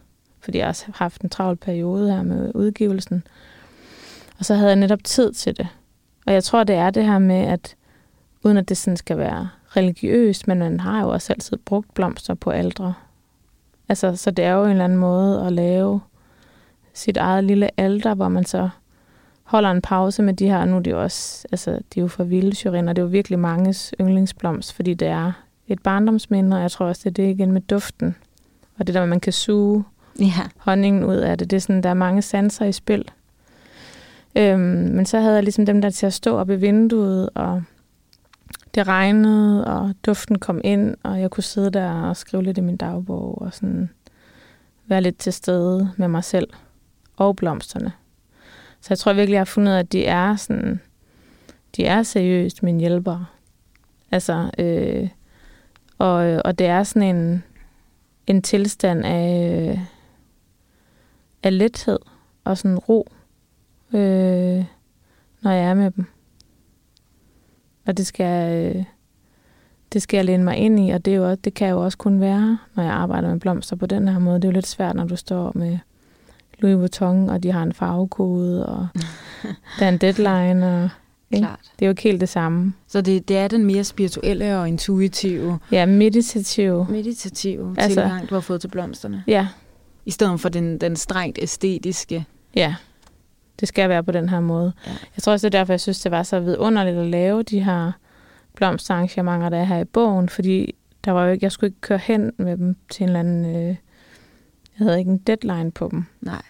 fordi 0.41 0.59
jeg 0.59 0.69
også 0.69 0.85
har 0.87 0.95
haft 1.05 1.23
en 1.23 1.31
travl 1.31 1.57
periode 1.57 2.13
her 2.13 2.23
med 2.23 2.53
udgivelsen. 2.55 3.25
Og 4.39 4.45
så 4.45 4.55
havde 4.55 4.69
jeg 4.69 4.77
netop 4.77 5.05
tid 5.05 5.33
til 5.33 5.57
det. 5.57 5.69
Og 6.27 6.33
jeg 6.33 6.45
tror, 6.45 6.65
det 6.65 6.77
er 6.77 6.91
det 6.91 7.05
her 7.05 7.19
med, 7.19 7.37
at 7.47 7.77
uden 8.45 8.57
at 8.57 8.69
det 8.69 8.77
sådan 8.77 8.97
skal 8.97 9.19
være 9.19 9.49
religiøst, 9.77 10.49
men 10.49 10.59
man 10.59 10.81
har 10.81 11.03
jo 11.03 11.09
også 11.09 11.33
altid 11.33 11.57
brugt 11.57 11.95
blomster 11.95 12.35
på 12.35 12.51
aldre. 12.51 12.95
Altså, 13.89 14.17
så 14.17 14.31
det 14.31 14.45
er 14.45 14.53
jo 14.53 14.65
en 14.65 14.71
eller 14.71 14.85
anden 14.85 14.99
måde 14.99 15.47
at 15.47 15.53
lave 15.53 16.01
sit 16.95 17.17
eget 17.17 17.45
lille 17.45 17.81
alter, 17.81 18.15
hvor 18.15 18.29
man 18.29 18.45
så 18.45 18.69
holder 19.43 19.71
en 19.71 19.83
pause 19.83 20.23
med 20.23 20.35
de 20.35 20.47
her. 20.49 20.65
Nu 20.65 20.77
er 20.77 20.81
det 20.81 20.91
jo 20.91 21.03
også, 21.03 21.47
altså, 21.53 21.71
de 21.71 22.01
er 22.01 22.03
jo 22.03 22.09
fra 22.09 22.25
vilde 22.25 22.55
syriner, 22.57 22.93
det 22.93 23.03
er 23.03 23.07
jo 23.07 23.09
virkelig 23.11 23.39
manges 23.39 23.95
yndlingsblomst, 24.01 24.73
fordi 24.73 24.95
det 24.95 25.09
er 25.09 25.33
et 25.69 25.83
barndomsminde, 25.83 26.57
og 26.57 26.63
jeg 26.63 26.71
tror 26.71 26.87
også, 26.87 27.01
det 27.05 27.11
er 27.19 27.25
det 27.25 27.31
igen 27.31 27.53
med 27.53 27.61
duften. 27.61 28.17
Og 28.79 28.87
det 28.87 28.95
der, 28.95 29.07
man 29.07 29.21
kan 29.21 29.33
suge 29.33 29.85
Ja. 30.21 30.33
honningen 30.59 31.05
ud 31.05 31.17
af 31.17 31.39
det. 31.39 31.51
Det 31.51 31.57
er 31.57 31.61
sådan, 31.61 31.83
der 31.83 31.89
er 31.91 31.95
mange 31.95 32.23
sanser 32.23 32.65
i 32.65 32.73
spil. 32.73 33.11
Øhm, 34.37 34.61
men 34.61 35.07
så 35.07 35.21
havde 35.21 35.35
jeg 35.35 35.43
ligesom 35.43 35.67
dem 35.67 35.81
der 35.81 35.91
til 35.91 36.07
at 36.07 36.13
stå 36.13 36.37
op 36.37 36.51
i 36.51 36.57
vinduet, 36.57 37.31
og 37.35 37.63
det 38.75 38.89
regnede, 38.89 39.67
og 39.67 39.95
duften 40.07 40.39
kom 40.39 40.61
ind, 40.65 40.97
og 41.03 41.21
jeg 41.21 41.31
kunne 41.31 41.45
sidde 41.45 41.71
der 41.71 41.91
og 41.91 42.17
skrive 42.17 42.43
lidt 42.43 42.59
i 42.59 42.61
min 42.61 42.77
dagbog, 42.77 43.43
og 43.43 43.55
sådan 43.55 43.91
være 44.87 45.01
lidt 45.01 45.19
til 45.19 45.33
stede 45.33 45.91
med 45.97 46.09
mig 46.09 46.25
selv 46.25 46.49
og 47.17 47.37
blomsterne. 47.37 47.93
Så 48.81 48.87
jeg 48.91 48.99
tror 48.99 49.13
virkelig, 49.13 49.35
jeg 49.35 49.41
har 49.41 49.45
fundet 49.45 49.79
at 49.79 49.93
de 49.93 50.07
er 50.07 50.37
sådan, 50.37 50.81
de 51.77 51.85
er 51.85 52.03
seriøst 52.03 52.63
mine 52.63 52.81
hjælpere. 52.81 53.27
Altså, 54.11 54.51
øh, 54.59 55.09
og, 55.99 56.41
og 56.45 56.59
det 56.59 56.67
er 56.67 56.83
sådan 56.83 57.17
en, 57.17 57.45
en 58.27 58.43
tilstand 58.43 59.05
af, 59.05 59.59
øh, 59.71 59.79
af 61.43 61.59
lethed 61.59 61.99
og 62.45 62.59
sådan 62.59 62.79
ro, 62.79 63.09
øh, 63.95 64.65
når 65.43 65.51
jeg 65.51 65.65
er 65.71 65.75
med 65.75 65.91
dem. 65.91 66.07
Og 67.87 67.97
det 67.97 68.07
skal, 68.07 68.53
øh, 68.77 68.85
det 69.93 70.03
skal 70.03 70.17
jeg 70.19 70.25
læne 70.25 70.45
mig 70.45 70.57
ind 70.57 70.81
i, 70.81 70.91
og 70.91 71.05
det, 71.05 71.13
er 71.13 71.17
jo 71.17 71.29
også, 71.31 71.41
det 71.45 71.55
kan 71.55 71.69
jo 71.69 71.85
også 71.85 71.99
kun 71.99 72.21
være, 72.21 72.59
når 72.75 72.83
jeg 72.83 72.93
arbejder 72.93 73.29
med 73.31 73.41
blomster 73.41 73.77
på 73.77 73.87
den 73.87 74.09
her 74.09 74.19
måde. 74.19 74.37
Det 74.37 74.45
er 74.45 74.49
jo 74.49 74.53
lidt 74.53 74.67
svært, 74.67 74.97
når 74.97 75.05
du 75.05 75.17
står 75.17 75.53
med 75.55 75.79
Louis 76.59 76.77
Vuitton, 76.77 77.29
og 77.29 77.43
de 77.43 77.53
har 77.53 77.63
en 77.63 77.73
farvekode, 77.73 78.67
og 78.67 78.89
der 79.79 79.85
er 79.87 79.89
en 79.89 79.99
deadline, 79.99 80.67
og 80.67 80.89
ikke? 81.31 81.47
Klart. 81.47 81.61
det 81.79 81.85
er 81.85 81.87
jo 81.87 81.91
ikke 81.91 82.03
helt 82.03 82.21
det 82.21 82.29
samme. 82.29 82.73
Så 82.87 83.01
det, 83.01 83.29
det 83.29 83.37
er 83.39 83.49
den 83.49 83.65
mere 83.65 83.85
spirituelle 83.85 84.59
og 84.59 84.69
intuitive, 84.69 85.59
Ja, 85.71 85.87
meditativ. 85.87 86.87
meditative 86.91 87.69
Altså- 87.69 87.81
altså, 87.83 88.01
tilgang, 88.01 88.31
du 88.31 88.35
har 88.35 88.41
fået 88.41 88.61
til 88.61 88.69
blomsterne. 88.69 89.25
Ja, 89.27 89.49
I 90.07 90.11
stedet 90.11 90.41
for 90.41 90.49
den, 90.49 90.79
den 90.79 90.97
strengt 90.97 91.39
æstetiske. 91.43 92.25
Ja, 92.57 92.75
det 93.61 93.69
skal 93.69 93.89
være 93.89 94.05
på 94.05 94.13
den 94.13 94.29
her 94.29 94.41
måde. 94.41 94.73
Ja. 94.87 94.91
Jeg 95.17 95.23
tror 95.23 95.33
også, 95.33 95.49
det 95.49 95.55
er 95.55 95.59
derfor, 95.59 95.73
jeg 95.73 95.81
synes, 95.81 96.01
det 96.01 96.13
var 96.13 96.23
så 96.23 96.41
vidunderligt 96.41 96.97
at 96.97 97.07
lave 97.07 97.43
de 97.43 97.61
her 97.61 97.93
blomsterarrangementer, 98.55 99.49
der 99.49 99.59
er 99.59 99.65
her 99.65 99.79
i 99.79 99.85
bogen, 99.85 100.29
fordi 100.29 100.75
der 101.05 101.11
var 101.11 101.25
jo 101.25 101.33
ikke, 101.33 101.45
jeg 101.45 101.53
skulle 101.53 101.69
ikke 101.69 101.81
køre 101.81 101.99
hen 101.99 102.33
med 102.37 102.57
dem 102.57 102.77
til 102.91 103.03
en 103.03 103.09
eller 103.09 103.21
anden, 103.21 103.45
øh, 103.57 103.77
jeg 104.79 104.87
havde 104.87 104.99
ikke 104.99 105.11
en 105.11 105.19
deadline 105.19 105.71
på 105.71 105.89
dem. 105.91 106.05
Nej. 106.21 106.43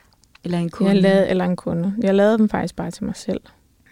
Eller 0.44 0.58
en 0.58 0.70
Kunde. 0.70 0.90
kunde. 0.90 0.90
Jeg 0.90 1.02
lavede, 1.02 1.28
eller 1.28 1.44
en 1.44 1.56
kunde. 1.56 1.94
Jeg 2.02 2.14
lavede 2.14 2.38
dem 2.38 2.48
faktisk 2.48 2.76
bare 2.76 2.90
til 2.90 3.04
mig 3.04 3.16
selv. 3.16 3.40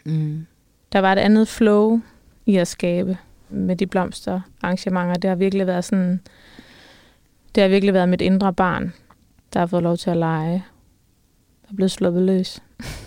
Mm. 0.05 0.47
Der 0.93 0.99
var 0.99 1.13
et 1.13 1.19
andet 1.19 1.49
flow 1.49 2.01
i 2.47 2.57
at 2.57 2.69
skabe 2.69 3.19
med 3.49 3.77
de 3.77 3.87
blomsterarrangementer. 3.87 5.15
Det 5.15 5.29
har 5.29 5.35
virkelig 5.35 5.67
været 5.67 5.85
sådan, 5.85 6.21
det 7.55 7.63
har 7.63 7.69
virkelig 7.69 7.95
været 7.95 8.09
mit 8.09 8.21
indre 8.21 8.53
barn, 8.53 8.93
der 9.53 9.61
har 9.61 9.67
fået 9.67 9.83
lov 9.83 9.97
til 9.97 10.11
at 10.11 10.17
lege. 10.17 10.65
Der 11.63 11.69
er 11.71 11.75
blevet 11.75 11.91
sluppet 11.91 12.23
løs. 12.23 12.63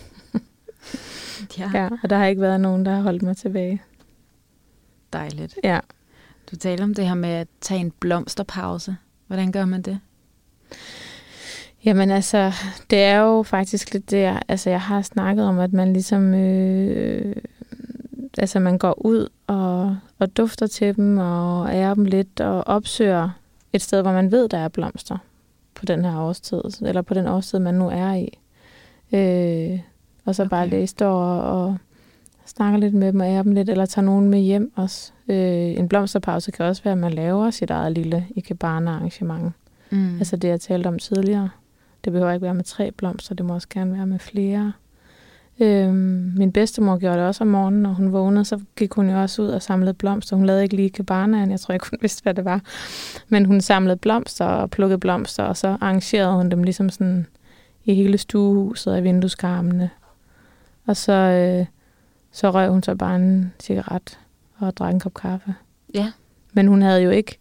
Ja, 1.59 1.69
Ja, 1.73 1.89
og 2.03 2.09
der 2.09 2.17
har 2.17 2.25
ikke 2.25 2.41
været 2.41 2.61
nogen, 2.61 2.85
der 2.85 2.91
har 2.95 3.01
holdt 3.01 3.21
mig 3.23 3.37
tilbage. 3.37 3.81
dejligt. 5.13 5.59
Ja. 5.63 5.79
Du 6.51 6.55
taler 6.55 6.83
om 6.83 6.93
det 6.93 7.07
her 7.07 7.13
med 7.15 7.29
at 7.29 7.47
tage 7.61 7.79
en 7.79 7.91
blomsterpause. 7.91 8.95
Hvordan 9.27 9.51
gør 9.51 9.65
man 9.65 9.81
det? 9.81 9.99
Jamen 11.85 12.11
altså, 12.11 12.51
det 12.89 13.03
er 13.03 13.17
jo 13.17 13.43
faktisk 13.43 13.93
lidt 13.93 14.11
det, 14.11 14.39
altså 14.47 14.69
jeg 14.69 14.81
har 14.81 15.01
snakket 15.01 15.45
om, 15.45 15.59
at 15.59 15.73
man 15.73 15.93
ligesom, 15.93 16.33
øh, 16.33 17.35
altså 18.37 18.59
man 18.59 18.77
går 18.77 19.05
ud 19.05 19.27
og, 19.47 19.97
og 20.19 20.37
dufter 20.37 20.67
til 20.67 20.95
dem 20.95 21.17
og 21.17 21.69
ærer 21.75 21.93
dem 21.93 22.05
lidt 22.05 22.41
og 22.41 22.67
opsøger 22.67 23.29
et 23.73 23.81
sted, 23.81 24.01
hvor 24.01 24.11
man 24.11 24.31
ved, 24.31 24.49
der 24.49 24.57
er 24.57 24.67
blomster 24.67 25.17
på 25.75 25.85
den 25.85 26.05
her 26.05 26.19
årstid, 26.19 26.61
eller 26.81 27.01
på 27.01 27.13
den 27.13 27.27
årstid, 27.27 27.59
man 27.59 27.75
nu 27.75 27.89
er 27.89 28.13
i. 28.13 28.39
Øh, 29.13 29.79
og 30.25 30.35
så 30.35 30.43
okay. 30.43 30.49
bare 30.49 30.87
der 30.99 31.05
og, 31.05 31.65
og 31.65 31.77
snakker 32.45 32.79
lidt 32.79 32.93
med 32.93 33.11
dem 33.11 33.19
og 33.19 33.27
ærer 33.27 33.43
dem 33.43 33.51
lidt, 33.51 33.69
eller 33.69 33.85
tager 33.85 34.05
nogen 34.05 34.29
med 34.29 34.39
hjem 34.39 34.71
også. 34.75 35.11
Øh, 35.27 35.79
en 35.79 35.87
blomsterpause 35.87 36.51
kan 36.51 36.65
også 36.65 36.83
være, 36.83 36.91
at 36.91 36.97
man 36.97 37.13
laver 37.13 37.51
sit 37.51 37.69
eget 37.69 37.91
lille 37.91 38.27
ikebana-arrangement. 38.35 39.53
Mm. 39.89 40.17
Altså 40.17 40.37
det, 40.37 40.47
jeg 40.47 40.61
talte 40.61 40.87
om 40.87 40.99
tidligere. 40.99 41.49
Det 42.05 42.13
behøver 42.13 42.31
ikke 42.31 42.43
være 42.43 42.53
med 42.53 42.63
tre 42.63 42.91
blomster, 42.91 43.35
det 43.35 43.45
må 43.45 43.53
også 43.53 43.67
gerne 43.69 43.93
være 43.93 44.07
med 44.07 44.19
flere. 44.19 44.73
Øhm, 45.59 46.33
min 46.37 46.51
bedstemor 46.51 46.97
gjorde 46.97 47.17
det 47.17 47.27
også 47.27 47.43
om 47.43 47.47
morgenen, 47.47 47.81
når 47.81 47.93
hun 47.93 48.13
vågnede, 48.13 48.45
så 48.45 48.59
gik 48.75 48.93
hun 48.93 49.09
jo 49.09 49.21
også 49.21 49.41
ud 49.41 49.47
og 49.47 49.61
samlede 49.61 49.93
blomster. 49.93 50.35
Hun 50.35 50.45
lavede 50.45 50.63
ikke 50.63 50.75
lige 50.75 50.89
kabanaen, 50.89 51.51
jeg 51.51 51.59
tror 51.59 51.73
ikke, 51.73 51.85
hun 51.89 51.99
vidste, 52.01 52.23
hvad 52.23 52.33
det 52.33 52.45
var. 52.45 52.61
Men 53.29 53.45
hun 53.45 53.61
samlede 53.61 53.97
blomster 53.97 54.45
og 54.45 54.69
plukkede 54.69 54.99
blomster, 54.99 55.43
og 55.43 55.57
så 55.57 55.67
arrangerede 55.67 56.35
hun 56.35 56.51
dem 56.51 56.63
ligesom 56.63 56.89
sådan 56.89 57.27
i 57.83 57.93
hele 57.93 58.17
stuehuset 58.17 58.93
og 58.93 58.99
i 58.99 59.01
vindueskarmene. 59.01 59.89
Og 60.85 60.97
så, 60.97 61.13
øh, 61.13 61.65
så 62.31 62.51
røg 62.51 62.69
hun 62.69 62.83
så 62.83 62.95
bare 62.95 63.15
en 63.15 63.53
cigaret 63.59 64.19
og 64.57 64.77
drak 64.77 64.93
en 64.93 64.99
kop 64.99 65.13
kaffe. 65.13 65.55
Ja. 65.93 66.11
Men 66.53 66.67
hun 66.67 66.81
havde 66.81 67.01
jo 67.01 67.09
ikke 67.09 67.37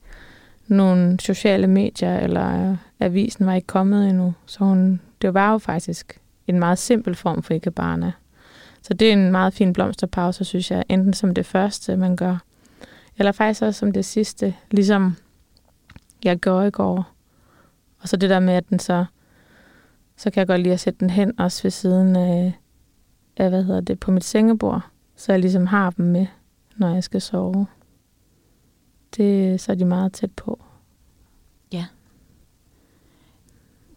nogle 0.67 1.21
sociale 1.21 1.67
medier, 1.67 2.19
eller 2.19 2.77
avisen 3.01 3.47
var 3.47 3.55
ikke 3.55 3.67
kommet 3.67 4.09
endnu. 4.09 4.35
Så 4.47 4.59
hun, 4.59 5.01
det 5.23 5.35
var 5.35 5.53
jo 5.53 5.59
faktisk 5.59 6.21
en 6.47 6.59
meget 6.59 6.79
simpel 6.79 7.15
form 7.15 7.43
for 7.43 7.55
ikebana. 7.55 8.13
Så 8.83 8.95
det 8.95 9.09
er 9.09 9.13
en 9.13 9.33
meget 9.33 9.55
fin 9.55 9.73
blomsterpause, 9.73 10.45
synes 10.45 10.71
jeg. 10.71 10.85
Enten 10.89 11.13
som 11.13 11.35
det 11.35 11.47
første, 11.47 11.97
man 11.97 12.17
gør, 12.17 12.37
eller 13.19 13.33
faktisk 13.33 13.63
også 13.63 13.79
som 13.79 13.93
det 13.93 14.05
sidste, 14.05 14.55
ligesom 14.71 15.17
jeg 16.25 16.39
gjorde 16.39 16.69
i 16.69 16.71
går. 16.71 17.07
Og 18.01 18.09
så 18.09 18.17
det 18.17 18.31
der 18.31 18.41
med, 18.41 18.55
at 18.55 18.69
den 18.69 18.79
så, 18.79 19.05
så 20.17 20.31
kan 20.31 20.41
jeg 20.41 20.47
godt 20.47 20.61
lide 20.61 20.75
at 20.75 20.81
sætte 20.81 21.01
den 21.01 21.11
hen 21.11 21.41
også 21.41 21.63
ved 21.63 21.71
siden 21.71 22.17
af, 22.17 22.59
af 23.37 23.49
hvad 23.49 23.65
hedder 23.65 23.81
det, 23.81 24.01
på 24.01 24.11
mit 24.11 24.25
sengebord. 24.25 24.81
Så 25.17 25.33
jeg 25.33 25.41
ligesom 25.41 25.67
har 25.67 25.91
dem 25.91 26.07
med, 26.07 26.27
når 26.77 26.95
jeg 26.95 27.05
skal 27.05 27.21
sove. 27.21 27.67
Det, 29.17 29.61
så 29.61 29.73
er 29.73 29.77
de 29.77 29.85
meget 29.85 30.13
tæt 30.13 30.31
på. 30.33 30.61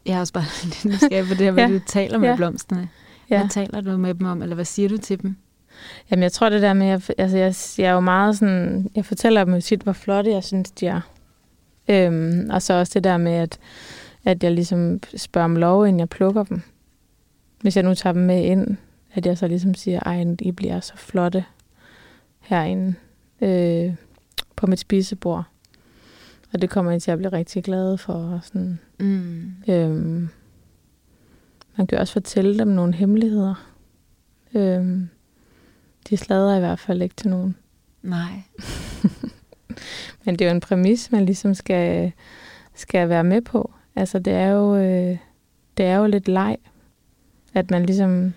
Jeg 0.06 0.16
er 0.16 0.20
også 0.20 0.34
bare 0.34 0.44
lidt 0.64 0.86
nysgerrig 0.86 1.28
på 1.28 1.34
det 1.34 1.38
her, 1.46 1.52
hvad 1.58 1.68
Ja. 1.68 1.74
du 1.74 1.80
taler 1.88 2.18
med 2.18 2.30
Ja. 2.30 2.36
blomsterne. 2.36 2.90
Ja. 3.30 3.38
Hvad 3.40 3.50
taler 3.50 3.82
du 3.82 3.98
med 3.98 4.14
dem 4.14 4.28
om, 4.28 4.42
eller 4.42 4.56
hvad 4.56 4.66
siger 4.66 4.90
du 4.90 4.98
til 4.98 5.22
dem? 5.22 5.36
Jamen, 6.12 6.24
jeg 6.24 6.32
tror 6.32 6.50
det 6.50 6.62
der 6.62 6.74
med, 6.74 6.88
at 6.88 7.12
altså, 7.18 7.38
jeg, 7.38 7.56
jeg 7.78 7.86
er 7.90 7.94
jo 7.94 8.00
meget 8.00 8.38
sådan, 8.38 8.90
jeg 8.96 9.06
fortæller 9.06 9.44
dem 9.44 9.54
jo 9.54 9.62
tit, 9.62 9.82
hvor 9.82 9.94
flotte 9.94 10.32
jeg 10.32 10.44
synes, 10.44 10.72
de 10.72 10.88
er. 10.88 11.02
Øhm, 11.88 12.50
og 12.52 12.62
så 12.62 12.74
også 12.74 12.92
det 12.94 13.04
der 13.04 13.18
med, 13.18 13.32
at, 13.32 13.60
at 14.26 14.44
jeg 14.44 14.52
ligesom 14.52 15.00
spørger 15.18 15.46
om 15.46 15.56
lov, 15.56 15.88
inden 15.88 16.00
jeg 16.00 16.10
plukker 16.10 16.44
dem. 16.44 16.62
Hvis 17.62 17.76
jeg 17.76 17.84
nu 17.84 17.94
tager 17.94 18.14
dem 18.14 18.22
med 18.22 18.44
ind, 18.44 18.78
at 19.18 19.26
jeg 19.26 19.38
så 19.38 19.48
ligesom 19.48 19.74
siger, 19.74 20.00
ej, 20.00 20.26
I 20.40 20.52
bliver 20.52 20.80
så 20.80 20.94
flotte 20.96 21.46
herinde 22.40 22.94
øh, 23.42 23.96
på 24.56 24.68
mit 24.68 24.80
spisebord. 24.80 25.44
Og 26.54 26.62
det 26.62 26.70
kommer 26.70 26.92
jeg 26.92 27.02
til 27.02 27.12
at 27.12 27.18
blive 27.18 27.32
rigtig 27.32 27.64
glad 27.64 27.98
for. 27.98 28.14
og 28.14 28.40
Sådan, 28.44 28.80
Mm. 29.00 29.54
Øhm, 29.68 30.30
man 31.76 31.88
kan 31.88 31.98
også 31.98 32.14
fortælle 32.14 32.60
dem 32.60 32.68
nogle 32.68 32.94
hemmeligheder. 32.94 33.74
Øhm, 34.54 35.10
de 36.10 36.18
slader 36.18 36.56
i 36.56 36.60
hvert 36.60 36.80
fald 36.80 37.02
ikke 37.02 37.16
til 37.16 37.30
nogen. 37.30 37.56
Nej. 38.02 38.42
Men 40.26 40.36
det 40.40 40.42
er 40.42 40.50
jo 40.50 40.56
en 40.56 40.62
præmis, 40.62 41.12
man 41.12 41.26
ligesom 41.26 41.54
skal, 41.54 42.12
skal 42.76 43.10
være 43.10 43.24
med 43.24 43.42
på. 43.42 43.74
Altså, 43.96 44.20
det 44.20 44.34
er 44.34 44.48
jo, 44.48 44.76
øh, 44.76 45.18
det 45.78 45.86
er 45.86 45.96
jo 45.96 46.06
lidt 46.06 46.28
leg, 46.28 46.58
at 47.54 47.72
man 47.72 47.86
ligesom... 47.86 48.34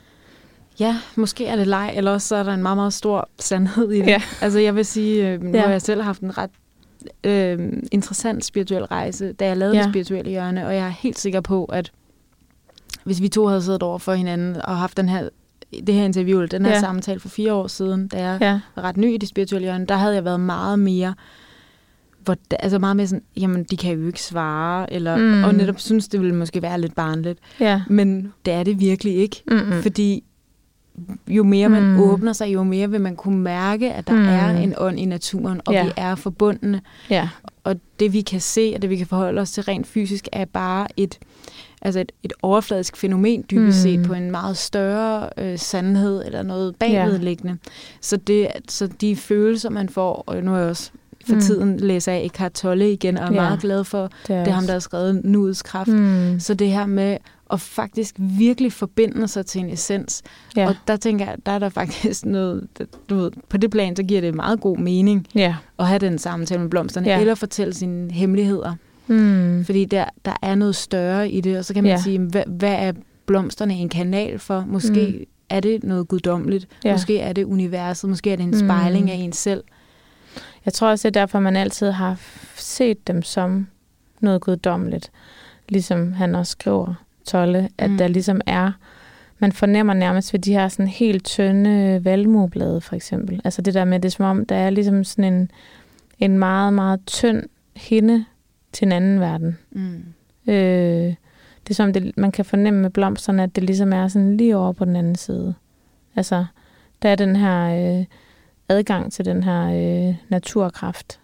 Ja, 0.81 0.97
måske 1.17 1.47
er 1.47 1.57
det 1.57 1.67
leg, 1.67 1.93
eller 1.97 2.11
også 2.11 2.29
så 2.29 2.37
er 2.37 2.43
der 2.43 2.55
en 2.55 2.63
meget, 2.63 2.77
meget 2.77 2.93
stor 2.93 3.29
sandhed 3.39 3.91
i 3.91 3.99
det. 3.99 4.07
Ja. 4.07 4.23
Altså, 4.41 4.59
jeg 4.59 4.75
vil 4.77 4.85
sige, 4.87 5.29
øh, 5.29 5.43
nu 5.43 5.51
Ja. 5.59 5.61
har 5.65 5.71
jeg 5.71 5.83
selv 5.83 6.03
haft 6.03 6.21
en 6.21 6.39
ret 6.39 6.51
øh, 7.25 7.73
interessant 7.93 8.45
spirituel 8.45 8.85
rejse, 8.85 9.33
da 9.33 9.47
jeg 9.47 9.57
lavede 9.57 9.77
Ja. 9.77 9.83
det 9.83 9.91
spirituelle 9.93 10.31
hjørne, 10.31 10.67
og 10.67 10.75
jeg 10.75 10.85
er 10.87 10.89
helt 10.91 11.19
sikker 11.19 11.41
på, 11.41 11.65
at 11.65 11.93
hvis 13.05 13.21
vi 13.23 13.29
to 13.29 13.47
havde 13.47 13.63
siddet 13.63 13.83
over 13.83 13.99
for 13.99 14.13
hinanden 14.15 14.57
og 14.65 14.77
haft 14.79 14.97
den 14.97 15.09
her, 15.09 15.29
det 15.87 15.95
her 15.95 16.05
interview, 16.05 16.39
eller 16.41 16.49
den 16.59 16.65
her 16.67 16.73
Ja. 16.73 16.81
samtale 16.81 17.21
for 17.21 17.29
fire 17.29 17.53
år 17.55 17.67
siden, 17.67 18.09
da 18.09 18.23
jeg 18.23 18.39
Ja, 18.41 18.61
var 18.77 18.83
ret 18.83 18.97
ny 18.97 19.15
i 19.15 19.17
det 19.17 19.29
spirituelle 19.29 19.65
hjørne, 19.67 19.87
der 19.87 19.97
havde 19.97 20.15
jeg 20.15 20.25
været 20.25 20.41
meget 20.41 20.79
mere 20.79 21.15
hvor, 22.25 22.37
altså 22.61 22.79
meget 22.79 22.97
mere 22.97 23.07
sådan, 23.07 23.23
jamen 23.37 23.65
de 23.65 23.77
kan 23.77 23.99
jo 24.01 24.07
ikke 24.07 24.23
svare, 24.23 24.93
eller, 24.93 25.17
Mm. 25.17 25.45
og 25.45 25.55
netop 25.55 25.81
synes, 25.81 26.09
det 26.09 26.21
ville 26.21 26.35
måske 26.35 26.63
være 26.63 26.81
lidt 26.81 26.95
barnligt. 26.95 27.39
ja. 27.61 27.83
Men 27.89 28.33
det 28.45 28.55
er 28.55 28.63
det 28.63 28.81
virkelig 28.81 29.15
ikke, 29.15 29.43
Mm-mm. 29.51 29.67
mm. 29.67 29.83
fordi 29.83 30.25
jo 31.29 31.43
mere 31.43 31.69
man 31.69 31.83
Mm. 31.83 32.01
åbner 32.01 32.33
sig, 32.33 32.53
jo 32.55 32.63
mere 32.63 32.91
vil 32.91 33.01
man 33.01 33.17
kunne 33.17 33.39
mærke, 33.39 33.93
at 33.93 34.07
der 34.07 34.15
Mm. 34.15 34.29
er 34.29 34.49
en 34.51 34.75
ånd 34.79 35.01
i 35.01 35.05
naturen, 35.05 35.61
og 35.65 35.73
Ja. 35.73 35.79
ja. 35.79 35.85
vi 35.85 35.93
er 35.97 36.15
forbundne. 36.15 36.81
Ja, 37.11 37.29
Og 37.65 37.77
det 38.01 38.13
vi 38.13 38.21
kan 38.21 38.41
se, 38.41 38.73
og 38.77 38.83
det 38.83 38.91
vi 38.91 38.97
kan 38.97 39.07
forholde 39.07 39.41
os 39.41 39.51
til 39.51 39.63
rent 39.63 39.87
fysisk, 39.87 40.29
er 40.33 40.45
bare 40.45 40.87
et, 40.97 41.19
altså 41.83 42.01
et, 42.01 42.13
et 42.23 42.33
overfladisk 42.43 42.97
fænomen 42.97 43.45
dybest 43.51 43.79
Mm. 43.79 43.83
set 43.83 44.07
på 44.07 44.13
en 44.13 44.31
meget 44.31 44.57
større 44.57 45.29
øh, 45.39 45.59
sandhed 45.59 46.23
eller 46.27 46.43
noget 46.43 46.77
bagvedliggende. 46.77 47.57
Så, 48.01 48.17
det, 48.17 48.49
så 48.69 48.87
de 49.01 49.17
følelser, 49.17 49.71
man 49.71 49.89
får, 49.89 50.25
og 50.27 50.43
nu 50.43 50.55
er 50.55 50.59
jeg 50.59 50.69
også 50.69 50.91
for 51.27 51.35
Mm. 51.35 51.41
tiden 51.41 51.77
læser 51.81 52.13
jeg 52.13 52.25
Eckhart 52.25 52.53
Tolle 52.53 52.93
igen, 52.93 53.17
og 53.19 53.23
er 53.25 53.33
Ja. 53.33 53.41
meget 53.41 53.61
glad 53.61 53.85
for, 53.85 54.11
det 54.27 54.37
er, 54.37 54.39
det 54.45 54.49
er 54.51 54.55
ham, 54.55 54.65
der 54.65 54.73
har 54.73 54.81
skrevet 54.81 55.25
Nuets 55.25 55.63
Kraft. 55.63 55.89
Mm. 55.89 56.41
Så 56.41 56.55
det 56.55 56.71
her 56.71 56.87
med 56.87 57.17
at 57.53 57.61
faktisk 57.61 58.15
virkelig 58.19 58.73
forbinde 58.73 59.29
sig 59.29 59.47
til 59.47 59.61
en 59.61 59.71
essens. 59.71 60.23
Ja. 60.57 60.69
Og 60.69 60.75
der 60.89 60.97
tænker 60.97 61.25
jeg, 61.25 61.37
der 61.47 61.53
er 61.53 61.59
der 61.59 61.69
faktisk 61.69 62.25
noget, 62.25 62.69
du 63.11 63.15
ved, 63.17 63.31
på 63.49 63.57
det 63.57 63.71
plan, 63.71 63.97
så 63.97 64.03
giver 64.03 64.21
det 64.21 64.35
meget 64.35 64.61
god 64.61 64.77
mening 64.79 65.27
ja. 65.35 65.57
at 65.79 65.87
have 65.87 65.99
den 65.99 66.19
samtale 66.19 66.61
med 66.61 66.71
blomsterne, 66.71 67.07
Ja. 67.09 67.21
eller 67.21 67.35
fortælle 67.35 67.75
sine 67.75 68.13
hemmeligheder. 68.13 68.75
Mm. 69.07 69.65
Fordi 69.65 69.85
der, 69.85 70.05
der 70.25 70.33
er 70.43 70.55
noget 70.55 70.77
større 70.77 71.31
i 71.31 71.41
det, 71.41 71.59
og 71.59 71.65
så 71.65 71.75
kan 71.75 71.83
man 71.85 71.93
Ja. 71.93 72.01
sige, 72.03 72.19
hvad, 72.19 72.45
hvad 72.47 72.73
er 72.79 72.93
blomsterne 73.27 73.75
en 73.75 73.89
kanal 73.89 74.39
for? 74.39 74.65
Måske 74.69 75.07
Mm. 75.13 75.19
mm. 75.19 75.25
er 75.49 75.61
det 75.61 75.85
noget 75.85 76.09
guddommeligt, 76.09 76.67
Ja. 76.85 76.93
måske 76.93 77.19
er 77.19 77.33
det 77.33 77.45
universet, 77.45 78.11
måske 78.11 78.33
er 78.33 78.37
det 78.37 78.43
en 78.45 78.51
Mm. 78.51 78.59
spejling 78.69 79.11
af 79.11 79.15
en 79.15 79.33
selv. 79.33 79.65
Jeg 80.65 80.73
tror 80.73 80.89
også, 80.89 81.09
det 81.09 81.17
er 81.17 81.21
derfor, 81.21 81.41
man 81.41 81.57
altid 81.57 81.91
har 81.91 82.17
set 82.57 83.07
dem 83.07 83.23
som 83.23 83.67
noget 84.21 84.41
guddommeligt. 84.41 85.11
Ligesom 85.69 86.13
han 86.13 86.35
også 86.35 86.51
skriver, 86.51 86.95
Tolle, 87.27 87.69
at 87.79 87.91
mm. 87.91 87.93
Mm. 87.93 87.99
der 87.99 88.09
ligesom 88.09 88.41
er... 88.47 88.73
Man 89.39 89.53
fornemmer 89.53 89.95
nærmest 89.95 90.33
ved 90.33 90.41
de 90.41 90.53
her 90.53 90.69
sådan 90.69 90.89
helt 90.89 91.25
tynde 91.25 92.05
valmueblade, 92.05 92.81
for 92.81 92.97
eksempel. 92.97 93.41
Altså 93.45 93.63
det 93.63 93.75
der 93.75 93.85
med, 93.85 94.01
det 94.01 94.09
er 94.09 94.11
som 94.11 94.25
om, 94.25 94.47
der 94.47 94.57
er 94.57 94.71
ligesom 94.71 95.05
sådan 95.05 95.33
en, 95.33 95.51
en 96.19 96.39
meget, 96.39 96.73
meget 96.73 97.01
tynd 97.07 97.43
hinde 97.77 98.25
til 98.73 98.87
en 98.87 98.93
anden 98.93 99.21
verden. 99.21 99.59
Mm. 99.71 100.05
Øh, 100.47 101.15
det 101.65 101.71
er 101.71 101.75
som, 101.75 101.93
det, 101.93 102.17
man 102.17 102.33
kan 102.33 102.45
fornemme 102.45 102.81
med 102.81 102.91
blomsterne, 102.91 103.43
at 103.43 103.57
det 103.57 103.65
ligesom 103.65 103.93
er 103.93 104.09
sådan 104.09 104.37
lige 104.37 104.57
over 104.57 104.73
på 104.73 104.85
den 104.85 104.97
anden 104.97 105.15
side. 105.15 105.55
Altså, 106.17 106.45
der 107.03 107.09
er 107.09 107.17
den 107.17 107.37
her 107.37 107.99
øh, 107.99 108.05
adgang 108.69 109.13
til 109.13 109.25
den 109.25 109.43
her 109.43 109.65
øh, 109.65 110.15
naturkraft, 110.29 111.21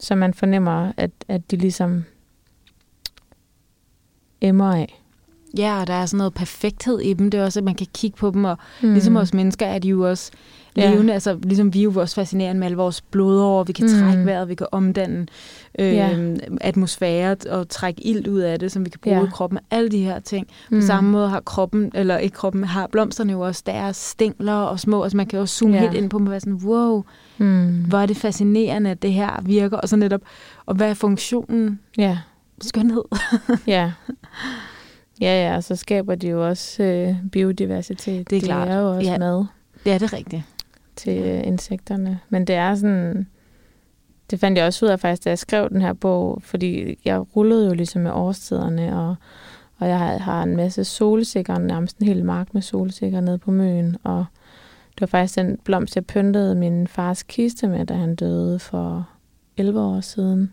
så 0.00 0.14
man 0.14 0.34
fornemmer, 0.34 0.92
at, 0.96 1.10
at 1.28 1.50
de 1.50 1.56
ligesom 1.56 2.04
emmer 4.40 4.72
af. 4.74 5.02
Ja, 5.58 5.80
og 5.80 5.86
der 5.86 5.92
er 5.94 6.06
sådan 6.06 6.18
noget 6.18 6.34
perfekthed 6.34 7.00
i 7.00 7.12
dem. 7.12 7.30
Det 7.30 7.40
er 7.40 7.44
også, 7.44 7.60
at 7.60 7.64
man 7.64 7.74
kan 7.74 7.86
kigge 7.94 8.16
på 8.16 8.30
dem, 8.30 8.44
og 8.44 8.58
Mm. 8.82 8.88
mm. 8.88 8.92
ligesom 8.94 9.16
os 9.16 9.34
mennesker 9.34 9.66
er 9.66 9.78
de 9.78 9.88
jo 9.88 10.08
også 10.10 10.30
Ja. 10.76 10.90
levende. 10.90 11.12
Altså, 11.12 11.38
ligesom 11.42 11.74
vi 11.74 11.78
er 11.78 11.82
jo 11.82 11.92
også 11.96 12.14
fascinerende 12.14 12.58
med 12.58 12.66
alle 12.66 12.76
vores 12.76 13.00
blodår. 13.00 13.64
Vi 13.64 13.72
kan 13.72 13.84
Mm. 13.86 14.00
trække 14.00 14.26
vejret, 14.26 14.48
vi 14.48 14.54
kan 14.54 14.66
omdanne 14.72 15.26
øh, 15.78 15.94
Ja. 15.94 16.10
atmosfære 16.60 17.36
og 17.50 17.68
trække 17.68 18.06
ilt 18.06 18.26
ud 18.26 18.38
af 18.40 18.58
det, 18.58 18.72
som 18.72 18.84
vi 18.84 18.90
kan 18.90 19.00
bruge 19.02 19.16
Ja. 19.16 19.24
i 19.24 19.28
kroppen. 19.32 19.58
Alle 19.70 19.88
de 19.88 19.98
her 20.04 20.18
ting. 20.18 20.46
På 20.46 20.74
Mm. 20.74 20.80
samme 20.82 21.10
måde 21.10 21.28
har 21.28 21.40
kroppen, 21.40 21.90
eller 21.94 22.18
ikke 22.18 22.34
kroppen, 22.34 22.64
har 22.64 22.86
blomsterne 22.86 23.32
jo 23.32 23.40
også 23.40 23.62
deres 23.66 23.96
stængler 23.96 24.52
og 24.54 24.80
små. 24.80 25.02
Altså 25.02 25.16
man 25.16 25.26
kan 25.26 25.36
jo 25.36 25.40
også 25.40 25.54
zoome 25.56 25.74
Ja. 25.74 25.82
ja. 25.82 25.88
helt 25.90 26.02
ind 26.02 26.10
på 26.10 26.18
dem 26.18 26.26
og 26.26 26.30
være 26.30 26.40
sådan, 26.40 26.60
wow, 26.64 27.04
Mm. 27.38 27.84
hvor 27.88 27.98
er 27.98 28.06
det 28.06 28.16
fascinerende, 28.16 28.90
at 28.90 29.02
det 29.02 29.12
her 29.12 29.42
virker. 29.42 29.76
Og 29.76 29.88
så 29.88 29.96
netop, 29.96 30.20
og 30.66 30.74
hvad 30.74 30.90
er 30.90 30.94
funktionen? 30.94 31.80
Ja, 31.98 32.18
Skønhed. 32.60 33.02
ja. 33.66 33.92
Ja, 35.20 35.48
ja, 35.48 35.56
og 35.56 35.64
så 35.64 35.76
skaber 35.76 36.14
de 36.14 36.28
jo 36.28 36.48
også 36.48 36.82
øh, 36.82 37.16
biodiversitet. 37.32 38.30
Det 38.30 38.38
er 38.38 38.42
klart. 38.42 38.68
Det 38.68 38.74
er 38.74 38.80
jo 38.80 38.96
også 38.96 39.10
Ja. 39.10 39.18
mad. 39.18 39.44
Det 39.84 39.92
er 39.92 39.98
det 39.98 40.12
rigtigt. 40.12 40.42
til 40.96 41.22
øh, 41.22 41.46
insekterne. 41.46 42.20
Men 42.28 42.44
det 42.46 42.54
er 42.54 42.74
sådan... 42.74 43.26
Det 44.30 44.40
fandt 44.40 44.58
jeg 44.58 44.66
også 44.66 44.84
ud 44.86 44.90
af 44.90 45.00
faktisk, 45.00 45.24
da 45.24 45.28
jeg 45.30 45.38
skrev 45.38 45.68
den 45.68 45.82
her 45.82 45.92
bog, 45.92 46.38
fordi 46.42 46.98
jeg 47.04 47.36
rullede 47.36 47.66
jo 47.68 47.74
ligesom 47.74 48.02
med 48.02 48.10
årstiderne, 48.10 48.98
og, 49.00 49.14
og 49.78 49.88
jeg 49.88 49.98
har- 49.98 50.18
har 50.18 50.42
en 50.42 50.56
masse 50.56 50.84
solsikker, 50.84 51.58
nærmest 51.58 51.98
en 51.98 52.06
hel 52.06 52.24
mark 52.24 52.54
med 52.54 52.62
solsikker 52.62 53.20
nede 53.20 53.38
på 53.38 53.50
Møn, 53.50 53.96
og 54.04 54.24
det 54.94 55.00
var 55.00 55.06
faktisk 55.06 55.36
den 55.36 55.58
blomst, 55.64 55.96
jeg 55.96 56.06
pyntede 56.06 56.54
min 56.54 56.86
fars 56.86 57.22
kiste 57.22 57.68
med, 57.68 57.86
da 57.86 57.94
han 57.94 58.14
døde 58.14 58.58
for 58.58 59.08
11 59.56 59.80
år 59.80 60.00
siden. 60.00 60.52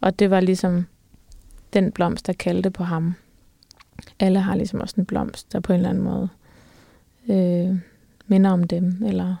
Og 0.00 0.18
det 0.18 0.30
var 0.30 0.40
ligesom 0.40 0.86
den 1.72 1.92
blomst, 1.92 2.26
der 2.26 2.32
kaldte 2.32 2.70
på 2.70 2.84
ham. 2.84 3.14
Alle 4.18 4.40
har 4.40 4.54
ligesom 4.54 4.80
også 4.80 4.94
en 4.98 5.06
blomst, 5.06 5.52
der 5.52 5.60
på 5.60 5.72
en 5.72 5.76
eller 5.76 5.90
anden 5.90 6.04
måde 6.04 6.28
øh, 7.28 7.78
minder 8.26 8.50
om 8.50 8.64
dem, 8.64 9.02
eller 9.06 9.36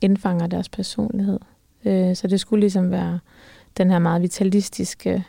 indfanger 0.00 0.46
deres 0.46 0.68
personlighed. 0.68 1.38
Øh, 1.84 2.16
så 2.16 2.26
det 2.26 2.40
skulle 2.40 2.60
ligesom 2.60 2.90
være 2.90 3.18
den 3.76 3.90
her 3.90 3.98
meget 3.98 4.22
vitalistiske 4.22 5.24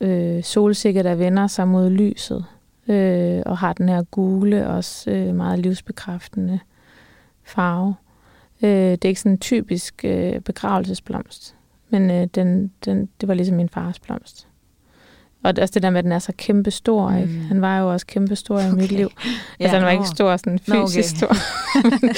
øh, 0.00 0.42
solsikke, 0.42 1.02
der 1.02 1.14
vender 1.14 1.46
sig 1.46 1.68
mod 1.68 1.90
lyset, 1.90 2.44
øh, 2.88 3.42
og 3.46 3.58
har 3.58 3.72
den 3.72 3.88
her 3.88 4.02
gule, 4.02 4.68
også 4.68 5.10
øh, 5.10 5.34
meget 5.34 5.58
livsbekræftende 5.58 6.58
farve. 7.42 7.94
Øh, 8.62 8.70
det 8.70 9.04
er 9.04 9.08
ikke 9.08 9.20
sådan 9.20 9.32
en 9.32 9.38
typisk 9.38 10.04
øh, 10.04 10.40
begravelsesblomst, 10.40 11.56
men 11.92 12.10
øh, 12.10 12.26
den, 12.34 12.72
den, 12.84 13.08
det 13.20 13.28
var 13.28 13.34
ligesom 13.34 13.56
min 13.56 13.68
fars 13.68 13.98
blomst. 13.98 14.48
Og 15.42 15.56
det 15.56 15.62
også 15.62 15.72
det 15.74 15.82
der 15.82 15.90
med, 15.90 15.98
at 15.98 16.04
den 16.04 16.12
er 16.12 16.18
så 16.18 16.32
kæmpe 16.36 16.70
stor. 16.70 17.10
Mm. 17.10 17.16
Ikke? 17.18 17.32
Han 17.32 17.60
var 17.60 17.78
jo 17.78 17.92
også 17.92 18.06
kæmpe 18.06 18.36
stor 18.36 18.60
i 18.60 18.70
mit 18.72 18.84
Okay. 18.84 18.96
liv. 18.96 19.10
Ja, 19.60 19.64
altså, 19.64 19.76
han 19.76 19.84
var 19.86 19.90
ikke 19.90 20.06
stor, 20.06 20.36
sådan 20.36 20.58
fysisk 20.58 21.22
okay. 21.22 21.34
stor. 21.34 21.36
men, 22.00 22.10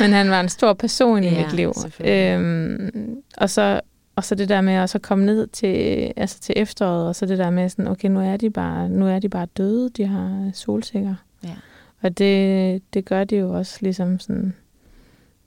men 0.00 0.12
han 0.12 0.30
var 0.30 0.40
en 0.40 0.48
stor 0.48 0.72
person 0.72 1.24
i 1.24 1.28
Ja, 1.28 1.46
mit 1.46 1.52
liv. 1.52 1.72
Øhm, 2.00 3.16
og, 3.36 3.50
så, 3.50 3.80
og 4.16 4.24
så 4.24 4.34
det 4.34 4.48
der 4.48 4.60
med 4.60 4.74
at 4.74 4.90
så 4.90 4.98
komme 4.98 5.26
ned 5.26 5.46
til, 5.46 6.12
altså 6.16 6.40
til 6.40 6.54
efteråret, 6.56 7.08
og 7.08 7.16
så 7.16 7.26
det 7.26 7.38
der 7.38 7.50
med 7.50 7.68
sådan, 7.68 7.88
okay, 7.88 8.08
nu 8.08 8.20
er 8.20 8.36
de 8.36 8.50
bare, 8.50 8.88
nu 8.88 9.08
er 9.08 9.18
de 9.18 9.28
bare 9.28 9.46
døde, 9.56 9.90
de 9.90 10.06
har 10.06 10.50
solsikker. 10.54 11.14
Ja. 11.44 11.54
Og 12.02 12.18
det, 12.18 12.82
det 12.94 13.04
gør 13.04 13.24
de 13.24 13.36
jo 13.36 13.52
også 13.52 13.78
ligesom 13.80 14.18
sådan, 14.18 14.54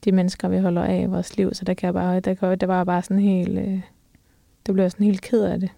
de 0.06 0.12
mennesker, 0.12 0.48
vi 0.48 0.58
holder 0.58 0.84
af 0.84 1.02
i 1.02 1.06
vores 1.06 1.38
liv. 1.38 1.54
Så 1.54 1.66
der 1.66 1.74
kan 1.74 1.86
jeg 1.88 1.94
bare, 1.94 2.20
der, 2.20 2.34
kan, 2.34 2.58
der 2.58 2.68
var 2.68 2.84
bare 2.84 3.02
sådan 3.02 3.20
helt, 3.24 3.60
øh, 3.60 3.82
det 4.66 4.74
blev 4.74 4.84
jeg 4.84 4.92
sådan 4.92 5.06
helt 5.06 5.22
ked 5.22 5.44
af 5.44 5.60
det. 5.60 5.70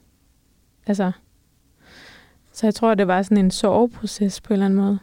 Altså, 0.87 1.11
så 2.51 2.67
jeg 2.67 2.75
tror, 2.75 2.95
det 2.95 3.07
var 3.07 3.21
sådan 3.21 3.37
en 3.37 3.51
soveproces 3.51 4.41
på 4.41 4.53
en 4.53 4.53
eller 4.53 4.65
anden 4.65 4.79
måde 4.79 4.99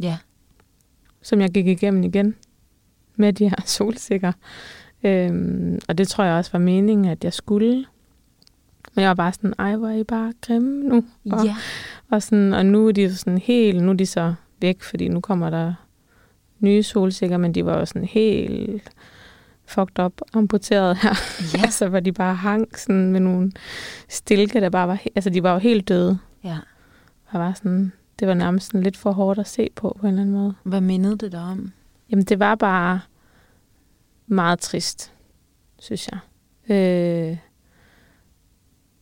Ja. 0.00 0.16
som 1.22 1.40
jeg 1.40 1.50
gik 1.50 1.66
igennem 1.66 2.02
igen 2.02 2.34
med 3.16 3.32
de 3.32 3.48
her 3.48 3.62
solsikker. 3.78 4.32
Øhm, 5.02 5.78
og 5.88 5.98
det 5.98 6.08
tror 6.08 6.24
jeg 6.24 6.34
også 6.34 6.52
var 6.52 6.58
meningen, 6.58 7.04
at 7.06 7.24
jeg 7.24 7.32
skulle. 7.32 7.84
Men 8.94 9.02
jeg 9.02 9.08
var 9.08 9.14
bare 9.14 9.32
sådan, 9.32 9.54
ej, 9.58 9.76
hvor 9.76 9.88
er 9.88 9.92
I 9.96 10.04
bare 10.04 10.32
grimme 10.40 10.88
nu. 10.88 11.04
Og, 11.30 11.44
Ja. 11.44 11.56
og, 12.10 12.22
sådan, 12.22 12.54
og 12.54 12.66
nu 12.66 12.88
er 12.88 12.92
de 12.92 13.02
jo 13.02 13.14
sådan 13.14 13.38
helt, 13.38 13.82
nu 13.82 13.90
er 13.90 13.94
de 13.96 14.06
så 14.06 14.34
væk, 14.60 14.82
fordi 14.82 15.08
nu 15.08 15.20
kommer 15.20 15.50
der 15.50 15.74
nye 16.60 16.82
solsikker, 16.82 17.36
men 17.36 17.54
de 17.54 17.64
var 17.64 17.78
jo 17.78 17.86
sådan 17.86 18.04
helt 18.04 18.90
fucked 19.66 20.04
up, 20.04 20.20
amputeret 20.34 20.96
her. 20.96 21.14
Ja. 21.54 21.62
altså, 21.64 21.88
hvor 21.88 22.00
de 22.00 22.12
bare 22.12 22.34
hang 22.34 22.78
sådan 22.78 23.12
med 23.12 23.20
nogle 23.20 23.52
stilke, 24.08 24.60
der 24.60 24.70
bare 24.70 24.88
var, 24.88 25.00
altså 25.14 25.30
de 25.30 25.42
var 25.42 25.52
jo 25.52 25.58
helt 25.58 25.88
døde. 25.88 26.18
ja. 26.44 26.58
Og 27.26 27.40
var 27.40 27.52
sådan, 27.52 27.92
det 28.18 28.28
var 28.28 28.34
nærmest 28.34 28.66
sådan 28.66 28.82
lidt 28.82 28.96
for 28.96 29.12
hårdt 29.12 29.38
at 29.38 29.48
se 29.48 29.68
på, 29.74 29.96
på 30.00 30.06
en 30.06 30.12
eller 30.12 30.22
anden 30.22 30.34
måde. 30.34 30.54
Hvad 30.62 30.80
mindede 30.80 31.16
det 31.16 31.32
dig 31.32 31.40
om? 31.40 31.72
Jamen, 32.10 32.24
det 32.24 32.38
var 32.38 32.54
bare 32.54 33.00
meget 34.26 34.58
trist, 34.58 35.12
synes 35.78 36.08
jeg. 36.08 36.18
Øh, 36.76 37.36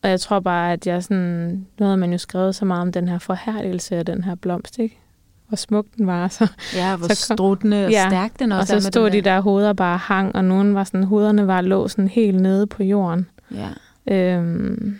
og 0.03 0.09
jeg 0.09 0.19
tror 0.19 0.39
bare, 0.39 0.73
at 0.73 0.87
jeg 0.87 1.03
sådan... 1.03 1.67
Nu 1.79 1.85
havde 1.85 1.97
man 1.97 2.11
jo 2.11 2.17
skrevet 2.17 2.55
så 2.55 2.65
meget 2.65 2.81
om 2.81 2.91
den 2.91 3.07
her 3.07 3.19
forhærdelse 3.19 3.95
af 3.95 4.05
den 4.05 4.23
her 4.23 4.35
blomst, 4.35 4.79
ikke? 4.79 4.99
Hvor 5.47 5.55
smuk 5.55 5.85
den 5.97 6.07
var. 6.07 6.27
Så, 6.27 6.47
Ja, 6.75 6.95
hvor 6.97 7.07
Så 7.07 7.27
kom- 7.29 7.35
struttende 7.35 7.85
og 7.85 7.91
Ja, 7.91 8.09
stærk 8.09 8.39
den 8.39 8.51
og 8.51 8.57
også 8.57 8.67
så 8.67 8.73
er 8.73 8.77
med 8.77 8.81
stod 8.91 9.09
de 9.09 9.21
der 9.21 9.41
hoveder 9.41 9.73
bare 9.73 9.97
hang, 9.97 10.35
og 10.35 10.45
nogle 10.45 10.73
var 10.73 10.83
sådan, 10.83 11.03
hovederne 11.03 11.47
var 11.47 11.61
lå 11.61 11.87
sådan 11.87 12.07
helt 12.07 12.41
nede 12.41 12.67
på 12.67 12.83
jorden. 12.83 13.27
Ja. 13.51 13.69
Øhm, 14.15 14.99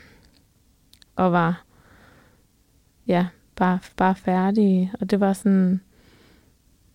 og 1.15 1.31
var 1.31 1.63
ja, 3.07 3.27
bare, 3.55 3.79
bare 3.97 4.15
færdige. 4.15 4.91
Og 5.01 5.09
det 5.11 5.19
var 5.19 5.33
sådan, 5.33 5.81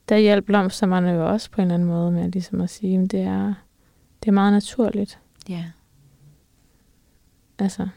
der 0.09 0.17
hjalp 0.17 0.45
blomsterne 0.45 1.11
jo 1.11 1.27
også 1.29 1.51
på 1.51 1.61
en 1.61 1.63
eller 1.67 1.75
anden 1.75 1.89
måde 1.89 2.11
med 2.13 2.29
ligesom 2.29 2.61
at 2.61 2.71
sige, 2.71 3.03
at 3.03 3.11
det 3.11 3.21
er, 3.21 3.55
det 4.23 4.29
er 4.29 4.33
meget 4.33 4.53
naturligt. 4.53 5.19
ja. 5.49 5.65
Altså, 7.59 7.89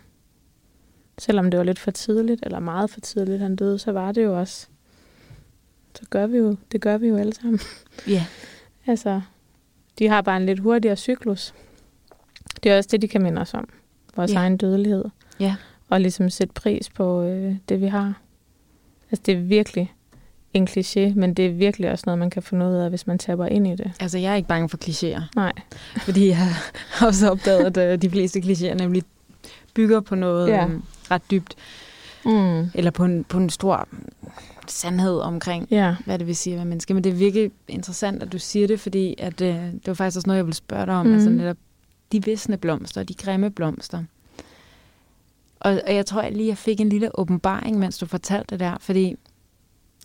selvom 1.17 1.51
det 1.51 1.57
var 1.57 1.63
lidt 1.63 1.79
for 1.79 1.91
tidligt, 1.91 2.43
eller 2.43 2.59
meget 2.59 2.89
for 2.89 2.99
tidligt, 2.99 3.41
han 3.41 3.55
døde, 3.55 3.79
så 3.79 3.91
var 3.91 4.11
det 4.11 4.23
jo 4.23 4.39
også, 4.39 4.67
så 5.95 6.03
gør 6.10 6.27
vi 6.27 6.38
jo, 6.38 6.56
det 6.71 6.82
gør 6.82 6.97
vi 6.97 7.08
jo 7.08 7.17
alle 7.17 7.34
sammen. 7.34 7.60
Ja. 8.08 8.25
Altså, 8.88 9.21
de 9.99 10.08
har 10.08 10.21
bare 10.21 10.38
en 10.38 10.45
lidt 10.45 10.60
hurtigere 10.60 10.95
cyklus. 10.95 11.53
Det 12.63 12.71
er 12.71 12.77
også 12.77 12.89
det, 12.91 13.01
de 13.01 13.08
kan 13.08 13.21
minde 13.23 13.41
os 13.41 13.53
om. 13.53 13.69
Vores 14.15 14.32
ja. 14.34 14.38
egen 14.38 14.58
dødelighed. 14.58 15.06
Ja. 15.39 15.56
Og 15.89 16.01
ligesom 16.01 16.29
sætte 16.29 16.53
pris 16.53 16.89
på 16.89 17.21
øh, 17.23 17.56
det, 17.69 17.82
vi 17.82 17.88
har. 17.88 18.13
Altså, 19.12 19.23
det 19.25 19.34
er 19.34 19.39
virkelig 19.39 19.93
en 20.53 20.67
kliché, 20.67 21.13
men 21.15 21.34
det 21.34 21.45
er 21.45 21.49
virkelig 21.49 21.91
også 21.91 22.03
noget, 22.06 22.19
man 22.19 22.29
kan 22.29 22.43
få 22.43 22.56
noget 22.56 22.84
af, 22.84 22.89
hvis 22.89 23.08
man 23.08 23.17
taber 23.17 23.45
ind 23.45 23.67
i 23.67 23.75
det. 23.75 23.91
Altså, 23.99 24.17
jeg 24.17 24.32
er 24.32 24.36
ikke 24.36 24.47
bange 24.47 24.69
for 24.69 24.77
klichéer. 24.77 25.21
Nej. 25.36 25.53
Fordi 25.97 26.27
jeg 26.27 26.38
har 26.91 27.08
også 27.08 27.32
opdaget, 27.32 27.77
at 27.77 27.93
øh, 27.93 28.01
de 28.01 28.10
fleste 28.10 28.39
klichéer 28.39 28.73
nemlig 28.73 29.03
bygger 29.73 29.99
på 29.99 30.15
noget 30.15 30.47
Ja. 30.47 30.56
ja. 30.56 30.69
ret 31.12 31.32
dybt. 31.32 31.56
Mm. 32.25 32.69
Eller 32.73 32.91
på 32.91 33.06
en, 33.06 33.23
på 33.23 33.38
en 33.38 33.49
stor 33.49 33.88
sandhed 34.71 35.19
omkring, 35.19 35.67
Ja. 35.71 35.95
hvad 36.06 36.19
det 36.19 36.28
vil 36.28 36.36
sige 36.36 36.54
at 36.54 36.58
være 36.58 36.65
menneske. 36.65 36.93
Men 36.93 37.04
det 37.04 37.10
er 37.10 37.13
virkelig 37.15 37.52
interessant, 37.67 38.23
at 38.23 38.32
du 38.32 38.39
siger 38.39 38.67
det, 38.67 38.80
fordi 38.80 39.15
at, 39.17 39.41
øh, 39.41 39.56
det 39.56 39.88
var 39.88 39.93
faktisk 39.93 40.17
også 40.17 40.28
noget, 40.28 40.38
jeg 40.38 40.45
ville 40.45 40.56
spørge 40.56 40.86
dig 40.86 40.93
om. 40.95 41.06
Mhm. 41.06 41.10
Mm. 41.10 41.13
Altså 41.15 41.30
netop 41.30 41.58
de 42.12 42.23
visne 42.23 42.58
blomster, 42.58 43.04
de 43.04 43.13
grimme 43.13 43.49
blomster. 43.49 44.04
Og, 45.60 45.82
og 45.88 45.95
jeg 45.95 46.06
tror 46.06 46.21
jeg 46.21 46.32
lige, 46.32 46.47
jeg 46.47 46.58
fik 46.58 46.80
en 46.82 46.89
lille 46.89 47.19
åbenbaring, 47.19 47.80
mens 47.80 47.97
du 47.97 48.06
fortalte 48.06 48.45
det 48.49 48.60
der, 48.60 48.78
fordi 48.80 49.15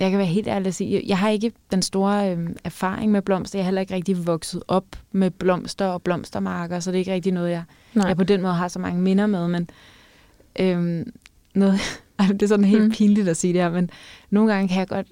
jeg 0.01 0.11
kan 0.11 0.19
være 0.19 0.27
helt 0.27 0.49
ærlig 0.49 0.67
at 0.67 0.75
sige, 0.75 0.95
jeg- 0.95 1.03
jeg 1.07 1.19
har 1.19 1.29
ikke 1.29 1.53
den 1.71 1.83
store 1.83 2.33
øh, 2.37 2.49
erfaring 2.65 3.13
med 3.13 3.23
blomster. 3.23 3.59
Jeg 3.59 3.63
er 3.63 3.65
heller 3.67 3.81
ikke 3.81 3.95
rigtig 3.95 4.27
vokset 4.27 4.63
op 4.69 4.85
med 5.13 5.31
blomster 5.31 5.87
og 5.87 6.03
blomstermarker, 6.03 6.81
så 6.81 6.91
det 6.91 6.97
er 6.97 6.99
ikke 6.99 7.13
rigtig 7.13 7.33
noget, 7.33 7.51
jeg, 7.51 7.63
Nej. 7.95 8.07
jeg 8.07 8.17
på 8.17 8.25
den 8.25 8.43
måde 8.43 8.55
har 8.55 8.69
så 8.69 8.79
mange 8.79 9.03
minder 9.03 9.27
med. 9.27 9.49
Men 9.49 9.71
øhm, 10.61 11.13
noget, 11.55 11.81
det 12.19 12.43
er 12.43 12.47
sådan 12.47 12.65
helt 12.65 12.83
Mm. 12.85 12.91
pinligt 12.91 13.29
at 13.29 13.37
sige 13.37 13.53
det 13.53 13.63
her, 13.63 13.71
men 13.71 13.91
nogle 14.31 14.53
gange 14.53 14.69
kan 14.69 14.79
jeg 14.79 14.89
godt 14.89 15.07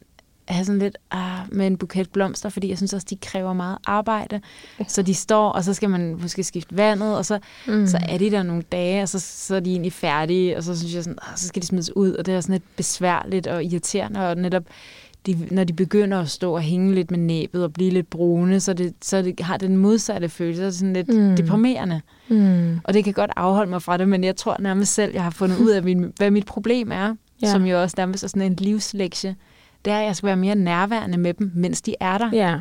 have 0.49 0.65
sådan 0.65 0.79
lidt 0.79 0.99
ah, 1.11 1.39
med 1.53 1.67
en 1.67 1.77
buket 1.77 2.11
blomster, 2.11 2.49
fordi 2.49 2.69
jeg 2.69 2.77
synes 2.77 2.93
også, 2.93 3.07
de 3.11 3.17
kræver 3.17 3.53
meget 3.53 3.79
arbejde. 3.87 4.41
Så 4.89 5.03
de 5.03 5.15
står, 5.15 5.49
og 5.51 5.65
så 5.65 5.75
skal 5.75 5.91
man 5.91 6.19
måske 6.23 6.45
skifte 6.45 6.77
vandet, 6.77 7.17
og 7.17 7.25
så, 7.25 7.39
mm. 7.67 7.87
så 7.87 7.99
er 8.09 8.19
de 8.19 8.31
der 8.31 8.43
nogle 8.43 8.63
dage, 8.73 9.03
og 9.03 9.09
så, 9.09 9.19
så 9.19 9.57
er 9.57 9.61
de 9.61 9.71
egentlig 9.71 9.93
færdige, 9.93 10.57
og 10.57 10.63
så 10.63 10.79
synes 10.79 10.95
jeg 10.95 11.05
sådan, 11.05 11.19
ah, 11.23 11.39
så 11.39 11.49
skal 11.49 11.63
de 11.63 11.67
smides 11.67 11.97
ud, 11.97 12.13
og 12.13 12.27
det 12.27 12.35
er 12.35 12.41
sådan 12.41 12.53
lidt 12.53 12.77
besværligt 12.77 13.47
og 13.47 13.65
irriterende, 13.65 14.29
og 14.29 14.37
netop 14.37 14.63
de, 15.27 15.47
når 15.51 15.65
de 15.65 15.73
begynder 15.73 16.21
at 16.21 16.29
stå 16.31 16.55
og 16.55 16.61
hænge 16.61 16.95
lidt 16.95 17.11
med 17.11 17.19
næbet 17.19 17.65
og 17.65 17.73
blive 17.73 17.91
lidt 17.91 18.11
brune, 18.11 18.61
så, 18.61 18.73
det, 18.73 18.95
så 19.03 19.23
det 19.23 19.41
har 19.41 19.57
den 19.57 19.77
modsatte 19.77 20.29
følelse, 20.29 20.61
så 20.63 20.67
er 20.67 20.71
sådan 20.71 20.93
lidt 20.93 21.09
Mm. 21.09 21.37
deprimerende. 21.37 22.01
Mm. 22.29 22.79
Og 22.85 22.95
det 22.95 23.05
kan 23.05 23.13
godt 23.13 23.31
afholde 23.37 23.71
mig 23.71 23.83
fra 23.83 23.97
det, 23.97 24.09
men 24.09 24.25
jeg 24.25 24.37
tror 24.37 24.57
nærmest 24.61 24.95
selv, 24.95 25.13
jeg 25.15 25.23
har 25.23 25.31
fundet 25.31 25.59
ud 25.59 25.71
af, 25.71 25.83
min, 25.83 26.13
hvad 26.17 26.31
mit 26.31 26.47
problem 26.47 26.93
er, 26.93 27.15
ja. 27.43 27.51
som 27.51 27.65
jo 27.67 27.83
også 27.83 27.95
nærmest 27.99 28.25
er 28.25 28.29
sådan 28.29 28.43
en 28.43 28.55
livslektie. 28.55 29.37
Det 29.85 29.93
er, 29.93 29.99
at 29.99 30.07
jeg 30.07 30.17
skal 30.17 30.27
være 30.27 30.37
mere 30.37 30.55
nærværende 30.55 31.19
med 31.19 31.35
dem, 31.35 31.51
mens 31.55 31.83
de 31.83 31.95
er 32.01 32.19
der. 32.19 32.31
Ja. 32.33 32.59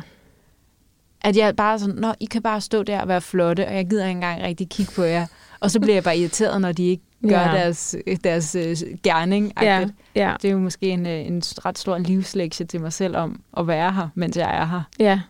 At 1.20 1.36
jeg 1.36 1.56
bare 1.56 1.78
sådan, 1.78 1.94
nå, 1.94 2.12
I 2.20 2.24
kan 2.24 2.42
bare 2.42 2.60
stå 2.60 2.82
der 2.82 3.00
og 3.00 3.08
være 3.08 3.20
flotte, 3.20 3.66
og 3.68 3.74
jeg 3.76 3.86
gider 3.90 4.04
ikke 4.06 4.16
engang 4.16 4.42
rigtig 4.42 4.68
kigge 4.68 4.92
på 4.96 5.02
jer. 5.02 5.26
Og 5.60 5.70
så 5.70 5.80
bliver 5.80 5.94
jeg 5.94 6.04
bare 6.04 6.18
irriteret, 6.18 6.60
når 6.60 6.72
de 6.72 6.84
ikke 6.84 7.02
gør 7.28 7.40
Ja. 7.40 7.52
deres, 7.52 7.96
deres 8.24 8.54
øh, 8.54 8.76
gerning. 9.02 9.52
Ja. 9.62 9.86
ja. 10.14 10.34
Det 10.42 10.48
er 10.48 10.52
jo 10.52 10.58
måske 10.58 10.88
en, 10.88 11.06
øh, 11.06 11.26
en 11.26 11.42
ret 11.44 11.78
stor 11.78 11.98
livslektie 11.98 12.66
til 12.66 12.80
mig 12.80 12.92
selv 12.92 13.16
om 13.16 13.40
at 13.56 13.66
være 13.66 13.92
her, 13.92 14.08
mens 14.14 14.36
jeg 14.36 14.56
er 14.60 14.66
her. 14.66 14.82
Ja. 14.98 15.20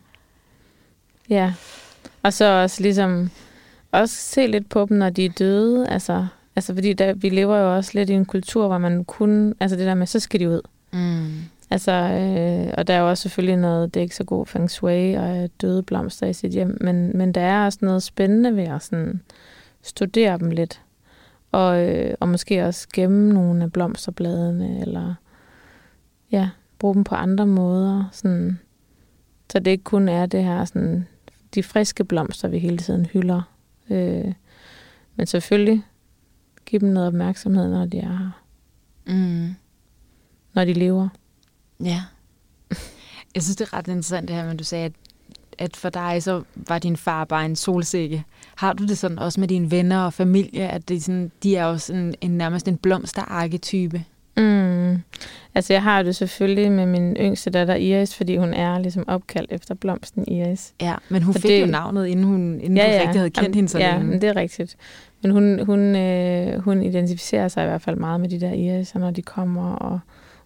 Ja. 1.30 1.54
Og 2.22 2.32
så 2.32 2.44
også 2.44 2.82
ligesom 2.82 3.30
også 3.92 4.14
se 4.16 4.46
lidt 4.46 4.68
på 4.68 4.86
dem, 4.88 4.96
når 4.96 5.10
de 5.10 5.24
er 5.24 5.30
døde. 5.30 5.88
Altså, 5.88 6.26
altså 6.56 6.74
fordi 6.74 6.92
der, 6.92 7.14
vi 7.14 7.28
lever 7.28 7.58
jo 7.58 7.76
også 7.76 7.90
lidt 7.94 8.10
i 8.10 8.12
en 8.12 8.24
kultur, 8.24 8.66
hvor 8.66 8.78
man 8.78 9.04
kun, 9.04 9.54
altså 9.60 9.76
det 9.76 9.86
der 9.86 9.94
med, 9.94 10.06
så 10.06 10.20
skal 10.20 10.40
de 10.40 10.48
ud. 10.48 10.60
Mm. 10.92 11.26
Altså, 11.70 11.92
øh, 11.92 12.74
og 12.78 12.86
der 12.86 12.94
er 12.94 12.98
jo 12.98 13.08
også 13.08 13.22
selvfølgelig 13.22 13.56
noget, 13.56 13.94
det 13.94 14.00
er 14.00 14.02
ikke 14.02 14.16
så 14.16 14.24
god 14.24 14.46
feng 14.46 14.70
shui 14.70 15.14
og 15.14 15.50
døde 15.60 15.82
blomster 15.82 16.26
i 16.26 16.32
sit 16.32 16.52
hjem, 16.52 16.78
men, 16.80 17.16
men 17.16 17.32
der 17.32 17.40
er 17.40 17.64
også 17.64 17.78
noget 17.82 18.02
spændende 18.02 18.56
ved 18.56 18.64
at 18.64 18.82
sådan 18.82 19.20
studere 19.86 20.38
dem 20.38 20.50
lidt. 20.50 20.82
Og, 21.52 21.88
øh, 21.88 22.14
og 22.20 22.28
måske 22.28 22.64
også 22.64 22.88
gemme 22.92 23.32
nogle 23.32 23.64
af 23.64 23.72
blomsterbladene, 23.72 24.80
eller 24.80 25.14
ja, 26.32 26.50
bruge 26.78 26.94
dem 26.94 27.04
på 27.04 27.14
andre 27.14 27.46
måder. 27.46 28.04
Sådan, 28.12 28.58
så 29.52 29.58
det 29.58 29.70
ikke 29.70 29.84
kun 29.84 30.08
er 30.08 30.26
det 30.26 30.44
her, 30.44 30.64
sådan, 30.64 31.06
de 31.54 31.62
friske 31.62 32.04
blomster, 32.04 32.48
vi 32.48 32.58
hele 32.58 32.78
tiden 32.78 33.06
hylder. 33.06 33.42
Øh, 33.90 34.32
men 35.16 35.26
selvfølgelig 35.26 35.82
give 36.66 36.80
dem 36.80 36.88
noget 36.88 37.06
opmærksomhed, 37.08 37.70
når 37.70 37.84
de 37.86 37.98
er 37.98 38.16
her, 38.16 38.42
Mm. 39.08 39.54
når 40.54 40.64
de 40.64 40.72
lever. 40.72 41.08
Ja. 41.84 42.02
Jeg 43.34 43.42
synes, 43.42 43.56
det 43.56 43.64
er 43.68 43.72
ret 43.74 43.88
interessant 43.88 44.28
det 44.28 44.36
her, 44.36 44.46
men 44.46 44.56
du 44.56 44.64
sagde, 44.64 44.84
at, 44.84 44.92
at 45.58 45.76
for 45.76 45.88
dig 45.88 46.22
så 46.22 46.42
var 46.68 46.78
din 46.78 46.96
far 46.96 47.24
bare 47.24 47.44
en 47.44 47.56
solsikke. 47.56 48.24
Har 48.56 48.72
du 48.72 48.84
det 48.86 48.98
sådan 48.98 49.18
også 49.18 49.40
med 49.40 49.48
dine 49.48 49.70
venner 49.70 49.98
og 50.04 50.12
familie, 50.12 50.68
at 50.68 50.88
det 50.88 51.02
sådan, 51.02 51.30
de 51.42 51.56
er 51.56 51.64
også 51.64 51.92
en, 51.94 52.14
en, 52.20 52.30
nærmest 52.30 52.68
en 52.68 52.76
blomsterarketype? 52.76 54.04
Mm. 54.36 55.02
Altså, 55.54 55.72
jeg 55.72 55.82
har 55.82 56.02
det 56.02 56.16
selvfølgelig 56.16 56.72
med 56.72 56.86
min 56.86 57.16
yngste 57.16 57.50
datter 57.50 57.74
Iris, 57.74 58.14
fordi 58.14 58.36
hun 58.36 58.54
er 58.54 58.78
ligesom 58.78 59.04
opkaldt 59.08 59.52
efter 59.52 59.74
blomsten 59.74 60.24
Iris. 60.28 60.72
Ja, 60.80 60.94
men 61.08 61.22
hun 61.22 61.34
Og 61.34 61.40
fik 61.40 61.50
det- 61.50 61.60
jo 61.60 61.66
navnet, 61.66 62.06
inden, 62.06 62.24
hun, 62.24 62.60
inden 62.60 62.76
ja, 62.76 62.82
du 62.84 62.90
rigtig 63.02 63.20
havde 63.20 63.30
kendt 63.30 63.42
Jamen, 63.42 63.54
hende 63.54 63.68
så 63.68 63.78
Ja, 63.78 63.92
længe. 63.92 64.06
men 64.10 64.20
det 64.20 64.28
er 64.28 64.36
rigtigt. 64.36 64.76
Men 65.22 65.30
hun, 65.32 65.64
hun, 65.66 65.96
øh, 65.96 66.60
hun 66.60 66.82
identificerer 66.82 67.48
sig 67.48 67.64
i 67.64 67.66
hvert 67.66 67.82
fald 67.82 67.96
meget 67.96 68.20
med 68.20 68.28
de 68.28 68.40
der 68.40 68.50
Iris'er, 68.82 68.98
når 68.98 69.10
de 69.10 69.22
kommer, 69.22 69.72
og 69.72 70.00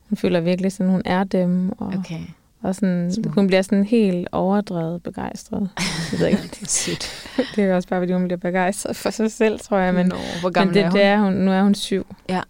hun 0.09 0.17
føler 0.17 0.41
virkelig 0.41 0.73
sådan, 0.73 0.93
hun 0.93 1.03
er 1.05 1.25
dem. 1.25 1.73
Og, 1.79 1.87
Okay. 1.87 2.21
Og 2.63 2.75
sådan, 2.75 3.13
Smukt. 3.13 3.35
hun 3.35 3.47
bliver 3.47 3.63
sådan 3.63 3.85
helt 3.85 4.29
overdrevet 4.33 5.03
begejstret. 5.03 5.69
Jeg 6.13 6.21
ved 6.21 6.27
ikke, 6.27 6.43
det 6.55 6.63
er 6.63 6.67
sødt. 6.67 7.27
det 7.57 7.65
er 7.65 7.75
også 7.77 7.89
bare, 7.89 8.01
fordi 8.01 8.13
hun 8.13 8.25
bliver 8.25 8.39
begejstret 8.39 8.97
for 8.97 9.11
sig 9.11 9.33
selv, 9.33 9.61
tror 9.61 9.79
jeg. 9.79 9.95
Men, 9.95 10.07
Nå, 10.07 10.17
hvor 10.41 10.49
men 10.49 10.53
gammel 10.53 10.75
det, 10.75 10.83
er 10.83 10.89
hun? 10.91 10.97
det 10.99 11.05
er 11.05 11.21
hun. 11.21 11.33
Nu 11.33 11.51
er 11.53 11.63
hun 11.63 11.75
syv. 11.75 12.07
Ja. 12.29 12.41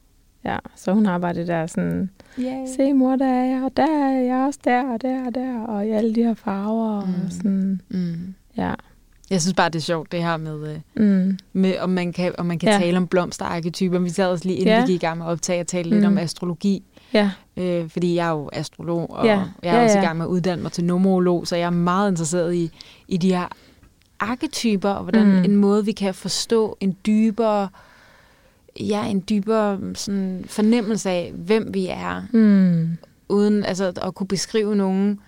Ja, 0.44 0.56
så 0.76 0.92
hun 0.92 1.06
har 1.06 1.18
bare 1.18 1.34
det 1.34 1.46
der 1.48 1.66
sådan, 1.66 2.10
Yeah. 2.38 2.68
se 2.76 2.92
mor, 2.92 3.16
der 3.16 3.26
er 3.26 3.44
jeg, 3.44 3.62
og 3.64 3.76
der 3.76 3.86
er 3.86 4.20
jeg 4.20 4.36
også 4.46 4.58
der, 4.64 4.92
og 4.92 5.02
der, 5.02 5.26
og 5.26 5.34
der, 5.34 5.60
og 5.64 5.86
i 5.86 5.90
alle 5.90 6.14
de 6.14 6.22
her 6.22 6.34
farver, 6.34 7.00
mm. 7.06 7.12
Og 7.26 7.32
sådan, 7.32 7.80
Mm. 7.88 8.34
ja. 8.56 8.74
Jeg 9.30 9.40
synes 9.42 9.54
bare, 9.54 9.68
det 9.68 9.78
er 9.78 9.80
sjovt, 9.82 10.12
det 10.12 10.22
her 10.22 10.36
med, 10.36 10.68
øh, 10.96 11.06
Mm. 11.06 11.38
med 11.52 11.74
om 11.80 11.90
man 11.90 12.12
kan, 12.12 12.32
om 12.38 12.46
man 12.46 12.58
kan 12.58 12.68
Ja. 12.68 12.78
tale 12.78 12.96
om 12.96 13.06
blomsterarketyper. 13.06 13.98
Vi 13.98 14.10
sad 14.10 14.26
også 14.26 14.44
lige 14.44 14.56
inden 14.58 14.74
Ja. 14.74 14.80
vi 14.80 14.86
gik 14.92 15.02
i 15.02 15.06
gang 15.06 15.18
med 15.18 15.26
at 15.26 15.30
optage 15.30 15.60
og 15.60 15.66
tale 15.66 15.90
lidt 15.90 16.00
Mm. 16.00 16.06
om 16.06 16.18
astrologi. 16.18 16.82
Ja, 17.14 17.30
Øh, 17.56 17.88
fordi 17.90 18.14
jeg 18.14 18.26
er 18.26 18.30
jo 18.30 18.50
astrolog, 18.52 19.10
og 19.10 19.24
Ja. 19.26 19.30
jeg 19.62 19.74
er 19.74 19.76
Ja, 19.76 19.84
også 19.84 19.96
ja. 19.98 20.02
i 20.02 20.06
gang 20.06 20.18
med 20.18 20.26
at 20.26 20.28
uddanne 20.30 20.62
mig 20.62 20.72
til 20.72 20.84
numerolog, 20.84 21.46
så 21.46 21.56
jeg 21.56 21.66
er 21.66 21.70
meget 21.70 22.10
interesseret 22.10 22.54
i, 22.54 22.70
i 23.08 23.16
de 23.16 23.28
her 23.34 23.46
arketyper, 24.20 24.90
og 24.90 25.02
hvordan 25.02 25.26
mm. 25.26 25.44
en 25.44 25.56
måde, 25.56 25.84
vi 25.84 25.92
kan 25.92 26.14
forstå 26.14 26.76
en 26.80 26.96
dybere, 27.06 27.68
ja, 28.80 29.06
en 29.06 29.24
dybere 29.28 29.78
sådan, 29.94 30.44
fornemmelse 30.48 31.10
af, 31.10 31.32
hvem 31.36 31.74
vi 31.74 31.86
er, 31.86 32.22
mm. 32.32 32.96
uden 33.28 33.64
altså, 33.64 33.92
at 34.02 34.14
kunne 34.14 34.26
beskrive 34.28 34.76
nogen 34.76 35.20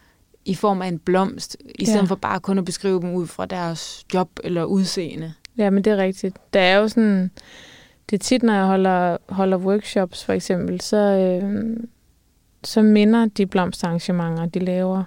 i 0.44 0.54
form 0.54 0.82
af 0.82 0.88
en 0.88 0.98
blomst, 0.98 1.56
i 1.78 1.84
stedet 1.84 2.00
Ja. 2.00 2.04
for 2.06 2.14
bare 2.14 2.40
kun 2.40 2.58
at 2.58 2.64
beskrive 2.64 3.00
dem 3.00 3.14
ud 3.14 3.26
fra 3.26 3.46
deres 3.46 4.04
job 4.14 4.30
eller 4.44 4.64
udseende. 4.64 5.32
ja, 5.58 5.70
men 5.70 5.84
det 5.84 5.92
er 5.92 5.96
rigtigt. 5.96 6.36
Der 6.52 6.60
er 6.60 6.76
jo 6.78 6.88
sådan, 6.88 7.30
det 8.10 8.16
er 8.16 8.22
tit, 8.24 8.42
når 8.42 8.54
jeg 8.54 8.64
holder, 8.66 9.16
holder 9.28 9.56
workshops 9.56 10.24
for 10.24 10.32
eksempel, 10.32 10.80
så, 10.80 10.96
øh, 10.96 11.76
så 12.64 12.82
minder 12.82 13.26
de 13.26 13.46
blomsterarrangementer, 13.46 14.46
de 14.46 14.58
laver, 14.58 15.04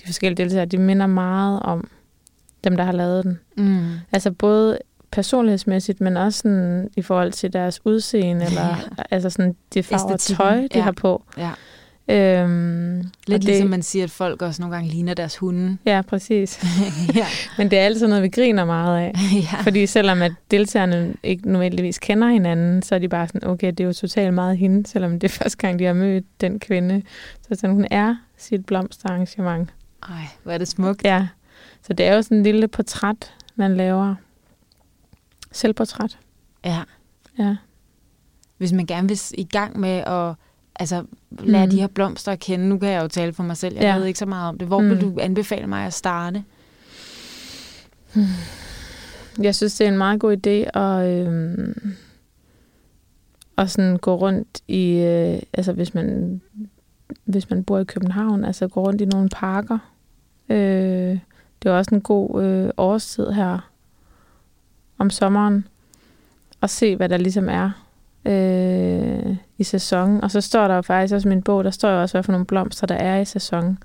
de 0.00 0.06
forskellige 0.06 0.36
deltagere, 0.42 0.66
de 0.66 0.78
minder 0.78 1.06
meget 1.06 1.60
om 1.60 1.88
dem, 2.64 2.76
der 2.76 2.84
har 2.84 2.92
lavet 2.92 3.24
den. 3.24 3.38
Mm. 3.56 3.86
Altså 4.12 4.30
både 4.30 4.78
personlighedsmæssigt, 5.10 6.00
men 6.00 6.16
også 6.16 6.38
sådan 6.38 6.90
i 6.96 7.02
forhold 7.02 7.32
til 7.32 7.52
deres 7.52 7.80
udseende, 7.86 8.44
eller 8.44 8.62
Ja. 8.62 9.02
altså 9.10 9.30
sådan 9.30 9.56
det 9.74 9.84
farver 9.84 10.16
tøj, 10.16 10.56
de 10.60 10.68
ja. 10.74 10.80
har 10.80 10.92
på. 10.92 11.24
Ja. 11.38 11.50
Øhm, 12.08 12.96
Lidt 12.96 13.10
og 13.28 13.40
det, 13.40 13.44
ligesom 13.44 13.68
man 13.68 13.82
siger, 13.82 14.04
at 14.04 14.10
folk 14.10 14.42
også 14.42 14.62
nogle 14.62 14.76
gange 14.76 14.90
ligner 14.90 15.14
deres 15.14 15.36
hunde. 15.36 15.78
Ja, 15.86 16.02
præcis. 16.02 16.64
ja. 17.14 17.26
Men 17.58 17.70
det 17.70 17.78
er 17.78 17.82
altid 17.82 18.08
noget, 18.08 18.22
vi 18.22 18.28
griner 18.28 18.64
meget 18.64 18.98
af. 18.98 19.12
ja. 19.52 19.60
Fordi 19.62 19.86
selvom 19.86 20.22
at 20.22 20.32
deltagerne 20.50 21.14
ikke 21.22 21.52
nødvendigvis 21.52 21.98
kender 21.98 22.28
hinanden, 22.28 22.82
så 22.82 22.94
er 22.94 22.98
de 22.98 23.08
bare 23.08 23.28
sådan, 23.28 23.48
okay, 23.48 23.66
det 23.66 23.80
er 23.80 23.84
jo 23.84 23.92
totalt 23.92 24.34
meget 24.34 24.58
hende, 24.58 24.86
selvom 24.86 25.20
det 25.20 25.24
er 25.24 25.32
første 25.32 25.58
gang, 25.58 25.78
de 25.78 25.84
har 25.84 25.92
mødt 25.92 26.40
den 26.40 26.60
kvinde. 26.60 27.02
Så 27.42 27.48
sådan, 27.54 27.74
hun 27.74 27.86
er 27.90 28.16
sit 28.36 28.66
blomsterarrangement. 28.66 29.68
Ej, 30.08 30.26
hvor 30.42 30.52
er 30.52 30.58
det 30.58 30.68
smukt. 30.68 31.04
Ja, 31.04 31.28
så 31.82 31.92
det 31.92 32.06
er 32.06 32.14
jo 32.14 32.22
sådan 32.22 32.36
en 32.36 32.42
lille 32.42 32.68
portræt, 32.68 33.34
man 33.56 33.76
laver. 33.76 34.14
Selvportræt. 35.52 36.18
Ja. 36.64 36.82
Ja. 37.38 37.56
Hvis 38.58 38.72
man 38.72 38.86
gerne 38.86 39.08
vil 39.08 39.20
i 39.34 39.44
gang 39.44 39.80
med 39.80 39.98
at 40.06 40.34
altså, 40.74 41.04
lade 41.30 41.64
mm. 41.64 41.70
de 41.70 41.80
her 41.80 41.86
blomster 41.86 42.32
at 42.32 42.40
kende, 42.40 42.68
nu 42.68 42.78
kan 42.78 42.88
jeg 42.88 43.02
jo 43.02 43.08
tale 43.08 43.32
for 43.32 43.42
mig 43.42 43.56
selv, 43.56 43.74
jeg 43.74 43.82
ja. 43.82 43.96
ved 43.96 44.06
ikke 44.06 44.18
så 44.18 44.26
meget 44.26 44.48
om 44.48 44.58
det. 44.58 44.68
Hvor 44.68 44.80
mm. 44.80 44.90
vil 44.90 45.00
du 45.00 45.18
anbefale 45.20 45.66
mig 45.66 45.86
at 45.86 45.92
starte? 45.92 46.44
Jeg 49.38 49.54
synes, 49.54 49.76
det 49.76 49.84
er 49.84 49.88
en 49.88 49.98
meget 49.98 50.20
god 50.20 50.36
idé 50.36 50.78
at, 50.78 51.28
øh, 51.28 51.74
at 53.58 53.70
sådan 53.70 53.96
gå 53.96 54.14
rundt 54.14 54.62
i, 54.68 54.92
øh, 54.92 55.42
altså 55.52 55.72
hvis 55.72 55.94
man, 55.94 56.40
hvis 57.24 57.50
man 57.50 57.64
bor 57.64 57.78
i 57.78 57.84
København, 57.84 58.44
altså 58.44 58.68
gå 58.68 58.80
rundt 58.80 59.00
i 59.00 59.04
nogle 59.04 59.28
parker. 59.28 59.78
Øh, 60.48 61.18
det 61.62 61.70
er 61.70 61.72
også 61.72 61.94
en 61.94 62.00
god 62.00 62.42
øh, 62.42 62.70
årstid 62.76 63.30
her 63.30 63.70
om 64.98 65.10
sommeren 65.10 65.66
og 66.60 66.70
se, 66.70 66.96
hvad 66.96 67.08
der 67.08 67.16
ligesom 67.16 67.48
er 67.48 67.70
øh, 68.24 69.36
i 69.58 69.64
sæson. 69.64 70.24
Og 70.24 70.30
så 70.30 70.40
står 70.40 70.68
der 70.68 70.74
jo 70.74 70.82
faktisk 70.82 71.14
også 71.14 71.28
i 71.28 71.30
min 71.30 71.42
bog, 71.42 71.64
der 71.64 71.70
står 71.70 71.90
jo 71.90 72.00
også, 72.00 72.14
hvad 72.14 72.22
for 72.22 72.32
nogle 72.32 72.46
blomster, 72.46 72.86
der 72.86 72.94
er 72.94 73.20
i 73.20 73.24
sæson. 73.24 73.78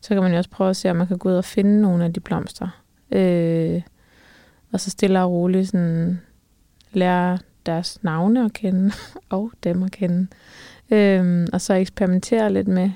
Så 0.00 0.08
kan 0.08 0.22
man 0.22 0.32
jo 0.32 0.38
også 0.38 0.50
prøve 0.50 0.70
at 0.70 0.76
se, 0.76 0.90
om 0.90 0.96
man 0.96 1.06
kan 1.06 1.18
gå 1.18 1.28
ud 1.28 1.34
og 1.34 1.44
finde 1.44 1.80
nogle 1.80 2.04
af 2.04 2.12
de 2.12 2.20
blomster. 2.20 2.68
Øh, 3.10 3.82
og 4.72 4.80
så 4.80 4.90
stille 4.90 5.20
og 5.20 5.30
roligt 5.30 5.68
sådan, 5.68 6.20
lære 6.92 7.38
deres 7.66 8.02
navne 8.02 8.44
at 8.44 8.52
kende, 8.52 8.92
og 9.30 9.50
dem 9.64 9.82
at 9.82 9.92
kende. 9.92 10.26
Øh, 10.90 11.46
og 11.52 11.60
så 11.60 11.74
eksperimentere 11.74 12.52
lidt 12.52 12.68
med 12.68 12.90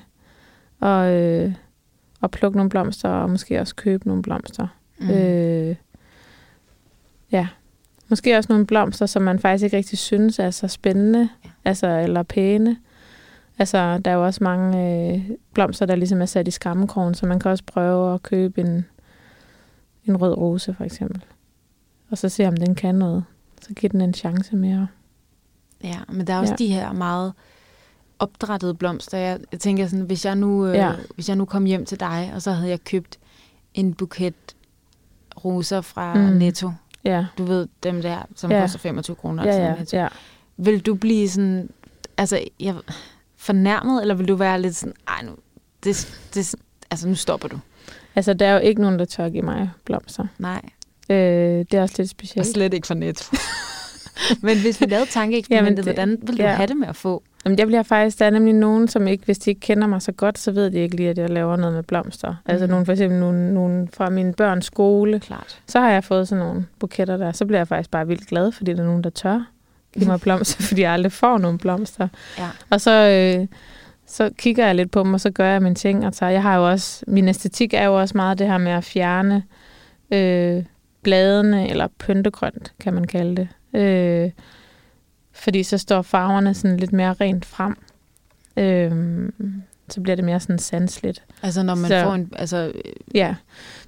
og, 0.79 1.13
øh, 1.13 1.53
og 2.21 2.31
plukke 2.31 2.57
nogle 2.57 2.69
blomster, 2.69 3.09
og 3.09 3.29
måske 3.29 3.61
også 3.61 3.75
købe 3.75 4.07
nogle 4.07 4.23
blomster. 4.23 4.67
Mm. 4.99 5.09
Øh, 5.09 5.75
ja, 7.31 7.47
Måske 8.07 8.37
også 8.37 8.53
nogle 8.53 8.65
blomster, 8.65 9.05
som 9.05 9.21
man 9.21 9.39
faktisk 9.39 9.63
ikke 9.63 9.77
rigtig 9.77 9.97
synes 9.97 10.39
er 10.39 10.49
så 10.49 10.67
spændende, 10.67 11.29
ja. 11.45 11.49
altså, 11.65 11.87
eller 11.87 12.23
pæne. 12.23 12.77
Altså, 13.59 13.97
der 13.97 14.11
er 14.11 14.15
jo 14.15 14.25
også 14.25 14.43
mange 14.43 14.77
øh, 15.13 15.29
blomster, 15.53 15.85
der 15.85 15.95
ligesom 15.95 16.21
er 16.21 16.25
sat 16.25 16.47
i 16.47 16.51
skammekrogen, 16.51 17.13
så 17.13 17.25
man 17.25 17.39
kan 17.39 17.51
også 17.51 17.63
prøve 17.67 18.13
at 18.13 18.23
købe 18.23 18.61
en, 18.61 18.85
en 20.05 20.17
rød 20.17 20.37
rose, 20.37 20.73
for 20.73 20.83
eksempel. 20.83 21.23
Og 22.09 22.17
så 22.17 22.29
se, 22.29 22.47
om 22.47 22.57
den 22.57 22.75
kan 22.75 22.95
noget. 22.95 23.23
Så 23.61 23.73
giver 23.73 23.89
den 23.89 24.01
en 24.01 24.13
chance 24.13 24.55
mere. 24.55 24.87
Ja, 25.83 25.99
men 26.09 26.27
der 26.27 26.33
er 26.33 26.39
også 26.39 26.55
ja. 26.59 26.65
de 26.65 26.73
her 26.73 26.93
meget 26.93 27.33
opdrættede 28.19 28.73
blomster. 28.73 29.17
Jeg, 29.17 29.39
jeg 29.51 29.59
tænker 29.59 29.87
sådan, 29.87 30.05
hvis 30.05 30.25
jeg, 30.25 30.35
nu, 30.35 30.67
øh, 30.67 30.75
ja. 30.75 30.91
hvis 31.15 31.29
jeg 31.29 31.37
nu 31.37 31.45
kom 31.45 31.65
hjem 31.65 31.85
til 31.85 31.99
dig, 31.99 32.31
og 32.33 32.41
så 32.41 32.51
havde 32.51 32.69
jeg 32.69 32.83
købt 32.83 33.19
en 33.73 33.93
buket 33.93 34.55
roser 35.45 35.81
fra 35.81 36.13
mm. 36.13 36.21
Netto, 36.21 36.71
Ja. 37.05 37.25
Du 37.37 37.43
ved, 37.43 37.67
dem 37.83 38.01
der, 38.01 38.17
som 38.35 38.51
ja. 38.51 38.61
koster 38.61 38.79
25 38.79 39.15
kroner. 39.15 39.43
Ja, 39.47 39.57
ja, 39.57 39.75
ja. 39.93 40.07
Vil 40.57 40.79
du 40.79 40.95
blive 40.95 41.29
sådan, 41.29 41.69
altså, 42.17 42.39
jeg, 42.59 42.75
fornærmet, 43.37 44.01
eller 44.01 44.15
vil 44.15 44.27
du 44.27 44.35
være 44.35 44.61
lidt 44.61 44.75
sådan, 44.75 44.93
ej 45.07 45.21
nu, 45.23 45.31
det, 45.83 46.19
det, 46.33 46.55
altså 46.91 47.07
nu 47.07 47.15
stopper 47.15 47.47
du? 47.47 47.59
Altså, 48.15 48.33
der 48.33 48.47
er 48.47 48.53
jo 48.53 48.59
ikke 48.59 48.81
nogen, 48.81 48.99
der 48.99 49.05
tør 49.05 49.29
give 49.29 49.43
mig 49.43 49.69
blomster. 49.85 50.27
Nej. 50.37 50.61
Øh, 51.09 51.17
det 51.17 51.73
er 51.73 51.81
også 51.81 51.95
lidt 51.97 52.09
specielt. 52.09 52.47
Og 52.47 52.53
slet 52.53 52.73
ikke 52.73 52.87
for 52.87 52.93
net. 52.93 53.29
Men 54.45 54.61
hvis 54.61 54.81
vi 54.81 54.85
lavede 54.85 55.09
tankeeksperimentet, 55.09 55.85
hvordan 55.85 56.17
vil 56.21 56.37
du 56.37 56.43
ja. 56.43 56.53
have 56.53 56.67
det 56.67 56.77
med 56.77 56.87
at 56.87 56.95
få? 56.95 57.23
Jamen, 57.45 57.59
jeg 57.59 57.67
bliver 57.67 57.83
faktisk, 57.83 58.19
der 58.19 58.25
er 58.25 58.29
nemlig 58.29 58.53
nogen, 58.53 58.87
som 58.87 59.07
ikke, 59.07 59.25
hvis 59.25 59.39
de 59.39 59.49
ikke 59.49 59.61
kender 59.61 59.87
mig 59.87 60.01
så 60.01 60.11
godt, 60.11 60.39
så 60.39 60.51
ved 60.51 60.71
de 60.71 60.77
ikke 60.77 60.95
lige, 60.95 61.09
at 61.09 61.17
jeg 61.17 61.29
laver 61.29 61.55
noget 61.55 61.75
med 61.75 61.83
blomster. 61.83 62.29
Mm. 62.29 62.35
Altså 62.51 62.67
nogen, 62.67 62.85
for 62.85 62.91
eksempel 62.91 63.19
nogen, 63.19 63.53
nogen 63.53 63.89
fra 63.93 64.09
min 64.09 64.33
børns 64.33 64.65
skole. 64.65 65.19
Klart. 65.19 65.61
Så 65.67 65.79
har 65.79 65.89
jeg 65.89 66.03
fået 66.03 66.27
sådan 66.27 66.45
nogle 66.45 66.65
buketter 66.79 67.17
der. 67.17 67.31
Så 67.31 67.45
bliver 67.45 67.59
jeg 67.59 67.67
faktisk 67.67 67.91
bare 67.91 68.07
vildt 68.07 68.27
glad, 68.27 68.51
fordi 68.51 68.73
der 68.73 68.81
er 68.81 68.85
nogen, 68.85 69.03
der 69.03 69.09
tør 69.09 69.45
give 69.93 70.07
mig 70.07 70.21
blomster, 70.25 70.63
fordi 70.63 70.81
jeg 70.81 70.91
aldrig 70.91 71.11
får 71.11 71.37
nogen 71.37 71.57
blomster. 71.57 72.07
Ja. 72.37 72.49
Og 72.69 72.81
så, 72.81 72.91
øh, 72.91 73.47
så 74.05 74.29
kigger 74.37 74.65
jeg 74.65 74.75
lidt 74.75 74.91
på 74.91 75.03
dem, 75.03 75.13
og 75.13 75.21
så 75.21 75.29
gør 75.29 75.49
jeg 75.49 75.61
mine 75.61 75.75
ting. 75.75 76.05
Og 76.05 76.13
tager. 76.13 76.31
Jeg 76.31 76.41
har 76.41 76.55
jo 76.55 76.69
også, 76.69 77.05
min 77.07 77.27
æstetik 77.27 77.73
er 77.73 77.85
jo 77.85 77.99
også 77.99 78.17
meget 78.17 78.39
det 78.39 78.47
her 78.47 78.57
med 78.57 78.71
at 78.71 78.83
fjerne 78.83 79.43
øh, 80.11 80.63
bladene, 81.03 81.69
eller 81.69 81.87
pyntegrønt, 81.99 82.73
kan 82.79 82.93
man 82.93 83.07
kalde 83.07 83.35
det. 83.35 83.79
Øh, 83.81 84.31
fordi 85.35 85.63
så 85.63 85.77
står 85.77 86.01
farverne 86.01 86.53
sådan 86.53 86.77
lidt 86.77 86.93
mere 86.93 87.13
rent 87.13 87.45
frem. 87.45 87.77
Øh, 88.57 89.29
så 89.89 90.01
bliver 90.01 90.15
det 90.15 90.25
mere 90.25 90.39
sådan 90.39 90.59
sansligt. 90.59 91.23
Altså 91.43 91.63
når 91.63 91.75
man 91.75 91.87
så, 91.87 92.03
får 92.03 92.13
en... 92.13 92.31
Altså, 92.35 92.71
ja. 93.13 93.35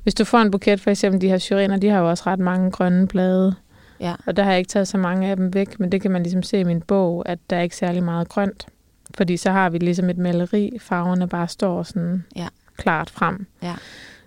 Hvis 0.04 0.14
du 0.14 0.24
får 0.24 0.38
en 0.38 0.52
buket, 0.52 0.82
for 0.82 0.90
eksempel 0.90 1.22
de 1.22 1.30
her 1.30 1.38
syriner, 1.38 1.78
de 1.78 1.90
har 1.90 2.00
jo 2.00 2.10
også 2.10 2.24
ret 2.28 2.40
mange 2.40 2.72
grønne 2.72 3.08
blade. 3.08 3.56
Ja. 4.00 4.16
Og 4.26 4.38
der 4.38 4.44
har 4.44 4.52
jeg 4.52 4.60
ikke 4.60 4.70
taget 4.70 4.88
så 4.88 4.98
mange 4.98 5.28
af 5.28 5.36
dem 5.36 5.54
væk, 5.54 5.80
men 5.80 5.92
det 5.92 6.02
kan 6.02 6.12
man 6.12 6.24
ligesom 6.24 6.44
se 6.44 6.60
i 6.60 6.64
min 6.64 6.82
bog, 6.82 7.30
at 7.30 7.40
der 7.50 7.56
er 7.56 7.62
ikke 7.62 7.76
særlig 7.76 8.04
meget 8.04 8.30
grønt. 8.30 8.68
Fordi 9.16 9.38
så 9.38 9.52
har 9.52 9.70
vi 9.70 9.78
ligesom 9.78 10.10
et 10.10 10.18
maleri, 10.18 10.78
farverne 10.82 11.28
bare 11.28 11.48
står 11.48 11.84
sådan 11.84 12.26
ja. 12.36 12.48
klart 12.78 13.10
frem. 13.10 13.48
Ja. 13.64 13.76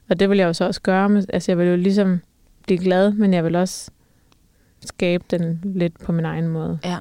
Og 0.08 0.20
det 0.20 0.30
vil 0.30 0.38
jeg 0.38 0.46
jo 0.46 0.52
så 0.52 0.64
også 0.64 0.80
gøre. 0.80 1.08
Med, 1.08 1.24
altså 1.32 1.52
jeg 1.52 1.58
vil 1.58 1.66
jo 1.66 1.76
ligesom 1.76 2.20
blive 2.66 2.78
glad, 2.78 3.12
men 3.12 3.34
jeg 3.34 3.44
vil 3.44 3.56
også 3.56 3.90
skabe 4.84 5.24
den 5.30 5.60
lidt 5.64 6.00
på 6.04 6.12
min 6.12 6.24
egen 6.24 6.48
måde. 6.48 6.78
Ja. 6.84 6.96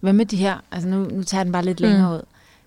Hvad 0.00 0.12
med 0.12 0.26
de 0.26 0.36
her, 0.36 0.56
altså 0.70 0.88
nu, 0.88 1.04
nu 1.04 1.22
tager 1.22 1.44
den 1.44 1.52
bare 1.52 1.64
lidt 1.64 1.80
længere 1.80 2.08
mm. 2.08 2.14
ud. 2.14 2.22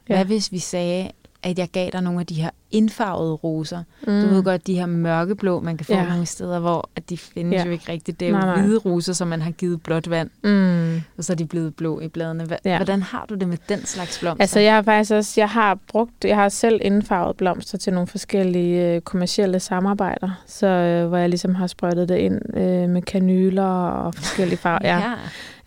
Hvad 0.05 0.17
ja. 0.17 0.23
hvis 0.23 0.51
vi 0.51 0.59
sagde, 0.59 1.11
at 1.43 1.59
jeg 1.59 1.69
gav 1.71 1.89
dig 1.93 2.01
nogle 2.01 2.19
af 2.19 2.25
de 2.25 2.33
her 2.33 2.49
indfarvede 2.71 3.33
roser. 3.33 3.83
Mm. 4.07 4.21
Du 4.21 4.27
ved 4.27 4.43
godt, 4.43 4.67
de 4.67 4.75
her 4.75 4.85
mørkeblå, 4.85 5.59
man 5.59 5.77
kan 5.77 5.85
få 5.85 5.93
ja. 5.93 6.09
mange 6.09 6.25
steder, 6.25 6.59
hvor 6.59 6.89
at 6.95 7.09
de 7.09 7.17
findes 7.17 7.59
ja. 7.59 7.65
jo 7.65 7.71
ikke 7.71 7.91
rigtigt. 7.91 8.19
Det 8.19 8.25
er 8.25 8.29
jo 8.29 8.37
nej, 8.37 8.61
hvide 8.61 8.77
roser, 8.77 9.13
som 9.13 9.27
man 9.27 9.41
har 9.41 9.51
givet 9.51 9.83
blåt 9.83 10.09
vand, 10.09 10.29
mm. 10.43 10.95
og 11.17 11.23
så 11.23 11.33
er 11.33 11.37
de 11.37 11.45
blevet 11.45 11.75
blå 11.75 11.99
i 11.99 12.07
bladene. 12.07 12.43
H- 12.43 12.65
ja. 12.65 12.77
Hvordan 12.77 13.01
har 13.01 13.25
du 13.29 13.35
det 13.35 13.47
med 13.47 13.57
den 13.69 13.85
slags 13.85 14.19
blomster? 14.19 14.43
Altså, 14.43 14.59
jeg 14.59 14.75
har 14.75 14.81
faktisk 14.81 15.11
også, 15.11 15.41
jeg 15.41 15.49
har 15.49 15.77
brugt, 15.87 16.25
jeg 16.25 16.35
har 16.35 16.49
selv 16.49 16.79
indfarvet 16.83 17.37
blomster 17.37 17.77
til 17.77 17.93
nogle 17.93 18.07
forskellige 18.07 18.95
øh, 18.95 19.01
kommercielle 19.01 19.59
samarbejder, 19.59 20.41
så 20.45 20.67
øh, 20.67 21.07
hvor 21.07 21.17
jeg 21.17 21.29
ligesom 21.29 21.55
har 21.55 21.67
sprøjtet 21.67 22.09
det 22.09 22.17
ind 22.17 22.57
øh, 22.57 22.89
med 22.89 23.01
kanyler 23.01 23.63
og 23.89 24.15
forskellige 24.15 24.57
farver. 24.57 24.79
ja. 24.93 24.97
ja. 24.97 25.13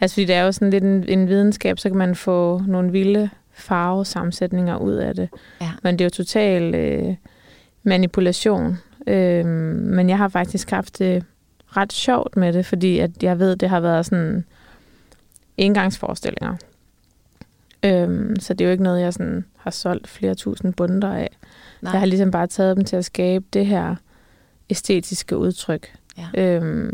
Altså, 0.01 0.14
fordi 0.14 0.25
det 0.25 0.35
er 0.35 0.43
jo 0.43 0.53
sådan 0.53 0.70
lidt 0.70 0.85
en, 0.85 1.09
en 1.09 1.29
videnskab, 1.29 1.79
så 1.79 1.89
kan 1.89 1.99
man 1.99 2.14
få 2.14 2.62
nogle 2.66 2.93
vilde 2.93 3.31
farvesammensætninger 3.53 4.76
ud 4.76 4.92
af 4.92 5.14
det. 5.14 5.28
Ja. 5.61 5.70
Men 5.82 5.98
det 5.98 6.00
er 6.00 6.07
jo 6.07 6.11
total 6.11 6.74
øh, 6.74 7.14
manipulation. 7.82 8.78
Øh, 9.07 9.46
men 9.46 10.09
jeg 10.09 10.18
har 10.18 10.28
faktisk 10.28 10.70
haft 10.70 10.98
det 10.98 11.24
ret 11.76 11.92
sjovt 11.92 12.36
med 12.36 12.53
det, 12.53 12.66
fordi 12.66 12.98
at 12.98 13.22
jeg 13.22 13.38
ved, 13.38 13.57
det 13.57 13.68
har 13.68 13.80
været 13.80 14.07
sådan 14.07 14.44
engangsforestillinger. 15.57 16.57
Øh, 17.84 18.36
så 18.40 18.55
det 18.55 18.61
er 18.61 18.68
jo 18.68 18.72
ikke 18.72 18.84
noget, 18.84 19.00
jeg 19.00 19.12
sådan 19.12 19.44
har 19.57 19.70
solgt 19.70 20.09
flere 20.09 20.34
tusind 20.34 20.74
bunder 20.74 21.12
af. 21.12 21.30
Nej. 21.82 21.92
Jeg 21.92 22.00
har 22.00 22.07
ligesom 22.07 22.30
bare 22.30 22.46
taget 22.46 22.76
dem 22.76 22.84
til 22.84 22.96
at 22.96 23.05
skabe 23.05 23.44
det 23.53 23.66
her 23.66 23.94
æstetiske 24.70 25.36
udtryk. 25.36 25.94
Ja. 26.18 26.42
Øh, 26.42 26.92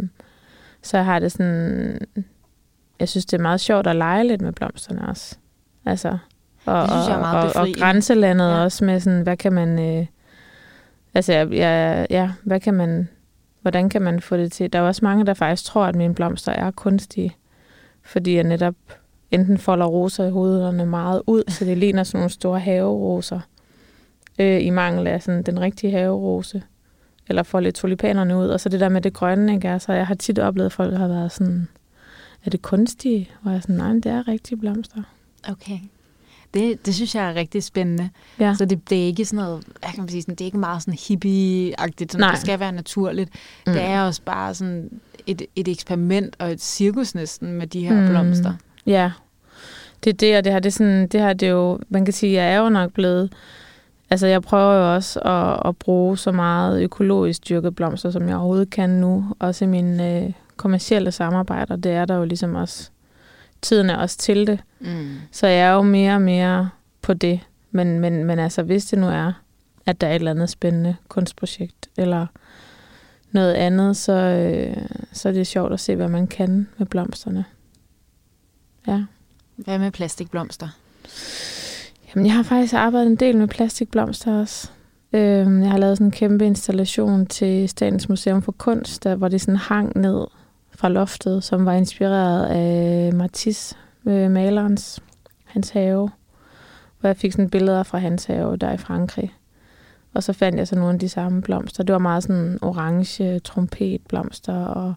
så 0.83 0.97
jeg 0.97 1.05
har 1.05 1.19
det 1.19 1.33
sådan... 1.33 1.99
Jeg 3.01 3.09
synes, 3.09 3.27
det 3.27 3.39
er 3.39 3.43
meget 3.43 3.61
sjovt 3.61 3.87
at 3.87 3.97
lege 3.97 4.27
lidt 4.27 4.41
med 4.41 4.53
blomsterne 4.53 5.09
også. 5.09 5.37
Altså, 5.85 6.19
og, 6.69 6.83
det 6.83 6.91
synes 6.91 7.09
jeg 7.09 7.17
er 7.17 7.21
meget 7.21 7.53
og, 7.53 7.61
og 7.61 7.69
grænselandet 7.75 8.51
ja. 8.51 8.65
også 8.65 8.85
med 8.85 9.01
sådan, 9.01 9.23
hvad 9.23 9.37
kan 9.37 9.53
man... 9.53 9.79
Øh, 9.79 10.07
altså, 11.15 11.33
ja, 11.33 12.07
ja, 12.11 12.31
hvad 12.43 12.61
kan 12.61 12.75
man... 12.75 13.09
Hvordan 13.63 13.89
kan 13.89 14.03
man 14.03 14.21
få 14.21 14.37
det 14.37 14.53
til? 14.53 14.73
Der 14.73 14.79
er 14.79 14.83
også 14.83 15.05
mange, 15.05 15.27
der 15.27 15.35
faktisk 15.35 15.65
tror, 15.65 15.85
at 15.85 15.95
mine 15.95 16.15
blomster 16.15 16.53
er 16.53 16.71
kunstige. 16.71 17.37
Fordi 18.03 18.35
jeg 18.35 18.45
netop 18.45 18.75
enten 19.31 19.59
folder 19.59 19.87
roser 19.87 20.25
i 20.25 20.31
hovederne 20.31 20.87
meget 20.87 21.23
ud, 21.27 21.43
så 21.49 21.65
det 21.65 21.79
ligner 21.79 22.03
sådan 22.03 22.19
nogle 22.19 22.31
store 22.31 22.61
haveroser. 22.61 23.41
Øh, 24.39 24.65
I 24.65 24.71
mangel 24.71 25.07
af 25.07 25.23
sådan 25.23 25.43
den 25.43 25.61
rigtige 25.61 25.93
haverose. 25.93 26.63
Eller 27.29 27.43
får 27.43 27.61
lidt 27.61 27.75
tulipanerne 27.75 28.37
ud. 28.37 28.49
Og 28.49 28.61
så 28.61 28.69
det 28.69 28.81
der 28.81 28.89
med 28.89 29.01
det 29.01 29.13
grønne, 29.13 29.55
ikke? 29.55 29.71
Altså, 29.71 29.93
jeg 29.93 30.07
har 30.07 30.15
tit 30.15 30.39
oplevet, 30.39 30.67
at 30.67 30.73
folk 30.73 30.97
har 30.97 31.09
været 31.09 31.33
sådan, 31.33 31.69
er 32.45 32.51
det 32.51 32.63
kunstige? 32.63 33.31
Og 33.45 33.51
jeg 33.51 33.57
er 33.57 33.61
sådan, 33.61 33.77
nej, 33.77 33.93
det 33.93 34.07
er 34.07 34.29
rigtige 34.29 34.59
blomster. 34.59 35.03
Okay. 35.49 35.79
Det, 36.55 36.87
det 36.87 36.95
synes 36.95 37.15
jeg 37.15 37.31
er 37.31 37.35
rigtig 37.35 37.63
spændende. 37.63 38.11
Ja. 38.41 38.55
Så 38.59 38.65
det, 38.65 38.91
det 38.91 39.03
er 39.03 39.07
ikke 39.07 39.25
sådan 39.25 39.45
noget, 39.45 39.65
jeg 39.83 39.93
kan 39.95 40.09
sige 40.09 40.23
sådan, 40.23 40.35
det 40.35 40.41
er 40.41 40.47
ikke 40.47 40.59
meget 40.59 40.83
sådan 40.83 40.95
hippie-agtigt, 40.95 42.13
sådan, 42.13 42.31
det 42.31 42.39
skal 42.39 42.61
være 42.61 42.73
naturligt. 42.73 43.31
Mm. 43.67 43.73
Det 43.73 43.83
er 43.83 44.03
også 44.03 44.23
bare 44.25 44.55
sådan 44.55 44.91
et, 45.27 45.43
et 45.57 45.69
eksperiment 45.69 46.37
og 46.39 46.53
et 46.53 46.63
cirkus 46.63 47.15
næsten 47.15 47.53
med 47.53 47.67
de 47.67 47.87
her 47.89 48.01
mm. 48.01 48.09
blomster. 48.09 48.53
Ja, 48.87 49.11
det 50.05 50.11
er 50.11 50.15
det, 50.15 50.37
og 50.37 50.45
det 50.45 50.53
her, 50.53 50.61
det 50.61 50.67
er 50.69 50.73
sådan, 50.73 51.07
det 51.07 51.21
her, 51.21 51.33
det 51.33 51.49
er 51.49 51.53
jo, 51.53 51.81
man 51.89 52.05
kan 52.05 52.15
sige, 52.15 52.33
jeg 52.33 52.55
er 52.55 52.59
jo 52.59 52.69
nok 52.69 52.93
blevet, 52.93 53.33
altså 54.11 54.27
jeg 54.27 54.43
prøver 54.43 54.75
jo 54.75 54.95
også 54.95 55.21
at, 55.21 55.69
at 55.69 55.77
bruge 55.77 56.19
så 56.19 56.33
meget 56.33 56.83
økologisk 56.83 57.49
dyrket 57.49 57.75
blomster, 57.75 58.11
som 58.11 58.29
jeg 58.29 58.37
overhovedet 58.37 58.71
kan 58.71 58.91
nu, 58.91 59.25
også 59.39 59.65
i 59.65 59.69
mine 59.69 60.23
øh, 60.25 60.33
kommercielle 60.57 61.13
samarbejder, 61.13 61.77
det 61.77 61.93
er 61.93 62.05
der 62.05 62.15
jo 62.15 62.25
ligesom 62.25 62.55
også 62.55 62.91
tiden 63.63 63.91
er 63.91 63.97
også 63.97 64.19
til 64.19 64.47
det. 64.47 64.61
Mm. 64.81 65.17
Så 65.33 65.47
jeg 65.47 65.69
er 65.69 65.73
jo 65.73 65.83
mere 65.83 66.15
og 66.15 66.23
mere 66.23 66.71
på 67.03 67.15
det. 67.15 67.41
Men, 67.71 68.01
men, 68.01 68.25
men 68.25 68.39
altså, 68.39 68.63
hvis 68.63 68.87
det 68.87 68.99
nu 68.99 69.07
er, 69.09 69.33
at 69.87 70.01
der 70.01 70.07
er 70.07 70.11
et 70.11 70.15
eller 70.15 70.31
andet 70.31 70.51
spændende 70.51 70.97
kunstprojekt, 71.09 71.89
eller 71.97 72.27
noget 73.33 73.55
andet, 73.55 73.97
så, 73.97 74.13
øh, 74.13 74.77
så 75.13 75.29
er 75.29 75.33
det 75.33 75.47
sjovt 75.47 75.73
at 75.73 75.81
se, 75.81 75.97
hvad 75.97 76.09
man 76.09 76.27
kan 76.27 76.69
med 76.79 76.87
blomsterne. 76.87 77.45
Ja. 78.87 79.03
Hvad 79.57 79.79
med 79.79 79.91
plastikblomster? 79.91 80.69
Jamen, 82.09 82.27
jeg 82.27 82.35
har 82.35 82.43
faktisk 82.43 82.75
arbejdet 82.75 83.11
en 83.11 83.17
del 83.17 83.37
med 83.37 83.49
plastikblomster 83.49 84.41
også. 84.41 84.71
Øhm, 85.13 85.63
jeg 85.63 85.71
har 85.71 85.79
lavet 85.79 85.97
sådan 85.97 86.07
en 86.07 86.11
kæmpe 86.11 86.47
installation 86.47 87.27
til 87.27 87.69
Statens 87.69 88.09
Museum 88.09 88.43
for 88.43 88.53
Kunst, 88.53 89.05
der, 89.05 89.15
hvor 89.15 89.29
det 89.29 89.41
sådan 89.41 89.57
hang 89.57 89.99
ned 89.99 90.27
fra 90.79 90.89
loftet, 90.89 91.45
som 91.45 91.67
var 91.67 91.73
inspireret 91.73 92.47
af 92.47 93.13
Matisse, 93.13 93.77
øh, 94.07 94.31
malerens, 94.31 95.01
hans 95.45 95.71
have. 95.71 96.11
Hvor 97.01 97.09
jeg 97.09 97.17
fik 97.17 97.33
sådan 97.33 97.51
billeder 97.51 97.83
fra 97.83 97.99
hans 97.99 98.25
have 98.25 98.57
der 98.57 98.73
i 98.73 98.77
Frankrig. 98.77 99.35
Og 100.15 100.23
så 100.23 100.33
fandt 100.33 100.59
jeg 100.59 100.69
så 100.69 100.77
nogle 100.77 100.95
af 100.95 100.99
de 100.99 101.09
samme 101.09 101.43
blomster. 101.43 101.85
Det 101.85 101.93
var 101.93 101.99
meget 101.99 102.23
sådan 102.23 102.59
orange 102.63 103.39
trompetblomster, 103.39 104.65
og 104.65 104.95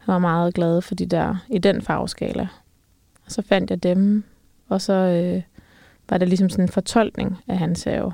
jeg 0.00 0.12
var 0.12 0.18
meget 0.18 0.54
glad 0.54 0.80
for 0.82 0.94
de 0.94 1.06
der, 1.06 1.36
i 1.48 1.58
den 1.58 1.82
farveskala. 1.82 2.48
Og 3.26 3.32
så 3.32 3.42
fandt 3.42 3.70
jeg 3.70 3.82
dem, 3.82 4.24
og 4.68 4.80
så 4.80 4.92
øh, 4.92 5.42
var 6.10 6.18
det 6.18 6.28
ligesom 6.28 6.48
sådan 6.48 6.64
en 6.64 6.68
fortolkning 6.68 7.38
af 7.48 7.58
hans 7.58 7.84
have. 7.84 8.12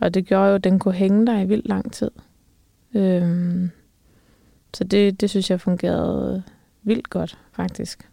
Og 0.00 0.14
det 0.14 0.26
gjorde 0.26 0.48
jo, 0.48 0.54
at 0.54 0.64
den 0.64 0.78
kunne 0.78 0.94
hænge 0.94 1.26
der 1.26 1.38
i 1.38 1.44
vildt 1.44 1.68
lang 1.68 1.92
tid. 1.92 2.10
Øhm, 2.94 3.70
så 4.74 4.84
det, 4.84 5.20
det 5.20 5.30
synes 5.30 5.50
jeg 5.50 5.60
fungerede 5.60 6.42
vildt 6.82 7.10
godt, 7.10 7.38
faktisk. 7.52 8.08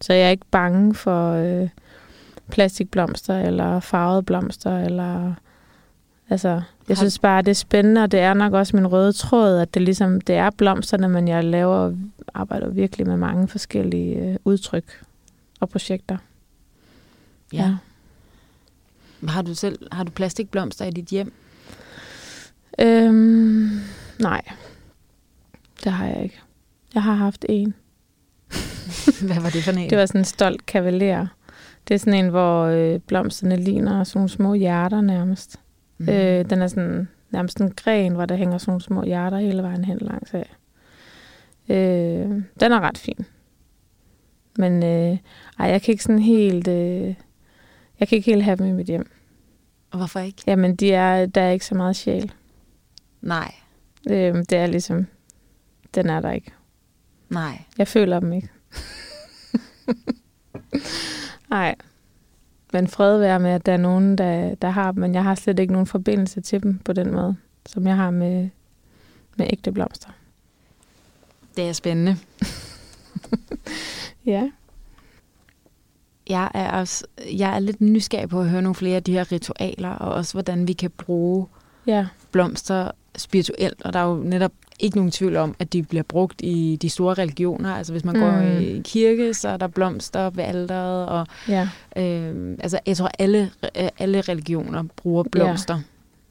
Så 0.00 0.12
jeg 0.12 0.26
er 0.26 0.30
ikke 0.30 0.46
bange 0.50 0.94
for 0.94 1.32
øh, 1.32 1.68
plastikblomster, 2.50 3.38
eller 3.38 3.80
farvede 3.80 4.22
blomster, 4.22 4.78
eller... 4.78 5.34
Altså, 6.30 6.62
jeg 6.88 6.96
synes 6.96 7.18
bare, 7.18 7.42
det 7.42 7.50
er 7.50 7.54
spændende, 7.54 8.02
og 8.02 8.12
det 8.12 8.20
er 8.20 8.34
nok 8.34 8.52
også 8.52 8.76
min 8.76 8.86
røde 8.86 9.12
tråd, 9.12 9.58
at 9.58 9.74
det 9.74 9.82
ligesom, 9.82 10.20
det 10.20 10.34
er 10.34 10.50
blomsterne, 10.50 11.08
men 11.08 11.28
jeg 11.28 11.44
laver, 11.44 11.94
arbejder 12.34 12.68
virkelig 12.68 13.06
med 13.06 13.16
mange 13.16 13.48
forskellige 13.48 14.18
øh, 14.18 14.36
udtryk 14.44 15.02
og 15.60 15.68
projekter. 15.68 16.16
Ja. 17.52 17.58
ja. 19.22 19.28
Har 19.28 19.42
du 19.42 19.54
selv 19.54 19.78
har 19.92 20.04
du 20.04 20.10
plastikblomster 20.10 20.84
i 20.84 20.90
dit 20.90 21.06
hjem? 21.06 21.32
Øhm, 22.80 23.80
nej, 24.18 24.42
det 25.84 25.92
har 25.92 26.06
jeg 26.06 26.22
ikke. 26.22 26.40
Jeg 26.94 27.02
har 27.02 27.14
haft 27.14 27.44
en. 27.48 27.74
Hvad 29.26 29.40
var 29.40 29.50
det 29.50 29.64
for 29.64 29.72
en? 29.72 29.90
Det 29.90 29.98
var 29.98 30.06
sådan 30.06 30.20
en 30.20 30.24
stolt 30.24 30.66
kavaler. 30.66 31.26
Det 31.88 31.94
er 31.94 31.98
sådan 31.98 32.24
en, 32.24 32.28
hvor 32.30 32.64
øh, 32.64 32.98
blomsterne 32.98 33.56
ligner 33.56 34.04
sådan 34.04 34.18
nogle 34.18 34.28
små 34.28 34.54
hjerter 34.54 35.00
nærmest. 35.00 35.60
Mm. 35.98 36.08
Øh, 36.08 36.50
den 36.50 36.62
er 36.62 36.66
sådan 36.66 37.08
nærmest 37.30 37.60
en 37.60 37.72
gren, 37.76 38.14
hvor 38.14 38.26
der 38.26 38.36
hænger 38.36 38.58
sådan 38.58 38.70
nogle 38.70 38.82
små 38.82 39.02
hjerter 39.02 39.38
hele 39.38 39.62
vejen 39.62 39.84
hen 39.84 39.98
langs 39.98 40.34
af. 40.34 40.56
Øh, 41.68 42.42
den 42.60 42.72
er 42.72 42.80
ret 42.80 42.98
fin. 42.98 43.26
Men 44.58 44.82
øh, 44.82 45.18
ej, 45.58 45.66
jeg 45.66 45.82
kan 45.82 45.92
ikke 45.92 46.04
sådan 46.04 46.18
helt... 46.18 46.68
Øh, 46.68 47.14
jeg 48.00 48.08
kan 48.08 48.16
ikke 48.16 48.30
helt 48.30 48.42
have 48.44 48.56
dem 48.56 48.66
i 48.66 48.72
mit 48.72 48.86
hjem. 48.86 49.10
Og 49.90 49.98
hvorfor 49.98 50.20
ikke? 50.20 50.42
Jamen, 50.46 50.76
de 50.76 50.92
er, 50.92 51.26
der 51.26 51.40
er 51.40 51.50
ikke 51.50 51.66
så 51.66 51.74
meget 51.74 51.96
sjæl. 51.96 52.32
Nej. 53.22 53.54
Øh, 54.10 54.34
det 54.34 54.52
er 54.52 54.66
ligesom... 54.66 55.06
Den 55.96 56.10
er 56.10 56.20
der 56.20 56.30
ikke. 56.30 56.52
Nej. 57.28 57.62
Jeg 57.78 57.88
føler 57.88 58.20
dem 58.20 58.32
ikke. 58.32 58.48
Nej. 61.50 61.74
Men 62.72 62.88
fred 62.88 63.18
være 63.18 63.40
med, 63.40 63.50
at 63.50 63.66
der 63.66 63.72
er 63.72 63.76
nogen, 63.76 64.18
der, 64.18 64.54
der 64.54 64.68
har 64.68 64.92
dem, 64.92 65.00
men 65.00 65.14
jeg 65.14 65.22
har 65.22 65.34
slet 65.34 65.58
ikke 65.58 65.72
nogen 65.72 65.86
forbindelse 65.86 66.40
til 66.40 66.62
dem 66.62 66.78
på 66.78 66.92
den 66.92 67.12
måde, 67.12 67.36
som 67.66 67.86
jeg 67.86 67.96
har 67.96 68.10
med, 68.10 68.48
med 69.36 69.46
ægte 69.52 69.72
blomster. 69.72 70.08
Det 71.56 71.68
er 71.68 71.72
spændende. 71.72 72.16
ja. 74.26 74.50
Jeg 76.28 76.50
er, 76.54 76.70
også, 76.70 77.06
jeg 77.32 77.54
er 77.54 77.58
lidt 77.58 77.80
nysgerrig 77.80 78.28
på 78.28 78.40
at 78.40 78.48
høre 78.48 78.62
nogle 78.62 78.74
flere 78.74 78.96
af 78.96 79.02
de 79.02 79.12
her 79.12 79.32
ritualer, 79.32 79.90
og 79.90 80.14
også 80.14 80.32
hvordan 80.34 80.68
vi 80.68 80.72
kan 80.72 80.90
bruge 80.90 81.46
ja. 81.86 82.06
blomster 82.32 82.90
spirituelt. 83.16 83.82
Og 83.82 83.92
der 83.92 83.98
er 83.98 84.04
jo 84.04 84.14
netop 84.16 84.52
ikke 84.80 84.96
nogen 84.96 85.10
tvivl 85.10 85.36
om, 85.36 85.56
at 85.58 85.72
de 85.72 85.82
bliver 85.82 86.02
brugt 86.02 86.40
i 86.44 86.78
de 86.82 86.90
store 86.90 87.14
religioner. 87.14 87.74
Altså 87.74 87.92
hvis 87.92 88.04
man 88.04 88.14
mm. 88.14 88.20
går 88.20 88.40
i 88.40 88.82
kirke, 88.84 89.34
så 89.34 89.48
er 89.48 89.56
der 89.56 89.66
blomster 89.66 90.30
ved 90.30 90.44
alderet. 90.44 91.06
Og, 91.06 91.26
ja. 91.48 91.68
øh, 91.96 92.56
altså 92.60 92.78
jeg 92.86 92.96
tror, 92.96 93.10
alle, 93.18 93.50
alle 93.98 94.20
religioner 94.20 94.84
bruger 94.96 95.22
blomster. 95.32 95.80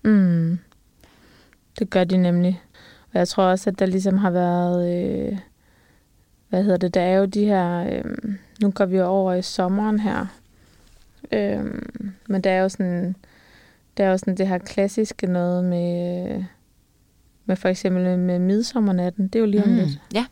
Ja. 0.03 0.09
Mm. 0.09 0.59
Det 1.79 1.89
gør 1.89 2.03
de 2.03 2.17
nemlig. 2.17 2.61
Og 3.13 3.19
jeg 3.19 3.27
tror 3.27 3.43
også, 3.43 3.69
at 3.69 3.79
der 3.79 3.85
ligesom 3.85 4.17
har 4.17 4.29
været... 4.29 5.05
Øh, 5.05 5.37
hvad 6.49 6.63
hedder 6.63 6.77
det? 6.77 6.93
Der 6.93 7.01
er 7.01 7.17
jo 7.17 7.25
de 7.25 7.45
her... 7.45 7.87
Øh, 7.91 8.03
nu 8.61 8.71
går 8.71 8.85
vi 8.85 8.99
over 8.99 9.33
i 9.33 9.41
sommeren 9.41 9.99
her. 9.99 10.25
Øh, 11.31 11.65
men 12.27 12.41
der 12.41 12.51
er 12.51 12.61
jo 12.61 12.69
sådan... 12.69 13.15
Der 13.97 14.03
er 14.03 14.09
jo 14.09 14.17
sådan 14.17 14.37
det 14.37 14.47
her 14.47 14.57
klassiske 14.57 15.27
noget 15.27 15.63
med 15.63 16.43
med 17.45 17.55
for 17.55 17.69
eksempel 17.69 18.19
med 18.19 18.39
midsommernatten. 18.39 19.27
Det 19.27 19.35
er 19.35 19.39
jo 19.39 19.45
lige 19.45 19.63
om 19.63 19.69
mm. 19.69 19.75
lidt. 19.75 20.01
Ja. 20.13 20.25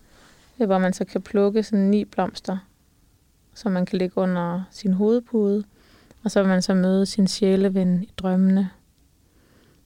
Det, 0.58 0.68
hvor 0.68 0.78
man 0.78 0.94
så 0.94 1.06
kan 1.06 1.22
plukke 1.22 1.64
sådan 1.64 1.86
ni 1.86 2.06
blomster, 2.06 2.58
som 3.54 3.72
man 3.72 3.86
kan 3.86 4.00
lægge 4.00 4.18
under 4.18 4.64
sin 4.72 4.94
hovedpude. 4.94 5.64
Og 6.24 6.32
så 6.32 6.40
vil 6.40 6.50
man 6.50 6.62
så 6.62 6.74
møde 6.74 7.06
sin 7.06 7.28
sjæleven 7.28 8.04
i 8.04 8.10
drømmene. 8.18 8.70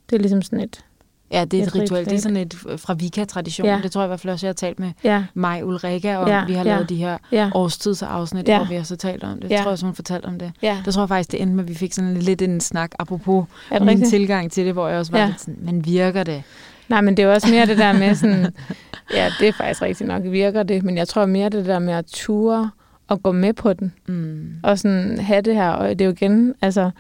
Det 0.10 0.16
er 0.16 0.20
ligesom 0.20 0.42
sådan 0.42 0.60
et 0.60 0.84
Ja, 1.32 1.46
det 1.46 1.60
er 1.60 1.64
et, 1.64 1.68
et 1.68 1.76
ritual. 1.76 2.06
Det 2.06 2.14
er 2.14 2.18
sådan 2.18 2.38
et 2.38 2.54
fra 2.78 2.94
Vika-tradition. 2.94 3.68
Ja. 3.68 3.80
Det 3.84 3.92
tror 3.92 4.02
jeg 4.02 4.08
i 4.08 4.08
hvert 4.08 4.20
fald 4.20 4.34
også, 4.34 4.46
jeg 4.46 4.50
har 4.50 4.54
talt 4.54 4.80
med 4.80 4.92
ja. 5.04 5.24
mig 5.34 5.66
Ulrika 5.66 6.16
om. 6.16 6.28
Ja. 6.28 6.46
Vi 6.46 6.54
har 6.54 6.64
ja. 6.66 6.72
lavet 6.72 6.90
de 6.90 6.96
her 6.96 7.18
ja. 7.32 7.52
årstidsafsnit, 7.54 8.48
ja. 8.48 8.58
hvor 8.58 8.68
vi 8.68 8.76
har 8.76 8.84
så 8.84 8.96
talt 8.96 9.24
om 9.24 9.40
det. 9.40 9.50
Ja. 9.50 9.56
Jeg 9.56 9.64
tror 9.64 9.72
også, 9.72 9.86
hun 9.86 9.96
fortalte 9.96 10.26
om 10.26 10.40
det. 10.40 10.52
Ja. 10.62 10.82
Det 10.86 10.94
tror 10.94 11.02
jeg 11.02 11.10
faktisk, 11.10 11.32
det 11.32 11.42
endte 11.42 11.56
med, 11.56 11.64
at 11.64 11.70
vi 11.70 11.76
fik 11.76 11.94
sådan 11.94 12.18
lidt 12.18 12.42
en 12.42 12.62
snak 12.62 12.92
apropos 13.00 13.46
min 13.82 14.10
tilgang 14.10 14.52
til 14.52 14.66
det, 14.66 14.74
hvor 14.74 14.88
jeg 14.88 15.00
også 15.00 15.12
var 15.12 15.20
ja. 15.20 15.28
lidt 15.28 15.42
sådan, 15.42 15.58
men 15.62 15.86
virker 15.86 16.24
det? 16.24 16.44
Nej, 16.90 17.02
men 17.02 17.18
det 17.18 17.24
er 17.24 17.28
jo 17.28 17.34
også 17.34 17.48
mere 17.52 17.66
det 17.66 17.78
der 17.78 17.94
med 17.94 18.16
sådan, 18.16 18.54
ja, 19.18 19.32
det 19.40 19.48
er 19.48 19.52
faktisk 19.52 19.82
rigtigt 19.82 20.08
nok, 20.08 20.24
virker 20.24 20.64
det, 20.64 20.84
men 20.84 20.98
jeg 20.98 21.08
tror 21.08 21.26
mere 21.26 21.50
det 21.50 21.66
der 21.66 21.80
med 21.80 21.94
at 21.94 22.06
ture 22.06 22.72
og 23.08 23.24
gå 23.24 23.32
med 23.32 23.54
på 23.54 23.74
den. 23.74 23.94
Mm. 24.08 24.50
Og 24.64 24.80
sådan 24.80 25.20
have 25.20 25.42
det 25.42 25.56
her, 25.56 25.70
og 25.70 25.90
det 25.90 26.02
er 26.02 26.06
jo 26.06 26.12
igen, 26.12 26.54
altså, 26.62 26.92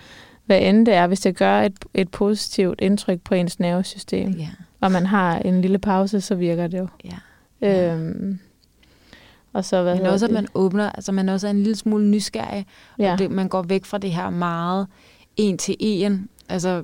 hvad 0.45 0.61
end 0.61 0.85
det 0.85 0.93
er, 0.93 1.07
hvis 1.07 1.19
det 1.19 1.37
gør 1.37 1.61
et, 1.61 1.75
et 1.93 2.09
positivt 2.09 2.81
indtryk 2.81 3.21
på 3.21 3.35
ens 3.35 3.59
nervesystem, 3.59 4.29
yeah. 4.29 4.47
og 4.81 4.91
man 4.91 5.05
har 5.05 5.37
en 5.37 5.61
lille 5.61 5.77
pause, 5.77 6.21
så 6.21 6.35
virker 6.35 6.67
det 6.67 6.77
jo. 6.77 6.87
Yeah. 7.63 7.93
Øhm, 7.93 8.39
og 9.53 9.65
så, 9.65 9.83
hvad 9.83 9.95
Men 9.95 10.05
også, 10.05 10.27
det? 10.27 10.31
at 10.31 10.33
man 10.33 10.47
åbner, 10.53 10.91
altså 10.91 11.11
man 11.11 11.29
også 11.29 11.47
er 11.47 11.51
en 11.51 11.57
lille 11.57 11.75
smule 11.75 12.05
nysgerrig, 12.05 12.65
ja. 12.99 13.11
og 13.11 13.19
det, 13.19 13.31
man 13.31 13.47
går 13.47 13.61
væk 13.61 13.85
fra 13.85 13.97
det 13.97 14.11
her 14.11 14.29
meget 14.29 14.87
en 15.37 15.57
til 15.57 15.75
en. 15.79 16.29
Altså, 16.49 16.83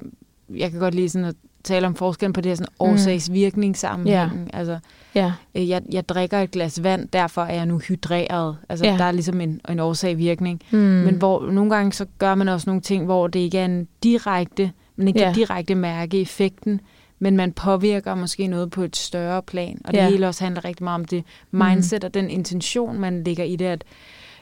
jeg 0.55 0.71
kan 0.71 0.79
godt 0.79 0.95
lide 0.95 1.09
sådan 1.09 1.27
at 1.27 1.35
tale 1.63 1.87
om 1.87 1.95
forskellen 1.95 2.33
på 2.33 2.41
det 2.41 2.49
her 2.49 2.55
sådan 2.55 2.73
årsags-virkningssammenhæng. 2.79 4.33
Mm. 4.33 4.49
Altså, 4.53 4.79
ja. 5.15 5.33
øh, 5.55 5.69
jeg, 5.69 5.81
jeg 5.91 6.09
drikker 6.09 6.39
et 6.39 6.51
glas 6.51 6.83
vand, 6.83 7.07
derfor 7.13 7.41
er 7.41 7.53
jeg 7.53 7.65
nu 7.65 7.77
hydreret. 7.79 8.57
Altså, 8.69 8.85
ja. 8.85 8.97
der 8.97 9.03
er 9.03 9.11
ligesom 9.11 9.41
en, 9.41 9.61
en 9.69 9.79
årsag-virkning. 9.79 10.61
Mm. 10.71 10.77
Men 10.77 11.15
hvor 11.15 11.51
nogle 11.51 11.75
gange 11.75 11.93
så 11.93 12.05
gør 12.19 12.35
man 12.35 12.49
også 12.49 12.69
nogle 12.69 12.81
ting, 12.81 13.05
hvor 13.05 13.27
det 13.27 13.39
ikke 13.39 13.57
er 13.57 13.65
en 13.65 13.87
direkte, 14.03 14.71
man 14.95 15.07
ikke 15.07 15.19
Ja. 15.19 15.25
kan 15.25 15.35
direkte 15.35 15.75
mærke 15.75 16.21
effekten, 16.21 16.81
men 17.19 17.37
man 17.37 17.51
påvirker 17.51 18.15
måske 18.15 18.47
noget 18.47 18.71
på 18.71 18.83
et 18.83 18.95
større 18.95 19.41
plan. 19.41 19.81
Og 19.85 19.91
det 19.93 19.97
Ja. 19.97 20.09
hele 20.09 20.27
også 20.27 20.43
handler 20.43 20.65
rigtig 20.65 20.83
meget 20.83 20.95
om 20.99 21.05
det 21.05 21.23
mindset 21.51 22.03
og 22.03 22.13
den 22.13 22.29
intention, 22.29 22.99
man 22.99 23.23
lægger 23.23 23.43
i 23.43 23.55
det, 23.55 23.65
at 23.65 23.83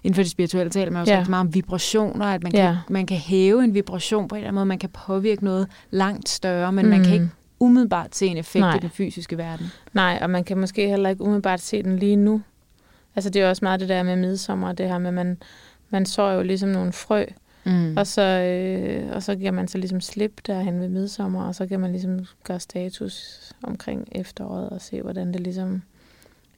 inden 0.04 0.16
for 0.16 0.22
det 0.22 0.32
spirituelle 0.32 0.70
taler 0.72 0.92
man 0.92 1.02
også 1.02 1.14
Ja. 1.14 1.18
rigtig 1.20 1.30
meget 1.30 1.42
om 1.48 1.54
vibrationer, 1.54 2.26
at 2.26 2.44
man, 2.44 2.52
Ja. 2.56 2.60
kan, 2.88 2.94
man 2.94 3.06
kan 3.06 3.18
hæve 3.18 3.64
en 3.64 3.74
vibration 3.74 4.28
på 4.28 4.36
en 4.36 4.40
eller 4.40 4.48
anden 4.48 4.56
måde, 4.56 4.66
man 4.66 4.80
kan 4.80 4.90
påvirke 4.90 5.44
noget 5.44 5.68
langt 5.92 6.30
større, 6.30 6.72
men 6.72 6.86
mm. 6.86 6.90
man 6.90 7.00
Mm. 7.00 7.06
kan 7.06 7.14
ikke 7.14 7.30
umiddelbart 7.60 8.16
se 8.16 8.26
en 8.26 8.38
effekt 8.38 8.62
Nej. 8.62 8.76
i 8.76 8.80
den 8.80 8.90
fysiske 8.90 9.38
verden. 9.38 9.66
Nej, 9.94 10.20
og 10.22 10.30
man 10.30 10.44
kan 10.44 10.58
måske 10.58 10.88
heller 10.90 11.10
ikke 11.10 11.22
umiddelbart 11.24 11.60
se 11.62 11.84
den 11.84 12.00
lige 12.00 12.16
nu. 12.16 12.42
Altså 13.16 13.30
det 13.30 13.42
er 13.42 13.50
også 13.50 13.66
meget 13.66 13.80
det 13.80 13.90
der 13.90 14.04
med 14.04 14.16
midsommer, 14.16 14.72
det 14.72 14.88
her 14.90 14.98
med, 14.98 15.12
man, 15.12 15.38
man 15.90 16.06
sår 16.06 16.32
jo 16.32 16.42
ligesom 16.42 16.70
nogle 16.70 16.92
frø, 16.94 17.26
Mm. 17.66 17.98
og 17.98 18.08
så, 18.08 18.22
øh, 18.22 19.16
og 19.16 19.24
så 19.24 19.36
giver 19.36 19.52
man 19.52 19.68
så 19.68 19.78
ligesom 19.78 20.02
slip 20.02 20.42
derhen 20.48 20.80
ved 20.80 20.90
midsommer, 20.90 21.44
og 21.44 21.56
så 21.56 21.68
kan 21.68 21.80
man 21.80 21.92
ligesom 21.92 22.20
gøre 22.44 22.60
status 22.60 23.40
omkring 23.64 24.08
efteråret 24.12 24.70
og 24.70 24.82
se, 24.82 25.02
hvordan 25.02 25.34
det 25.34 25.42
ligesom 25.42 25.82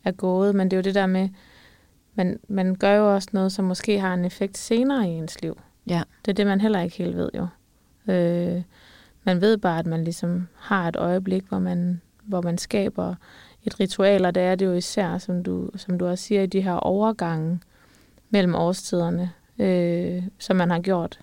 er 0.05 0.11
gået. 0.11 0.55
Men 0.55 0.71
det 0.71 0.73
er 0.73 0.77
jo 0.77 0.81
det 0.83 0.95
der 0.95 1.05
med, 1.07 1.29
man, 2.15 2.39
man 2.47 2.75
gør 2.75 2.93
jo 2.93 3.13
også 3.13 3.29
noget, 3.31 3.51
som 3.51 3.65
måske 3.65 3.99
har 3.99 4.13
en 4.13 4.25
effekt 4.25 4.57
senere 4.57 5.09
i 5.09 5.11
ens 5.11 5.41
liv. 5.41 5.59
Ja. 5.87 6.03
Det 6.25 6.31
er 6.31 6.35
det, 6.35 6.47
man 6.47 6.61
heller 6.61 6.81
ikke 6.81 6.97
helt 6.97 7.17
ved 7.17 7.29
jo. 7.35 7.47
Øh, 8.13 8.61
man 9.23 9.41
ved 9.41 9.57
bare, 9.57 9.79
at 9.79 9.85
man 9.85 10.03
ligesom 10.03 10.47
har 10.55 10.87
et 10.87 10.95
øjeblik, 10.95 11.43
hvor 11.49 11.59
man, 11.59 12.01
hvor 12.23 12.41
man 12.41 12.57
skaber 12.57 13.15
et 13.63 13.79
ritual, 13.79 14.25
og 14.25 14.35
det 14.35 14.43
er 14.43 14.55
det 14.55 14.65
jo 14.65 14.73
især, 14.73 15.17
som 15.17 15.43
du, 15.43 15.69
som 15.75 15.97
du 15.97 16.07
også 16.07 16.23
siger, 16.23 16.41
i 16.41 16.45
de 16.45 16.61
her 16.61 16.73
overgange 16.73 17.59
mellem 18.29 18.55
årstiderne, 18.55 19.31
øh, 19.59 20.23
som 20.39 20.55
man 20.55 20.71
har 20.71 20.79
gjort 20.79 21.19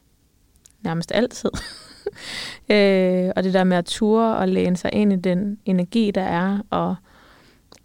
nærmest 0.80 1.12
altid. 1.14 1.51
øh, 2.74 3.30
og 3.36 3.45
det 3.45 3.55
der 3.55 3.64
med 3.64 3.76
at 3.76 3.84
ture 3.84 4.36
og 4.36 4.49
læne 4.49 4.76
sig 4.76 4.93
ind 4.93 5.12
i 5.12 5.16
den 5.16 5.59
energi, 5.64 6.11
der 6.11 6.22
er, 6.22 6.59
og, 6.70 6.97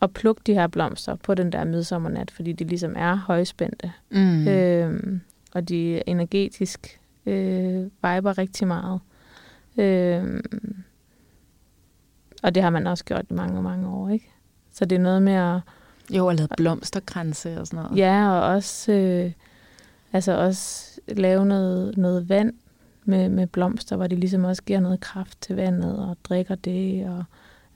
og 0.06 0.12
plukke 0.12 0.42
de 0.46 0.54
her 0.54 0.68
blomster 0.68 1.16
på 1.16 1.34
den 1.34 1.52
der 1.52 1.64
midsommernat, 1.64 2.32
fordi 2.32 2.52
de 2.52 2.64
ligesom 2.64 2.94
er 2.98 3.16
højspændte. 3.16 3.92
Mm. 4.12 4.48
Øh, 4.48 5.20
og 5.54 5.70
de 5.70 6.10
energetisk 6.10 7.00
øh, 7.26 7.84
viber 7.84 8.38
rigtig 8.38 8.68
meget. 8.68 9.00
Øh, 9.78 10.44
og 12.44 12.56
det 12.56 12.64
har 12.64 12.70
man 12.70 12.88
også 12.88 13.06
gjort 13.06 13.26
i 13.30 13.34
mange, 13.34 13.62
mange 13.62 13.90
år, 13.90 14.10
ikke? 14.10 14.32
Så 14.74 14.86
det 14.86 14.96
er 14.96 15.00
noget 15.00 15.22
med 15.22 15.34
at... 15.34 15.60
Jo, 16.10 16.28
og 16.28 16.36
lavet 16.36 16.52
blomsterkranse 16.58 17.60
og 17.60 17.68
sådan 17.68 17.84
noget. 17.84 17.98
Ja, 17.98 18.30
og 18.30 18.42
også, 18.42 18.92
øh, 18.92 19.32
altså 20.14 20.38
også 20.38 20.92
lave 21.08 21.46
noget, 21.46 21.98
noget 21.98 22.30
vand 22.30 22.54
med, 23.06 23.30
med 23.30 23.48
blomster, 23.48 23.96
hvor 23.96 24.08
de 24.08 24.16
ligesom 24.16 24.44
også 24.44 24.64
giver 24.64 24.80
noget 24.80 25.00
kraft 25.00 25.42
til 25.42 25.56
vandet 25.56 26.00
og 26.00 26.18
drikker 26.24 26.56
det. 26.56 27.08
Og, 27.10 27.24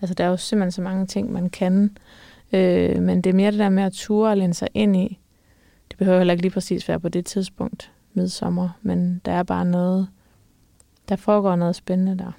altså, 0.02 0.14
der 0.14 0.24
er 0.24 0.28
jo 0.28 0.38
simpelthen 0.38 0.72
så 0.72 0.82
mange 0.82 1.06
ting, 1.08 1.32
man 1.32 1.50
kan. 1.50 1.98
Øh, 2.54 3.02
men 3.02 3.22
det 3.22 3.30
er 3.30 3.34
mere 3.34 3.52
det 3.52 3.60
der 3.60 3.70
med 3.70 3.84
at 3.84 3.94
ture 3.94 4.30
og 4.32 4.38
læne 4.38 4.54
sig 4.54 4.68
ind 4.74 4.96
i. 4.96 5.20
Det 5.90 5.98
behøver 5.98 6.18
heller 6.18 6.32
ikke 6.34 6.42
lige 6.42 6.52
præcis 6.52 6.88
være 6.88 7.00
på 7.00 7.10
det 7.10 7.26
tidspunkt, 7.26 7.92
midsommer, 8.14 8.70
men 8.82 9.22
der 9.26 9.32
er 9.32 9.44
bare 9.44 9.66
noget, 9.66 10.08
der 11.10 11.16
foregår 11.16 11.56
noget 11.56 11.76
spændende 11.76 12.18
der. 12.24 12.32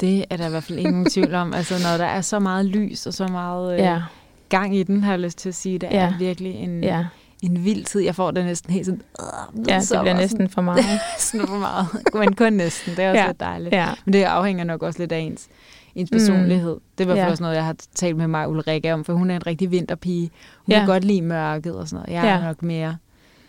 Det 0.00 0.24
er 0.30 0.36
der 0.36 0.46
i 0.46 0.50
hvert 0.50 0.62
fald 0.64 0.78
ingen 0.78 1.06
tvivl 1.14 1.34
om. 1.34 1.54
Altså, 1.54 1.74
når 1.90 1.96
der 1.98 2.04
er 2.12 2.20
så 2.20 2.38
meget 2.38 2.66
lys 2.66 3.06
og 3.06 3.14
så 3.14 3.28
meget 3.28 3.72
øh, 3.74 3.78
Ja, 3.78 4.02
gang 4.48 4.76
i 4.76 4.82
den, 4.82 5.02
har 5.02 5.12
jeg 5.12 5.20
lyst 5.20 5.38
til 5.38 5.48
at 5.48 5.54
sige, 5.54 5.78
det 5.78 5.88
er 5.94 6.04
Ja. 6.04 6.14
virkelig 6.18 6.54
en, 6.54 6.84
ja, 6.84 7.06
en 7.42 7.64
vild 7.64 7.84
tid. 7.84 8.00
Jeg 8.00 8.14
får 8.14 8.30
det 8.30 8.44
næsten 8.44 8.72
helt 8.72 8.86
sådan... 8.86 9.02
Øh, 9.20 9.68
ja, 9.68 9.78
det 9.80 10.00
bliver 10.00 10.14
næsten 10.16 10.48
for 10.48 10.62
meget. 10.62 10.84
sådan 11.18 11.46
for 11.46 11.58
meget. 11.58 11.86
Men 12.14 12.34
kun 12.34 12.52
næsten. 12.52 12.96
Det 12.96 13.04
er 13.04 13.10
også 13.10 13.20
Ja. 13.20 13.26
lidt 13.26 13.40
dejligt. 13.40 13.74
Ja, 13.74 13.88
Men 14.04 14.12
det 14.12 14.22
afhænger 14.22 14.64
nok 14.64 14.82
også 14.82 14.98
lidt 14.98 15.12
af 15.12 15.18
ens, 15.18 15.48
ens 15.94 16.10
Mm. 16.10 16.14
personlighed. 16.18 16.70
Det 16.98 17.00
er 17.00 17.04
i 17.04 17.04
hvert 17.04 17.16
fald 17.16 17.26
Ja. 17.26 17.30
også 17.30 17.42
noget, 17.42 17.56
jeg 17.56 17.64
har 17.64 17.76
talt 17.94 18.16
med 18.16 18.26
mig 18.28 18.48
Ulrike 18.48 18.94
om, 18.94 19.04
for 19.04 19.12
hun 19.12 19.30
er 19.30 19.36
en 19.36 19.46
rigtig 19.46 19.70
vinterpige. 19.70 20.30
Hun 20.58 20.72
Ja. 20.72 20.78
kan 20.78 20.86
godt 20.86 21.04
lide 21.04 21.22
mørket 21.22 21.74
og 21.76 21.88
sådan 21.88 22.02
noget. 22.02 22.22
Jeg 22.22 22.28
er 22.28 22.38
Ja. 22.38 22.44
nok 22.46 22.62
mere 22.62 22.96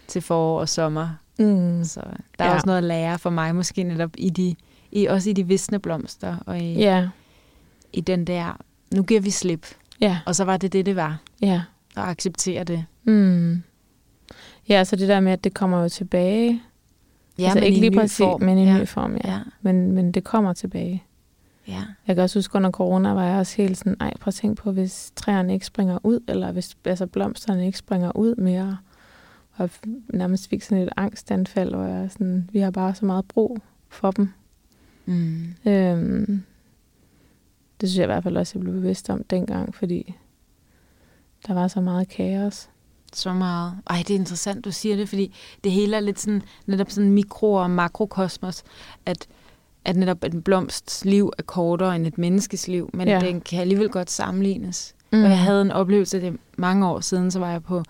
til 0.08 0.22
forår 0.22 0.60
og 0.60 0.70
sommer. 0.70 1.10
mm. 1.40 1.84
Så 1.84 2.00
der 2.40 2.44
er 2.46 2.50
Ja. 2.50 2.54
også 2.56 2.66
noget 2.66 2.78
at 2.78 2.84
lære 2.84 3.20
for 3.20 3.30
mig, 3.30 3.56
måske 3.56 3.84
netop 3.84 4.10
i 4.18 4.30
de, 4.30 4.56
i, 4.92 5.06
også 5.06 5.30
i 5.30 5.34
de 5.34 5.48
visne 5.48 5.80
blomster, 5.80 6.36
og 6.46 6.60
i, 6.60 6.74
ja, 6.74 7.08
i 7.94 8.02
den 8.02 8.26
der, 8.26 8.58
nu 8.96 9.04
giver 9.04 9.22
vi 9.22 9.30
slip. 9.30 9.68
ja, 10.02 10.20
Og 10.26 10.36
så 10.36 10.44
var 10.44 10.58
det 10.58 10.74
det, 10.74 10.86
det 10.86 10.96
var. 10.96 11.18
ja. 11.42 11.62
Og 11.96 12.10
acceptere 12.10 12.64
det. 12.64 12.86
Mm. 13.04 13.64
Ja, 14.70 14.84
så 14.84 14.96
det 14.96 15.08
der 15.08 15.20
med, 15.20 15.32
at 15.32 15.44
det 15.44 15.54
kommer 15.54 15.82
jo 15.82 15.90
tilbage. 15.90 16.62
Ja, 17.40 17.44
altså 17.44 17.56
men 17.60 17.64
ikke 17.64 17.80
lige 17.80 17.92
præcis, 18.00 18.18
form. 18.18 18.42
men 18.42 18.58
i 18.58 18.62
en 18.62 18.68
ja. 18.68 18.80
ny 18.80 18.88
form, 18.88 19.16
ja. 19.24 19.32
Ja, 19.32 19.40
Men, 19.62 19.92
men 19.92 20.12
det 20.12 20.24
kommer 20.24 20.54
tilbage. 20.54 21.04
Ja. 21.68 21.84
Jeg 22.08 22.16
kan 22.16 22.24
også 22.24 22.40
huske, 22.40 22.56
under 22.56 22.72
corona 22.72 23.14
var 23.14 23.24
jeg 23.24 23.40
også 23.40 23.58
helt 23.58 23.78
sådan, 23.78 23.98
ej, 24.00 24.14
prøv 24.20 24.30
at 24.30 24.34
tænke 24.34 24.62
på, 24.62 24.72
hvis 24.72 25.12
træerne 25.16 25.54
ikke 25.54 25.66
springer 25.66 26.00
ud, 26.04 26.20
eller 26.28 26.52
hvis 26.52 26.78
altså, 26.86 27.08
blomsterne 27.08 27.66
ikke 27.66 27.78
springer 27.78 28.18
ud 28.18 28.36
mere. 28.36 28.78
Og 29.54 29.70
nærmest 30.08 30.50
fik 30.50 30.62
sådan 30.62 30.84
et 30.84 30.90
angstanfald, 30.98 31.76
hvor 31.76 31.84
jeg 31.84 32.12
sådan, 32.12 32.50
vi 32.54 32.60
har 32.60 32.72
bare 32.72 32.96
så 32.96 33.06
meget 33.06 33.26
brug 33.26 33.58
for 33.90 34.12
dem. 34.12 34.30
Mm. 35.06 35.56
Øhm, 35.66 36.44
det 37.82 37.90
synes 37.90 37.98
jeg 37.98 38.04
i 38.04 38.14
hvert 38.14 38.24
fald 38.24 38.38
også, 38.38 38.52
jeg 38.56 38.62
blev 38.62 38.74
bevidst 38.74 39.10
om 39.10 39.24
dengang, 39.24 39.76
fordi 39.76 40.16
der 41.48 41.54
var 41.54 41.68
så 41.68 41.82
meget 41.82 42.10
kaos. 42.10 42.70
Så 43.14 43.34
meget. 43.34 43.74
Ej, 43.90 43.98
det 44.08 44.10
er 44.10 44.20
interessant, 44.20 44.66
du 44.66 44.72
siger 44.72 44.96
det, 44.96 45.10
fordi 45.10 45.36
det 45.64 45.72
hele 45.72 45.96
er 45.96 46.00
lidt 46.00 46.20
sådan, 46.20 46.42
netop 46.66 46.92
sådan 46.92 47.12
mikro- 47.12 47.54
og 47.54 47.72
makrokosmos, 47.72 48.64
at, 49.06 49.28
at 49.86 49.96
netop 49.96 50.24
en 50.24 50.42
blomsts 50.42 51.06
liv 51.06 51.32
er 51.38 51.44
kortere 51.44 51.96
end 51.96 52.08
et 52.08 52.18
menneskes 52.18 52.68
liv, 52.68 52.90
men 52.94 53.08
Ja. 53.08 53.20
den 53.20 53.42
kan 53.42 53.60
alligevel 53.62 53.90
godt 53.90 54.12
sammenlignes. 54.12 54.96
Mm. 55.12 55.18
Mm. 55.18 55.24
Og 55.24 55.30
jeg 55.30 55.40
havde 55.40 55.62
en 55.62 55.72
oplevelse, 55.72 56.22
det 56.22 56.28
er 56.28 56.34
mange 56.58 56.88
år 56.88 57.00
siden, 57.00 57.32
så 57.32 57.40
var 57.40 57.52
jeg 57.52 57.64
på 57.64 57.84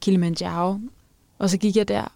Kilimanjaro, 0.00 0.78
og 1.38 1.50
så 1.50 1.58
gik 1.58 1.76
jeg 1.76 1.88
der, 1.88 2.12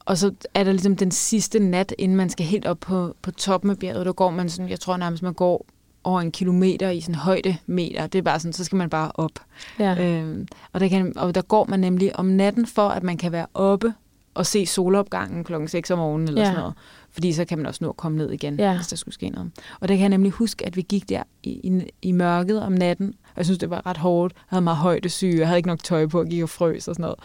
og 0.00 0.18
så 0.18 0.32
er 0.54 0.64
der 0.64 0.72
ligesom 0.72 0.96
den 0.96 1.10
sidste 1.10 1.58
nat, 1.58 1.94
inden 1.98 2.16
man 2.16 2.30
skal 2.30 2.46
helt 2.46 2.66
op 2.66 2.80
på, 2.80 3.14
på 3.22 3.30
toppen 3.30 3.70
af 3.70 3.78
bjerget, 3.78 4.06
der 4.06 4.12
går 4.12 4.30
man 4.30 4.48
sådan, 4.48 4.68
jeg 4.70 4.80
tror 4.80 4.96
nærmest, 4.96 5.22
man 5.22 5.34
går 5.34 5.66
over 6.04 6.20
en 6.20 6.32
kilometer 6.32 6.90
i 6.90 7.00
sådan 7.00 7.14
højdemeter. 7.14 8.06
Det 8.06 8.18
er 8.18 8.22
bare 8.22 8.40
sådan, 8.40 8.52
så 8.52 8.64
skal 8.64 8.76
man 8.76 8.90
bare 8.90 9.10
op. 9.14 9.30
Ja. 9.78 10.04
Øhm, 10.04 10.48
og, 10.72 10.80
der 10.80 10.88
kan, 10.88 11.18
og 11.18 11.34
der 11.34 11.42
går 11.42 11.64
man 11.68 11.80
nemlig 11.80 12.18
om 12.18 12.26
natten 12.26 12.66
for, 12.66 12.88
at 12.88 13.02
man 13.02 13.16
kan 13.16 13.32
være 13.32 13.46
oppe 13.54 13.94
og 14.34 14.46
se 14.46 14.66
solopgangen 14.66 15.44
klokken 15.44 15.68
6 15.68 15.90
om 15.90 15.98
morgenen 15.98 16.28
eller 16.28 16.40
ja. 16.40 16.46
sådan 16.46 16.58
noget. 16.60 16.74
Fordi 17.16 17.32
så 17.32 17.44
kan 17.44 17.58
man 17.58 17.66
også 17.66 17.84
nå 17.84 17.90
at 17.90 17.96
komme 17.96 18.18
ned 18.18 18.30
igen, 18.30 18.58
Ja. 18.58 18.74
hvis 18.76 18.86
der 18.86 18.96
skulle 18.96 19.14
ske 19.14 19.28
noget. 19.28 19.50
Og 19.80 19.88
der 19.88 19.94
kan 19.94 20.00
jeg 20.00 20.08
nemlig 20.08 20.32
huske, 20.32 20.66
at 20.66 20.76
vi 20.76 20.82
gik 20.82 21.08
der 21.08 21.22
i, 21.42 21.50
i, 21.50 21.82
i 22.02 22.12
mørket 22.12 22.62
om 22.62 22.72
natten. 22.72 23.08
Og 23.24 23.36
jeg 23.36 23.44
synes, 23.44 23.58
det 23.58 23.70
var 23.70 23.86
ret 23.86 23.96
hårdt. 23.96 24.34
Jeg 24.34 24.40
havde 24.46 24.62
meget 24.62 24.76
højdesyge, 24.78 25.38
jeg 25.38 25.46
havde 25.48 25.58
ikke 25.58 25.68
nok 25.68 25.82
tøj 25.84 26.06
på, 26.06 26.18
og 26.20 26.26
gik 26.26 26.42
og 26.42 26.48
frøs 26.48 26.88
og 26.88 26.94
sådan 26.94 27.02
noget. 27.02 27.18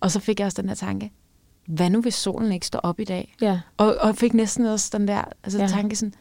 Og 0.00 0.10
så 0.10 0.20
fik 0.20 0.38
jeg 0.40 0.46
også 0.46 0.62
den 0.62 0.68
her 0.68 0.76
tanke, 0.76 1.10
hvad 1.66 1.90
nu 1.90 2.00
hvis 2.00 2.14
solen 2.14 2.52
ikke 2.52 2.66
står 2.66 2.78
op 2.78 3.00
i 3.00 3.04
dag? 3.04 3.34
ja. 3.40 3.60
Og, 3.76 3.96
og 4.00 4.16
fik 4.16 4.34
næsten 4.34 4.66
også 4.66 4.90
den 4.98 5.08
der 5.08 5.22
altså 5.44 5.58
Ja. 5.58 5.66
tanke 5.66 5.96
sådan, 5.96 6.14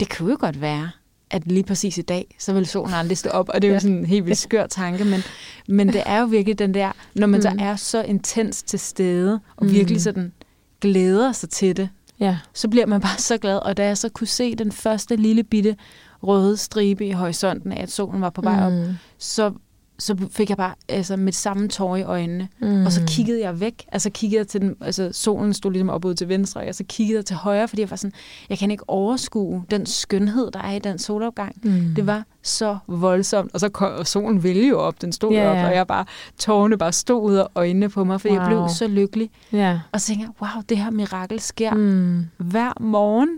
det 0.00 0.16
kunne 0.16 0.30
jo 0.30 0.36
godt 0.40 0.60
være, 0.60 0.90
at 1.30 1.46
lige 1.46 1.62
præcis 1.64 1.98
i 1.98 2.02
dag, 2.02 2.36
så 2.38 2.52
vil 2.52 2.66
solen 2.66 2.94
aldrig 2.94 3.18
stå 3.18 3.30
op. 3.30 3.48
Og 3.54 3.62
det 3.62 3.70
er 3.70 3.74
jo 3.74 3.80
sådan 3.80 3.96
en 3.96 4.06
helt 4.06 4.26
vildt 4.26 4.38
skør 4.38 4.66
tanke, 4.66 5.04
men, 5.04 5.20
men 5.68 5.88
det 5.88 6.02
er 6.06 6.20
jo 6.20 6.26
virkelig 6.26 6.58
den 6.58 6.74
der, 6.74 6.92
når 7.14 7.26
man. 7.26 7.38
Mm. 7.38 7.42
så 7.42 7.54
er 7.58 7.76
så 7.76 8.02
intens 8.02 8.62
til 8.62 8.78
stede, 8.78 9.40
og 9.56 9.66
Mm. 9.66 9.72
virkelig 9.72 10.02
sådan 10.02 10.32
glæder 10.80 11.32
sig 11.32 11.50
til 11.50 11.76
det, 11.76 11.88
Ja. 12.20 12.38
så 12.54 12.68
bliver 12.68 12.86
man 12.86 13.00
bare 13.00 13.18
så 13.18 13.38
glad. 13.38 13.58
Og 13.58 13.76
da 13.76 13.84
jeg 13.86 13.98
så 13.98 14.08
kunne 14.08 14.26
se 14.26 14.54
den 14.54 14.72
første 14.72 15.16
lille 15.16 15.42
bitte 15.44 15.76
røde 16.22 16.56
stribe 16.56 17.06
i 17.06 17.10
horisonten 17.12 17.72
af, 17.72 17.82
at 17.82 17.90
solen 17.90 18.20
var 18.20 18.30
på 18.30 18.40
vej 18.42 18.66
op, 18.66 18.72
Mm. 18.72 18.94
så, 19.18 19.52
så 19.98 20.16
fik 20.30 20.48
jeg 20.48 20.56
bare 20.56 20.74
altså, 20.88 21.16
med 21.16 21.32
samme 21.32 21.68
tår 21.68 21.96
i 21.96 22.02
øjnene. 22.02 22.48
Mm. 22.60 22.86
Og 22.86 22.92
så 22.92 23.02
kiggede 23.08 23.40
jeg 23.40 23.60
væk, 23.60 23.86
altså 23.92 24.10
kiggede 24.10 24.38
jeg 24.38 24.48
til 24.48 24.60
den, 24.60 24.76
altså 24.80 25.10
solen 25.12 25.54
stod 25.54 25.72
ligesom 25.72 25.90
op 25.90 26.04
ud 26.04 26.14
til 26.14 26.28
venstre, 26.28 26.60
og 26.68 26.74
så 26.74 26.84
kiggede 26.88 27.16
jeg 27.16 27.24
til 27.26 27.36
højre, 27.36 27.68
fordi 27.68 27.82
jeg 27.82 27.90
var 27.90 27.96
sådan, 27.96 28.12
jeg 28.48 28.58
kan 28.58 28.70
ikke 28.70 28.84
overskue 28.88 29.64
den 29.70 29.86
skønhed, 29.86 30.50
der 30.50 30.60
er 30.60 30.72
i 30.72 30.78
den 30.78 30.98
solopgang. 30.98 31.56
Mm. 31.62 31.92
Det 31.96 32.06
var 32.06 32.24
så 32.42 32.78
voldsomt, 32.86 33.54
og 33.54 33.60
så 33.60 33.68
kom, 33.68 33.92
og 33.92 34.06
solen 34.06 34.42
ville 34.42 34.68
jo 34.68 34.78
op, 34.78 35.00
den 35.00 35.12
stod 35.12 35.32
yeah. 35.32 35.50
op, 35.50 35.70
og 35.70 35.76
jeg 35.76 35.86
bare, 35.86 36.04
tårerne 36.38 36.78
bare 36.78 36.92
stod 36.92 37.22
ud 37.22 37.34
af 37.34 37.46
øjnene 37.54 37.88
på 37.88 38.04
mig, 38.04 38.20
fordi 38.20 38.34
wow. 38.34 38.40
jeg 38.40 38.48
blev 38.48 38.68
så 38.68 38.86
lykkelig. 38.86 39.30
Ja. 39.52 39.80
Og 39.92 40.00
så 40.00 40.06
tænkte 40.06 40.22
jeg, 40.26 40.32
wow, 40.40 40.62
det 40.68 40.78
her 40.78 40.90
mirakel 40.90 41.40
sker 41.40 41.74
mm. 41.74 42.24
Hver 42.36 42.72
morgen. 42.80 43.28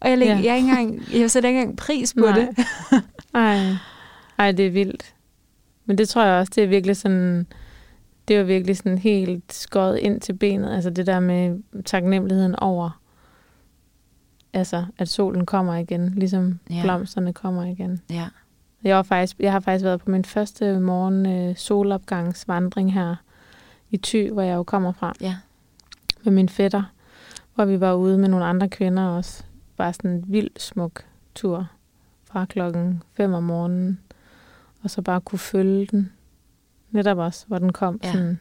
Og 0.00 0.10
jeg, 0.10 0.18
lægger, 0.18 0.38
Ja. 0.38 0.42
jeg, 0.44 0.56
ikke 0.56 0.68
engang, 0.68 1.02
jeg 1.14 1.30
sætter 1.30 1.48
ikke 1.48 1.60
engang 1.60 1.76
pris 1.76 2.14
på 2.14 2.20
Nej. 2.24 2.38
det. 2.38 2.48
Ej. 3.34 3.58
Ej, 4.38 4.52
det 4.52 4.66
er 4.66 4.70
vildt. 4.70 5.14
Men 5.86 5.98
det 5.98 6.08
tror 6.08 6.24
jeg 6.24 6.38
også, 6.40 6.52
det 6.54 6.64
er 6.64 6.68
virkelig 6.68 6.96
sådan, 6.96 7.46
det 8.28 8.38
var 8.38 8.44
virkelig 8.44 8.76
sådan 8.76 8.98
helt 8.98 9.52
skåret 9.52 9.98
ind 9.98 10.20
til 10.20 10.32
benet. 10.32 10.70
Altså 10.74 10.90
det 10.90 11.06
der 11.06 11.20
med 11.20 11.58
taknemmeligheden 11.84 12.56
over, 12.56 13.00
altså 14.52 14.84
at 14.98 15.08
solen 15.08 15.46
kommer 15.46 15.74
igen, 15.76 16.08
ligesom 16.16 16.58
Ja. 16.70 16.80
blomsterne 16.82 17.32
kommer 17.32 17.64
igen. 17.64 18.00
Ja. 18.10 18.28
Jeg, 18.84 18.96
var 18.96 19.02
faktisk, 19.02 19.36
jeg 19.40 19.52
har 19.52 19.60
faktisk 19.60 19.84
været 19.84 20.00
på 20.00 20.10
min 20.10 20.24
første 20.24 20.80
morgen 20.80 21.26
øh, 21.26 21.56
solopgangsvandring 21.56 22.92
her 22.92 23.16
i 23.90 23.96
Thy, 23.96 24.30
hvor 24.32 24.42
jeg 24.42 24.54
jo 24.56 24.62
kommer 24.62 24.92
fra, 24.92 25.12
Ja. 25.20 25.36
med 26.24 26.32
min 26.32 26.48
fætter, 26.48 26.82
hvor 27.54 27.64
vi 27.64 27.80
var 27.80 27.94
ude 27.94 28.18
med 28.18 28.28
nogle 28.28 28.44
andre 28.44 28.68
kvinder 28.68 29.06
også. 29.08 29.44
Bare 29.76 29.92
sådan 29.92 30.10
en 30.10 30.24
vild 30.26 30.50
smuk 30.58 31.04
tur 31.34 31.66
fra 32.24 32.44
klokken 32.44 33.02
5 33.14 33.32
om 33.34 33.42
morgenen, 33.42 34.00
og 34.82 34.90
så 34.90 35.02
bare 35.02 35.20
kunne 35.20 35.38
følge 35.38 35.86
den. 35.86 36.12
Netop 36.90 37.18
også, 37.18 37.46
hvor 37.46 37.58
den 37.58 37.72
kom 37.72 38.00
Ja. 38.04 38.12
sådan 38.12 38.38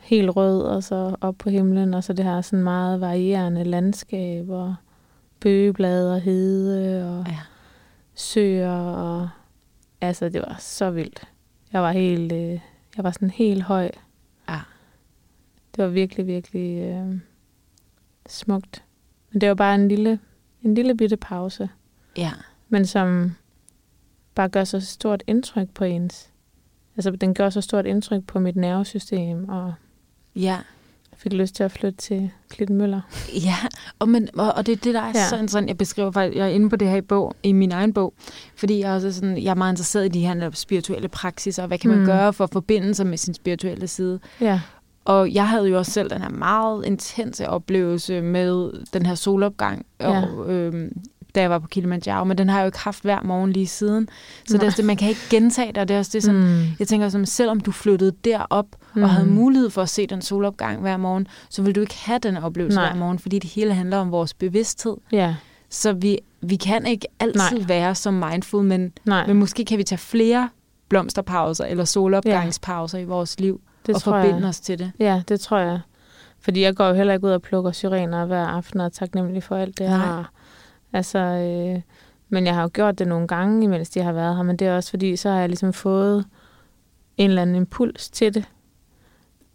helt 0.00 0.36
rød, 0.36 0.62
og 0.62 0.82
så 0.84 1.16
op 1.20 1.34
på 1.38 1.50
himlen, 1.50 1.94
og 1.94 2.04
så 2.04 2.12
det 2.12 2.24
her 2.24 2.40
sådan 2.40 2.62
meget 2.64 3.00
varierende 3.00 3.64
landskab, 3.64 4.48
og 4.48 4.74
bøgeblade 5.40 6.14
og 6.14 6.20
hede, 6.20 7.18
og 7.18 7.26
Ja. 7.28 7.38
søer, 8.14 8.78
og 8.80 9.28
altså, 10.00 10.28
det 10.28 10.40
var 10.42 10.56
så 10.58 10.90
vildt. 10.90 11.28
Jeg 11.72 11.82
var 11.82 11.92
helt, 11.92 12.32
øh, 12.32 12.60
jeg 12.96 13.04
var 13.04 13.10
sådan 13.10 13.30
helt 13.30 13.62
høj. 13.62 13.90
Ja. 14.48 14.60
Det 15.76 15.84
var 15.84 15.90
virkelig, 15.90 16.26
virkelig 16.26 16.82
øh, 16.82 17.18
smukt. 18.26 18.84
Men 19.32 19.40
det 19.40 19.48
var 19.48 19.54
bare 19.54 19.74
en 19.74 19.88
lille, 19.88 20.20
en 20.62 20.74
lille 20.74 20.96
bitte 20.96 21.16
pause, 21.16 21.68
Ja. 22.16 22.32
men 22.68 22.86
som 22.86 23.34
bare 24.36 24.48
gør 24.48 24.64
så 24.64 24.80
stort 24.80 25.22
indtryk 25.26 25.68
på 25.74 25.84
ens. 25.84 26.28
Altså, 26.96 27.10
den 27.10 27.34
gør 27.34 27.50
så 27.50 27.60
stort 27.60 27.86
indtryk 27.86 28.24
på 28.26 28.38
mit 28.40 28.56
nervesystem, 28.56 29.48
og 29.48 29.74
Ja. 30.36 30.40
jeg 31.10 31.18
fik 31.18 31.32
lyst 31.32 31.54
til 31.54 31.62
at 31.62 31.72
flytte 31.72 31.98
til 31.98 32.30
Klittenmøller. 32.48 33.00
Ja, 33.44 33.56
og, 33.98 34.08
men, 34.08 34.28
og, 34.38 34.52
og 34.52 34.66
det 34.66 34.72
er 34.72 34.76
det, 34.76 34.94
der 34.94 35.00
er 35.00 35.12
Ja. 35.14 35.18
ja. 35.20 35.28
så 35.28 35.34
interessant. 35.36 35.68
Jeg 35.68 35.78
beskriver 35.78 36.10
faktisk, 36.10 36.36
jeg 36.38 36.44
er 36.46 36.50
inde 36.50 36.70
på 36.70 36.76
det 36.76 36.88
her 36.88 36.96
i, 36.96 37.00
bog, 37.00 37.34
i 37.42 37.52
min 37.52 37.72
egen 37.72 37.92
bog, 37.92 38.14
fordi 38.56 38.78
jeg, 38.80 38.90
er 38.90 38.94
også 38.94 39.12
sådan, 39.12 39.42
jeg 39.42 39.50
er 39.50 39.54
meget 39.54 39.72
interesseret 39.72 40.04
i 40.04 40.08
de 40.08 40.20
her 40.26 40.50
spirituelle 40.54 41.08
praksiser, 41.08 41.62
og 41.62 41.66
hvad 41.66 41.78
kan 41.78 41.90
man 41.90 41.98
Mm. 42.00 42.06
gøre 42.06 42.32
for 42.32 42.44
at 42.44 42.50
forbinde 42.52 42.94
sig 42.94 43.06
med 43.06 43.18
sin 43.18 43.34
spirituelle 43.34 43.86
side. 43.88 44.20
Ja, 44.40 44.60
Og 45.04 45.34
jeg 45.34 45.48
havde 45.48 45.68
jo 45.68 45.78
også 45.78 45.92
selv 45.92 46.10
den 46.10 46.22
her 46.22 46.28
meget 46.28 46.86
intense 46.86 47.48
oplevelse 47.48 48.20
med 48.22 48.72
den 48.92 49.06
her 49.06 49.14
solopgang, 49.14 49.86
Ja. 50.00 50.22
og, 50.22 50.50
øhm, 50.52 50.92
da 51.36 51.40
jeg 51.40 51.50
var 51.50 51.58
på 51.58 51.66
Kilimanjaro, 51.66 52.24
men 52.24 52.38
den 52.38 52.48
har 52.48 52.58
jeg 52.58 52.64
jo 52.64 52.68
ikke 52.68 52.78
haft 52.78 53.02
hver 53.02 53.22
morgen 53.22 53.52
lige 53.52 53.66
siden. 53.66 54.08
Så 54.08 54.42
det 54.46 54.54
er 54.54 54.58
Nej. 54.58 54.66
også 54.66 54.76
det, 54.76 54.84
man 54.84 54.96
kan 54.96 55.08
ikke 55.08 55.20
gentage 55.30 55.68
det, 55.72 55.78
og 55.78 55.88
det 55.88 55.94
er 55.94 55.98
også 55.98 56.10
det, 56.14 56.22
som, 56.22 56.34
Mm. 56.34 56.62
jeg 56.78 56.88
tænker, 56.88 57.08
som 57.08 57.24
selvom 57.26 57.60
du 57.60 57.72
flyttede 57.72 58.12
derop 58.24 58.66
mm. 58.94 59.02
Og 59.02 59.10
havde 59.10 59.26
mulighed 59.28 59.70
for 59.70 59.82
at 59.82 59.88
se 59.88 60.06
den 60.06 60.22
solopgang 60.22 60.80
hver 60.80 60.96
morgen, 60.96 61.26
så 61.50 61.62
vil 61.62 61.74
du 61.74 61.80
ikke 61.80 61.94
have 61.98 62.18
den 62.18 62.36
oplevelse 62.36 62.78
Nej. 62.78 62.90
hver 62.90 62.98
morgen, 63.00 63.18
fordi 63.18 63.38
det 63.38 63.50
hele 63.50 63.74
handler 63.74 63.96
om 63.96 64.10
vores 64.10 64.34
bevidsthed. 64.34 64.96
Ja, 65.12 65.34
Så 65.70 65.92
vi, 65.92 66.18
vi 66.40 66.56
kan 66.56 66.86
ikke 66.86 67.06
altid 67.20 67.58
Nej. 67.58 67.66
være 67.68 67.94
så 67.94 68.10
mindful, 68.10 68.64
men, 68.64 68.92
nej, 69.04 69.26
men 69.26 69.36
måske 69.36 69.64
kan 69.64 69.78
vi 69.78 69.82
tage 69.84 69.98
flere 69.98 70.48
blomsterpauser 70.88 71.64
eller 71.64 71.84
solopgangspauser 71.84 72.98
ja. 72.98 73.04
i 73.04 73.06
vores 73.06 73.40
liv 73.40 73.60
det 73.86 73.94
og 73.94 74.02
forbinde 74.02 74.38
jeg. 74.38 74.44
os 74.48 74.60
til 74.60 74.78
det. 74.78 74.92
Ja, 74.98 75.22
det 75.28 75.40
tror 75.40 75.58
jeg. 75.58 75.80
Fordi 76.40 76.62
jeg 76.62 76.76
går 76.76 76.86
jo 76.86 76.94
heller 76.94 77.14
ikke 77.14 77.26
ud 77.26 77.32
og 77.32 77.42
plukker 77.42 77.72
syrener 77.72 78.26
hver 78.26 78.46
aften 78.46 78.80
og 78.80 78.86
er 78.86 78.90
taknemmelig 78.90 79.42
for 79.42 79.56
alt 79.56 79.78
det 79.78 79.88
Nej. 79.90 79.98
her. 79.98 80.24
Altså, 80.96 81.18
øh, 81.18 81.80
men 82.28 82.46
jeg 82.46 82.54
har 82.54 82.62
jo 82.62 82.70
gjort 82.72 82.98
det 82.98 83.08
nogle 83.08 83.28
gange, 83.28 83.64
imens 83.64 83.90
de 83.90 84.00
har 84.02 84.12
været 84.12 84.36
her, 84.36 84.42
men 84.42 84.56
det 84.56 84.66
er 84.66 84.76
også 84.76 84.90
fordi, 84.90 85.16
så 85.16 85.30
har 85.30 85.38
jeg 85.40 85.48
ligesom 85.48 85.72
fået 85.72 86.24
en 87.16 87.28
eller 87.30 87.42
anden 87.42 87.56
impuls 87.56 88.10
til 88.10 88.34
det. 88.34 88.44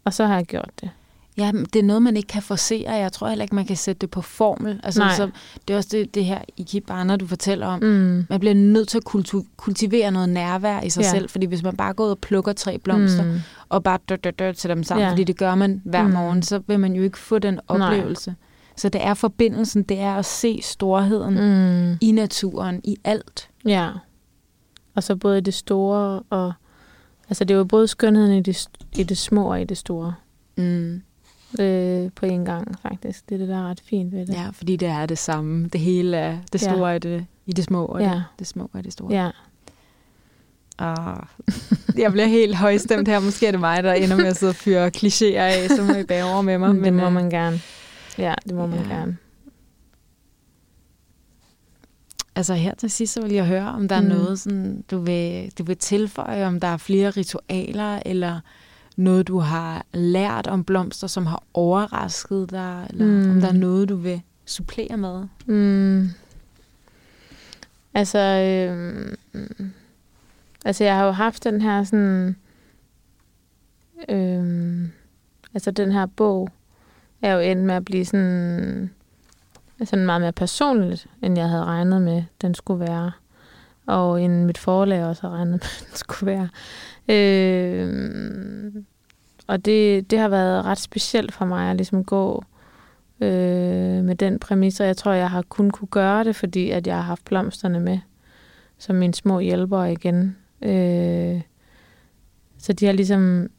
Og 0.06 0.14
så 0.14 0.26
har 0.26 0.36
jeg 0.36 0.46
gjort 0.46 0.70
det. 0.82 0.90
Ja, 1.38 1.52
det 1.74 1.80
er 1.80 1.84
noget, 1.84 2.02
man 2.02 2.18
ikke 2.18 2.28
kan 2.28 2.42
forsere. 2.42 2.92
Jeg 2.92 3.12
tror 3.12 3.28
heller 3.30 3.44
ikke, 3.44 3.56
man 3.56 3.66
kan 3.66 3.76
sætte 3.76 4.00
det 4.00 4.10
på 4.12 4.22
formel. 4.22 4.80
Altså, 4.84 5.00
Nej. 5.00 5.16
så, 5.16 5.30
det 5.68 5.74
er 5.74 5.78
også 5.78 5.90
det, 5.92 6.16
det 6.16 6.26
her 6.26 6.40
Ikebana, 6.58 7.16
du 7.16 7.28
fortæller 7.28 7.68
om. 7.68 7.80
Mm. 7.80 8.26
Man 8.30 8.40
bliver 8.40 8.54
nødt 8.56 8.88
til 8.88 8.98
at 8.98 9.04
kultu- 9.10 9.46
kultivere 9.58 10.12
noget 10.12 10.30
nærvær 10.30 10.82
i 10.82 10.90
sig 10.90 11.02
Ja. 11.04 11.10
selv, 11.10 11.30
fordi 11.30 11.46
hvis 11.46 11.64
man 11.64 11.78
bare 11.78 11.94
går 11.94 12.06
ud 12.06 12.10
og 12.10 12.20
plukker 12.20 12.54
tre 12.54 12.78
blomster, 12.78 13.24
Mm. 13.24 13.40
og 13.70 13.84
bare 13.84 14.00
dør, 14.10 14.16
dør, 14.16 14.32
dør 14.32 14.52
til 14.52 14.70
dem 14.70 14.84
sammen, 14.84 15.06
ja. 15.06 15.12
Fordi 15.12 15.24
det 15.24 15.38
gør 15.38 15.56
man 15.56 15.82
hver 15.86 16.04
Mm. 16.04 16.10
morgen, 16.14 16.44
så 16.44 16.62
vil 16.68 16.80
man 16.80 16.94
jo 16.94 17.04
ikke 17.04 17.18
få 17.18 17.40
den 17.40 17.60
Nej. 17.70 18.04
Så 18.82 18.90
det 18.90 19.04
er 19.04 19.14
forbindelsen, 19.14 19.84
det 19.84 20.00
er 20.00 20.16
at 20.16 20.26
se 20.26 20.60
storheden 20.64 21.34
mm. 21.34 21.98
I 22.02 22.12
naturen, 22.12 22.82
i 22.84 22.98
alt. 23.04 23.50
Ja. 23.66 23.90
Og 24.96 25.04
så 25.04 25.16
både 25.16 25.38
i 25.38 25.42
det 25.42 25.54
store 25.54 26.24
og... 26.30 26.54
Altså, 27.30 27.44
det 27.44 27.54
er 27.54 27.58
jo 27.58 27.64
både 27.64 27.88
skønheden 27.88 28.38
i 28.38 28.42
det, 28.42 28.70
i 28.96 29.04
det 29.04 29.18
små 29.18 29.52
og 29.52 29.62
i 29.62 29.64
det 29.64 29.78
store. 29.78 30.14
Mm. 30.58 31.02
Øh, 31.60 32.10
på 32.16 32.26
en 32.26 32.46
gang, 32.46 32.80
faktisk. 32.82 33.30
Det 33.30 33.36
er 33.36 33.40
det, 33.40 33.48
der 33.48 33.58
er 33.58 33.70
ret 33.70 33.82
fint 33.86 34.12
ved 34.12 34.26
det. 34.26 34.34
Ja, 34.34 34.50
fordi 34.54 34.76
det 34.76 34.88
er 34.88 35.06
det 35.06 35.18
samme. 35.18 35.68
Det 35.74 35.82
hele 35.82 36.18
er 36.18 36.38
det 36.54 36.64
Ja. 36.64 36.72
store 36.74 36.96
i 36.96 37.00
det, 37.00 37.26
i 37.46 37.52
det 37.52 37.64
små, 37.64 37.86
og 37.86 38.02
Ja. 38.02 38.10
det, 38.10 38.24
det 38.40 38.48
små 38.48 38.70
er 38.74 38.82
det 38.82 38.94
store. 38.94 39.14
Ja. 39.14 39.30
Ah, 40.78 41.24
jeg 41.98 42.12
bliver 42.12 42.28
helt 42.28 42.56
højstemt 42.56 43.08
her. 43.08 43.20
Måske 43.20 43.48
er 43.48 43.52
det 43.52 43.60
mig, 43.60 43.84
der 43.84 43.94
ender 43.94 44.16
med 44.16 44.26
at 44.26 44.38
sidde 44.38 44.50
og 44.50 44.56
fyre 44.56 44.88
klichéer 44.98 45.40
af, 45.40 45.70
så 45.70 45.84
må 45.84 45.94
I 45.94 46.04
bære 46.04 46.24
over 46.34 46.42
med 46.42 46.58
mig. 46.58 46.76
Men, 46.76 46.84
det 46.84 46.94
må 46.94 47.06
øh, 47.06 47.14
man 47.14 47.30
gerne. 47.30 47.60
Ja, 48.18 48.34
det 48.48 48.56
må 48.56 48.66
man 48.68 48.80
ja. 48.80 48.96
gerne. 48.96 49.18
Altså 52.36 52.54
her 52.54 52.76
til 52.76 52.90
sidst, 52.92 53.14
så 53.14 53.22
vil 53.22 53.32
jeg 53.32 53.46
høre, 53.46 53.68
om 53.70 53.88
der 53.88 53.96
er 53.96 54.02
Mm. 54.02 54.08
noget, 54.08 54.40
sådan, 54.40 54.84
du, 54.92 54.98
vil, 54.98 55.52
du 55.58 55.64
vil 55.64 55.78
tilføje, 55.78 56.48
om 56.48 56.60
der 56.60 56.68
er 56.68 56.78
flere 56.78 57.10
ritualer, 57.10 58.02
eller 58.06 58.40
noget, 58.96 59.28
du 59.28 59.40
har 59.40 59.86
lært 59.94 60.48
om 60.48 60.64
blomster, 60.64 61.08
som 61.08 61.26
har 61.26 61.44
overrasket 61.54 62.52
dig, 62.52 62.88
eller 62.90 63.06
mm. 63.06 63.32
om 63.32 63.42
der 63.42 63.48
er 63.48 63.54
noget, 63.54 63.90
du 63.90 63.96
vil 63.96 64.22
supplere 64.46 64.98
med. 64.98 65.24
Mm. 65.46 66.10
Altså, 67.94 68.20
øh, 68.20 69.16
altså, 70.66 70.84
jeg 70.84 70.96
har 70.96 71.06
jo 71.06 71.12
haft 71.12 71.44
den 71.44 71.62
her 71.62 71.84
sådan... 71.84 72.36
Øh, 74.10 74.88
altså, 75.54 75.72
den 75.72 75.92
her 75.92 76.06
bog 76.06 76.50
er 77.22 77.34
jo 77.34 77.40
endt 77.40 77.64
med 77.64 77.76
at 77.76 77.86
blive 77.86 78.06
sådan... 78.06 78.92
sådan 79.84 80.06
meget 80.06 80.22
mere 80.22 80.32
personligt, 80.32 81.08
end 81.22 81.38
jeg 81.38 81.50
havde 81.50 81.64
regnet 81.64 82.02
med, 82.02 82.24
den 82.42 82.54
skulle 82.54 82.80
være. 82.80 83.12
Og 83.86 84.22
end 84.22 84.46
mit 84.46 84.58
forlag 84.58 85.06
også 85.06 85.22
havde 85.22 85.36
regnet 85.36 85.52
med, 85.52 85.60
den 85.88 85.96
skulle 85.96 86.32
være. 86.32 86.50
Øh, 87.08 88.74
og 89.48 89.66
det, 89.66 90.12
det 90.12 90.20
har 90.20 90.28
været 90.28 90.66
ret 90.66 90.80
specielt 90.80 91.34
for 91.34 91.46
mig 91.46 91.70
at 91.70 91.76
ligesom 91.76 92.04
gå 92.04 92.44
øh, 93.22 94.04
med 94.04 94.16
den 94.16 94.40
præmis, 94.40 94.80
og 94.80 94.88
jeg 94.88 94.98
tror, 94.98 95.12
jeg 95.12 95.30
har 95.30 95.42
kun 95.42 95.72
kunne 95.72 95.88
gøre 95.88 96.24
det, 96.24 96.36
fordi 96.36 96.70
at 96.70 96.88
jeg 96.88 96.96
har 96.96 97.02
haft 97.02 97.26
blomsterne 97.26 97.80
med 97.80 98.00
som 98.82 98.96
mine 98.96 99.14
små 99.14 99.40
hjælpere 99.40 99.92
igen. 99.92 100.38
Øh, 100.62 101.42
så 102.58 102.74
de 102.74 102.86
har 102.86 102.94
ligesom 102.94 103.50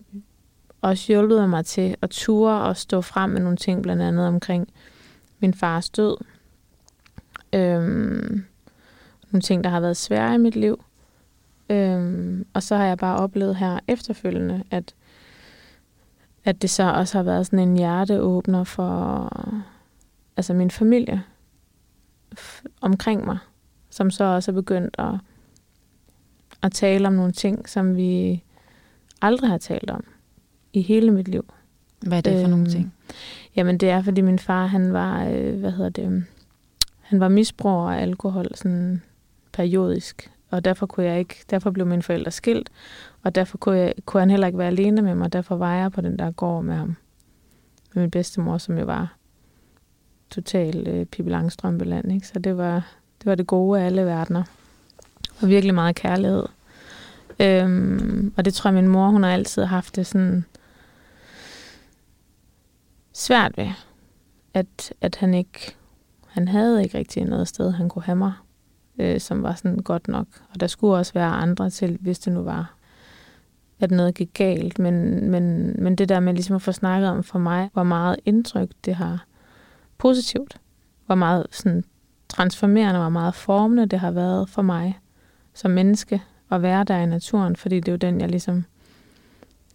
også 0.83 1.13
hjulpet 1.13 1.51
mig 1.51 1.67
til 1.67 1.97
at 2.03 2.11
ture 2.11 2.63
og 2.63 2.77
stå 2.77 3.01
frem 3.01 3.31
med 3.31 3.41
nogle 3.41 3.57
ting, 3.57 3.83
blandt 3.83 4.03
andet 4.03 4.27
omkring 4.27 4.69
min 5.41 5.55
fars 5.55 5.91
død. 5.91 6.17
Øhm, 7.53 8.45
nogle 9.31 9.43
ting, 9.43 9.65
der 9.65 9.71
har 9.71 9.81
været 9.81 9.97
svære 9.97 10.35
i 10.35 10.39
mit 10.39 10.57
liv. 10.57 10.85
Øhm, 11.71 12.47
og 12.55 12.63
så 12.63 12.77
har 12.77 12.85
jeg 12.85 12.99
bare 12.99 13.17
oplevet 13.17 13.57
her 13.57 13.79
efterfølgende, 13.89 14.65
at, 14.71 14.95
at 16.45 16.63
det 16.63 16.71
så 16.71 16.83
også 16.93 17.19
har 17.19 17.23
været 17.23 17.47
sådan 17.47 17.69
en 17.69 17.77
hjerteåbner 17.77 18.65
for 18.65 19.29
altså 20.37 20.55
min 20.55 20.71
familie 20.71 21.23
f- 22.39 22.65
omkring 22.81 23.25
mig, 23.25 23.39
som 23.91 24.11
så 24.11 24.25
også 24.25 24.51
er 24.51 24.55
begyndt 24.55 24.97
at, 24.99 25.15
at 26.63 26.73
tale 26.73 27.09
om 27.09 27.15
nogle 27.15 27.33
ting, 27.33 27.69
som 27.69 27.97
vi 27.97 28.43
aldrig 29.23 29.51
har 29.51 29.59
talt 29.59 29.91
om 29.91 30.05
i 30.73 30.83
hele 30.83 31.11
mit 31.11 31.29
liv. 31.29 31.45
Hvad 32.01 32.19
er 32.19 32.23
det 32.23 32.41
for 32.41 32.49
nogle 32.49 32.65
Øhm, 32.65 32.71
ting? 32.71 32.95
Jamen 33.57 33.79
det 33.79 33.91
er, 33.91 34.03
fordi 34.03 34.21
min 34.21 34.39
far, 34.39 34.67
han 34.67 34.93
var, 34.93 35.25
øh, 35.25 35.61
hvad 35.61 35.71
hedder 35.71 35.91
det, 35.91 36.25
han 37.01 37.21
var 37.21 37.29
misbruger 37.29 37.91
af 37.91 38.03
alkohol 38.03 38.47
sådan 38.55 39.03
periodisk, 39.53 40.31
og 40.51 40.65
derfor 40.65 40.87
kunne 40.87 41.07
jeg 41.07 41.19
ikke, 41.19 41.37
derfor 41.51 41.71
blev 41.71 41.87
mine 41.87 42.03
forældre 42.03 42.31
skilt, 42.31 42.71
og 43.23 43.35
derfor 43.35 43.59
kunne, 43.59 43.79
jeg, 43.79 43.95
kunne 44.07 44.21
han 44.21 44.31
heller 44.31 44.47
ikke 44.47 44.59
være 44.59 44.67
alene 44.67 45.03
med 45.03 45.15
mig, 45.15 45.33
derfor 45.33 45.57
var 45.57 45.75
jeg 45.75 45.93
på 45.93 46.01
den 46.01 46.19
der 46.19 46.31
gård 46.31 46.65
med 46.65 46.75
ham. 46.75 46.97
Med 47.95 48.03
min 48.03 48.11
bedstemor, 48.11 48.59
som 48.59 48.79
jo 48.79 48.85
var 48.85 49.17
total 50.31 50.89
øh, 50.89 51.07
Pippi 51.07 51.31
Langstrømpeland, 51.31 52.13
ikke? 52.13 52.27
Så 52.27 52.39
det 52.39 52.57
var, 52.57 52.75
det 53.19 53.27
var 53.27 53.35
det 53.35 53.47
gode 53.47 53.81
af 53.81 53.87
alle 53.87 54.05
verdener. 54.05 54.43
Og 55.43 55.49
virkelig 55.49 55.75
meget 55.75 55.97
kærlighed. 55.97 56.45
Øhm, 57.41 58.33
og 58.37 58.45
det 58.45 58.55
tror 58.55 58.69
jeg, 58.71 58.75
min 58.75 58.89
mor, 58.89 59.09
hun 59.09 59.23
har 59.23 59.31
altid 59.31 59.65
haft 59.65 59.97
det 59.97 60.07
sådan 60.07 60.45
svært 63.23 63.57
ved, 63.57 63.69
at, 64.55 64.93
at 65.01 65.17
han 65.17 65.35
ikke, 65.35 65.77
han 66.27 66.49
havde 66.49 66.83
ikke 66.83 66.99
rigtig 66.99 67.25
noget 67.25 67.49
sted, 67.49 67.71
han 67.71 67.89
kunne 67.89 68.03
have 68.03 68.17
mig, 68.17 68.33
øh, 68.99 69.21
som 69.21 69.43
var 69.43 69.55
sådan 69.55 69.79
godt 69.79 70.09
nok. 70.09 70.27
Og 70.55 70.61
der 70.61 70.67
skulle 70.67 70.95
også 70.95 71.13
være 71.13 71.31
andre 71.31 71.71
til, 71.71 71.99
hvis 72.01 72.19
det 72.19 72.33
nu 72.33 72.43
var, 72.43 72.75
at 73.81 73.91
noget 73.91 74.15
gik 74.15 74.31
galt. 74.35 74.79
Men, 74.79 75.29
men, 75.31 75.75
men 75.79 75.97
det 75.97 76.09
der 76.09 76.21
med 76.21 76.35
ligesom 76.35 76.57
at 76.57 76.63
få 76.63 76.73
snakket 76.73 77.11
om 77.11 77.23
for 77.23 77.39
mig, 77.39 77.71
hvor 77.73 77.83
meget 77.83 78.17
indtryk 78.25 78.69
det 78.85 78.95
har 78.95 79.25
positivt, 79.99 80.57
hvor 81.07 81.15
meget 81.15 81.47
sådan 81.51 81.85
transformerende, 82.29 83.01
hvor 83.01 83.09
meget 83.09 83.35
formende 83.35 83.87
det 83.87 84.01
har 84.01 84.11
været 84.11 84.49
for 84.49 84.63
mig 84.63 84.99
som 85.55 85.71
menneske 85.71 86.23
at 86.51 86.63
være 86.63 86.85
der 86.85 86.99
i 86.99 87.07
naturen, 87.07 87.57
fordi 87.57 87.77
det 87.81 87.89
er 87.89 87.93
jo 87.93 87.97
den, 87.97 88.21
jeg 88.21 88.29
ligesom 88.29 88.65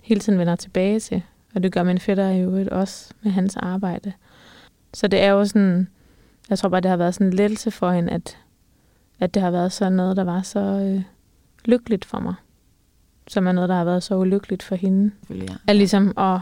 hele 0.03 0.19
tiden 0.19 0.39
vender 0.39 0.55
tilbage 0.55 0.99
til. 0.99 1.23
Og 1.57 1.63
det 1.63 1.71
gør 1.71 1.83
min 1.83 1.99
fætter 1.99 2.29
jo 2.29 2.49
øvrigt 2.49 2.69
også 2.69 3.13
med 3.21 3.31
hans 3.31 3.55
arbejde. 3.55 4.13
Så 4.93 5.07
det 5.07 5.21
er 5.23 5.29
jo 5.29 5.45
sådan, 5.45 5.87
jeg 6.49 6.59
tror 6.59 6.69
bare, 6.69 6.81
det 6.81 6.89
har 6.89 6.97
været 6.97 7.13
sådan 7.13 7.27
en 7.27 7.33
lettelse 7.33 7.71
for 7.71 7.91
hende, 7.91 8.11
at, 8.11 8.37
at 9.19 9.33
det 9.33 9.41
har 9.41 9.51
været 9.51 9.71
sådan 9.71 9.93
noget, 9.93 10.17
der 10.17 10.23
var 10.23 10.41
så 10.41 10.59
øh, 10.59 11.03
lykkeligt 11.65 12.05
for 12.05 12.19
mig. 12.19 12.33
Som 13.27 13.47
er 13.47 13.51
noget, 13.51 13.69
der 13.69 13.75
har 13.75 13.83
været 13.83 14.03
så 14.03 14.15
ulykkeligt 14.17 14.63
for 14.63 14.75
hende. 14.75 15.11
Selvfølgelig, 15.19 15.49
ja. 15.49 15.55
At 15.67 15.75
ligesom 15.75 16.13
at 16.17 16.39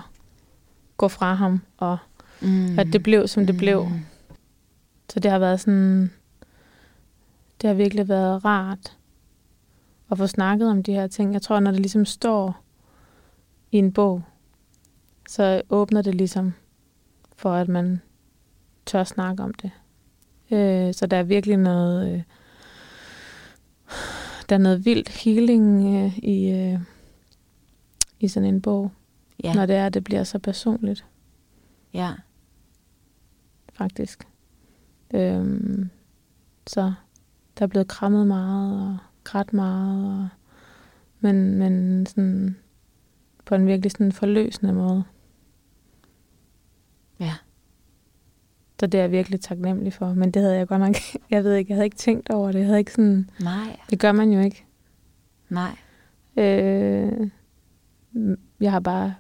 gå 0.98 1.08
fra 1.08 1.34
ham, 1.34 1.62
og 1.78 1.98
Mm. 2.42 2.80
at 2.80 2.88
det 2.94 3.04
blev, 3.04 3.28
som 3.28 3.46
det 3.46 3.58
blev. 3.58 3.84
Mm. 3.86 4.00
Så 5.10 5.20
det 5.20 5.32
har 5.32 5.40
været 5.40 5.60
sådan, 5.60 6.12
det 7.62 7.68
har 7.68 7.74
virkelig 7.74 8.10
været 8.10 8.46
rart 8.46 8.98
at 10.12 10.18
få 10.18 10.28
snakket 10.28 10.70
om 10.70 10.84
de 10.84 10.94
her 10.94 11.08
ting. 11.08 11.34
Jeg 11.34 11.42
tror, 11.42 11.60
når 11.60 11.72
det 11.72 11.80
ligesom 11.80 12.06
står 12.06 12.62
i 13.72 13.78
en 13.78 13.92
bog, 13.94 14.24
så 15.28 15.62
åbner 15.70 16.02
det 16.02 16.16
ligesom 16.16 16.54
for, 17.36 17.54
at 17.54 17.68
man 17.68 18.02
tør 18.86 19.04
snakke 19.04 19.44
om 19.44 19.54
det. 19.54 19.72
Øh, 20.52 20.94
så 20.94 21.06
der 21.06 21.18
er 21.18 21.24
virkelig 21.24 21.58
noget, 21.58 22.14
øh, 22.14 22.22
der 24.50 24.56
er 24.56 24.60
noget 24.60 24.86
vildt 24.86 25.10
healing 25.10 25.96
øh, 25.96 26.18
i, 26.18 26.50
øh, 26.50 26.80
i 28.20 28.28
sådan 28.28 28.50
en 28.50 28.62
bog, 28.62 28.92
Ja, 29.44 29.54
når 29.54 29.66
det 29.66 29.76
er, 29.76 29.86
at 29.86 29.94
det 29.94 30.04
bliver 30.04 30.24
så 30.24 30.40
personligt. 30.40 31.06
ja. 31.94 32.14
faktisk. 33.74 34.28
Øhm, 35.14 35.90
så 36.68 36.94
der 37.60 37.64
er 37.64 37.68
blevet 37.68 37.88
krammet 37.88 38.28
meget 38.28 38.82
og 38.82 38.98
grædt 39.24 39.54
meget, 39.54 40.20
og, 40.20 40.28
men, 41.20 41.56
men 41.58 42.06
sådan 42.06 42.58
på 43.46 43.56
en 43.56 43.68
virkelig 43.68 43.92
sådan 43.92 44.12
forløsende 44.12 44.74
måde. 44.74 45.04
Ja. 47.20 47.34
Så 48.80 48.88
det 48.88 48.98
er 48.98 49.02
jeg 49.04 49.12
virkelig 49.12 49.42
taknemmelig 49.42 49.94
for. 49.94 50.14
Men 50.14 50.32
det 50.32 50.42
havde 50.42 50.56
jeg 50.58 50.68
godt 50.68 50.80
nok, 50.82 50.96
jeg 51.32 51.44
ved 51.44 51.54
ikke, 51.56 51.70
jeg 51.72 51.76
havde 51.76 51.86
ikke 51.86 51.98
tænkt 51.98 52.30
over 52.30 52.52
det. 52.52 52.60
Jeg 52.60 52.66
havde 52.68 52.80
ikke 52.80 52.92
sådan, 52.92 53.30
Nej. 53.40 53.80
det 53.90 54.00
gør 54.00 54.12
man 54.12 54.32
jo 54.32 54.40
ikke. 54.40 54.66
Nej. 55.50 55.76
Øh, 56.38 57.30
jeg 58.60 58.72
har 58.72 58.80
bare 58.80 59.16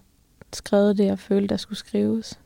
skrevet 0.53 0.97
det, 0.97 1.05
jeg 1.05 1.19
følte, 1.19 1.47
der 1.47 1.57
skulle 1.57 1.79
skrives. 1.79 2.39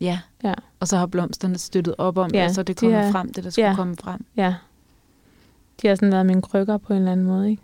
Ja. 0.00 0.20
Ja. 0.44 0.54
Og 0.80 0.88
så 0.88 0.96
har 0.96 1.06
blomsterne 1.06 1.58
støttet 1.58 1.94
op 1.98 2.18
om 2.18 2.30
Ja, 2.34 2.38
det, 2.40 2.48
og 2.48 2.54
så 2.54 2.62
det 2.62 2.80
de 2.80 2.86
kommet 2.86 2.98
er- 3.00 3.12
frem, 3.12 3.32
det 3.32 3.44
der 3.44 3.50
skulle 3.50 3.68
ja. 3.68 3.74
komme 3.76 3.96
frem. 3.96 4.24
Ja. 4.36 4.54
De 5.82 5.88
har 5.88 5.94
sådan 5.94 6.12
været 6.12 6.26
mine 6.26 6.42
krykker 6.42 6.76
på 6.78 6.92
en 6.92 6.98
eller 6.98 7.12
anden 7.12 7.26
måde, 7.26 7.50
ikke? 7.50 7.62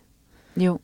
Jo. 0.57 0.79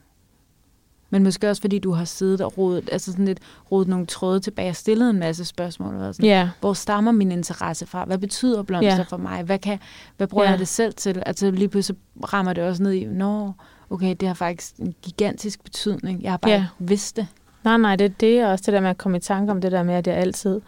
Men 1.10 1.22
måske 1.24 1.50
også, 1.50 1.60
fordi 1.62 1.78
du 1.78 1.92
har 1.92 2.04
siddet 2.04 2.40
og 2.40 2.58
rodet, 2.58 2.88
altså 2.92 3.12
sådan 3.12 3.24
lidt 3.24 3.38
rodet 3.72 3.88
nogle 3.88 4.06
tråde 4.06 4.40
tilbage 4.40 4.70
og 4.70 4.76
stillet 4.76 5.10
en 5.10 5.18
masse 5.18 5.44
spørgsmål. 5.44 5.94
Og 5.94 6.00
været 6.00 6.14
sådan, 6.14 6.28
Ja. 6.30 6.48
Hvor 6.60 6.72
stammer 6.72 7.12
min 7.12 7.32
interesse 7.32 7.86
fra? 7.86 8.04
Hvad 8.04 8.18
betyder 8.18 8.62
blomster 8.62 8.96
Ja. 8.96 9.02
for 9.02 9.16
mig? 9.16 9.42
Hvad, 9.42 9.58
kan, 9.58 9.78
hvad 10.16 10.26
bruger 10.26 10.44
Ja. 10.44 10.50
jeg 10.50 10.58
det 10.58 10.68
selv 10.68 10.94
til? 10.94 11.22
Altså 11.26 11.50
lige 11.50 11.68
pludselig 11.68 11.98
rammer 12.32 12.52
det 12.52 12.64
også 12.64 12.82
ned 12.82 12.92
i, 12.92 13.04
nå, 13.04 13.52
okay, 13.90 14.16
det 14.20 14.28
har 14.28 14.34
faktisk 14.34 14.76
en 14.78 14.94
gigantisk 15.02 15.64
betydning. 15.64 16.22
Jeg 16.22 16.32
har 16.32 16.36
bare 16.36 16.54
ikke 16.54 16.66
vidst 16.78 17.16
det. 17.16 17.26
Nej, 17.64 17.76
nej, 17.76 17.96
det 17.96 18.04
er 18.04 18.08
det, 18.20 18.44
og 18.44 18.50
også 18.50 18.62
det 18.66 18.72
der 18.74 18.80
med 18.80 18.90
at 18.90 18.98
komme 18.98 19.16
i 19.16 19.20
tanke 19.20 19.52
om 19.52 19.60
det 19.60 19.72
der 19.72 19.82
med, 19.82 19.94
at 19.94 20.06
jeg 20.06 20.16
altid 20.16 20.60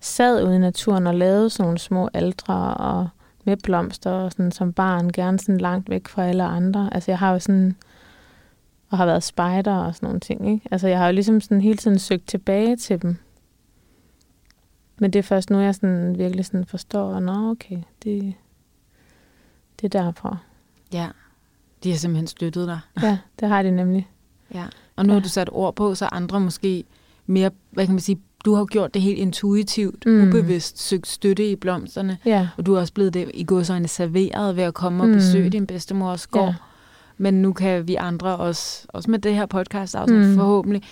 sad 0.00 0.44
ude 0.44 0.54
i 0.54 0.58
naturen 0.58 1.06
og 1.06 1.14
lavede 1.14 1.50
sådan 1.50 1.64
nogle 1.64 1.78
små 1.78 2.08
aldre 2.14 2.74
og 2.74 3.08
med 3.44 3.56
blomster 3.56 4.10
og 4.10 4.32
sådan 4.32 4.52
som 4.52 4.72
barn, 4.72 5.12
gerne 5.12 5.38
sådan 5.38 5.58
langt 5.58 5.90
væk 5.90 6.08
fra 6.08 6.24
alle 6.26 6.42
andre. 6.44 6.88
Altså 6.92 7.10
jeg 7.10 7.18
har 7.18 7.32
jo 7.32 7.38
sådan, 7.38 7.76
og 8.90 8.98
har 8.98 9.06
været 9.06 9.22
spejder 9.22 9.74
og 9.74 9.94
sådan 9.94 10.06
nogle 10.06 10.20
ting, 10.20 10.50
ikke? 10.52 10.68
Altså 10.70 10.88
jeg 10.88 10.98
har 10.98 11.06
jo 11.06 11.12
ligesom 11.12 11.40
sådan 11.40 11.60
hele 11.60 11.76
tiden 11.76 11.98
søgt 11.98 12.28
tilbage 12.28 12.76
til 12.76 13.02
dem. 13.02 13.16
Men 14.98 15.10
det 15.12 15.18
er 15.18 15.22
først 15.22 15.50
nu, 15.50 15.58
jeg 15.60 15.74
sådan 15.74 16.18
virkelig 16.18 16.44
sådan 16.44 16.64
forstår, 16.66 17.14
at 17.14 17.22
nå, 17.22 17.50
okay, 17.50 17.78
det, 18.04 18.34
det 19.80 19.94
er 19.94 20.02
derfra. 20.02 20.36
Ja. 20.92 21.08
De 21.84 21.90
har 21.90 21.96
simpelthen 21.98 22.26
støttet 22.26 22.68
dig. 22.68 22.80
Ja, 23.02 23.18
det 23.40 23.48
har 23.48 23.62
de 23.62 23.70
nemlig. 23.70 24.08
Ja. 24.54 24.64
Og 24.96 25.06
nu 25.06 25.12
har 25.12 25.20
Ja. 25.20 25.24
du 25.24 25.28
sat 25.28 25.48
ord 25.52 25.74
på, 25.76 25.94
så 25.94 26.08
andre 26.12 26.40
måske 26.40 26.84
mere, 27.26 27.50
hvad 27.70 27.86
kan 27.86 27.94
man 27.94 28.00
sige, 28.00 28.20
du 28.44 28.54
har 28.54 28.64
gjort 28.64 28.94
det 28.94 29.02
helt 29.02 29.18
intuitivt, 29.18 30.06
Mm. 30.06 30.28
ubevidst 30.28 30.78
søgt 30.80 31.06
støtte 31.06 31.50
i 31.50 31.56
blomsterne, 31.56 32.18
Ja, 32.24 32.48
og 32.56 32.66
du 32.66 32.74
har 32.74 32.80
også 32.80 32.92
blevet 32.92 33.14
det 33.14 33.30
i 33.34 33.44
godsøjne 33.44 33.88
serveret 33.88 34.56
ved 34.56 34.62
at 34.64 34.74
komme 34.74 35.02
og 35.02 35.08
Mm. 35.08 35.14
besøge 35.14 35.50
din 35.50 35.66
bedstemors 35.66 36.26
gård. 36.26 36.44
ja, 36.46 36.54
Men 37.18 37.34
nu 37.42 37.52
kan 37.52 37.88
vi 37.88 37.94
andre 37.94 38.36
også, 38.36 38.86
også 38.88 39.10
med 39.10 39.18
det 39.18 39.34
her 39.34 39.46
podcast 39.46 39.94
afsnit, 39.94 40.26
Mm. 40.26 40.34
forhåbentlig 40.34 40.82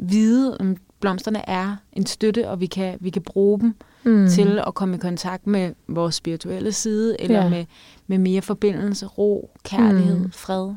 vide, 0.00 0.56
om 0.60 0.76
blomsterne 1.00 1.48
er 1.48 1.76
en 1.92 2.06
støtte, 2.06 2.48
og 2.50 2.60
vi 2.60 2.66
kan, 2.66 2.98
vi 3.00 3.10
kan 3.10 3.22
bruge 3.22 3.60
dem 3.60 3.74
mm. 4.04 4.28
til 4.28 4.60
at 4.66 4.74
komme 4.74 4.94
i 4.96 4.98
kontakt 4.98 5.46
med 5.46 5.72
vores 5.88 6.14
spirituelle 6.14 6.72
side, 6.72 7.20
eller 7.20 7.42
Ja. 7.42 7.48
med, 7.48 7.64
med 8.06 8.18
mere 8.18 8.42
forbindelse, 8.42 9.06
ro, 9.06 9.50
kærlighed, 9.64 10.18
Mm. 10.18 10.30
fred, 10.32 10.74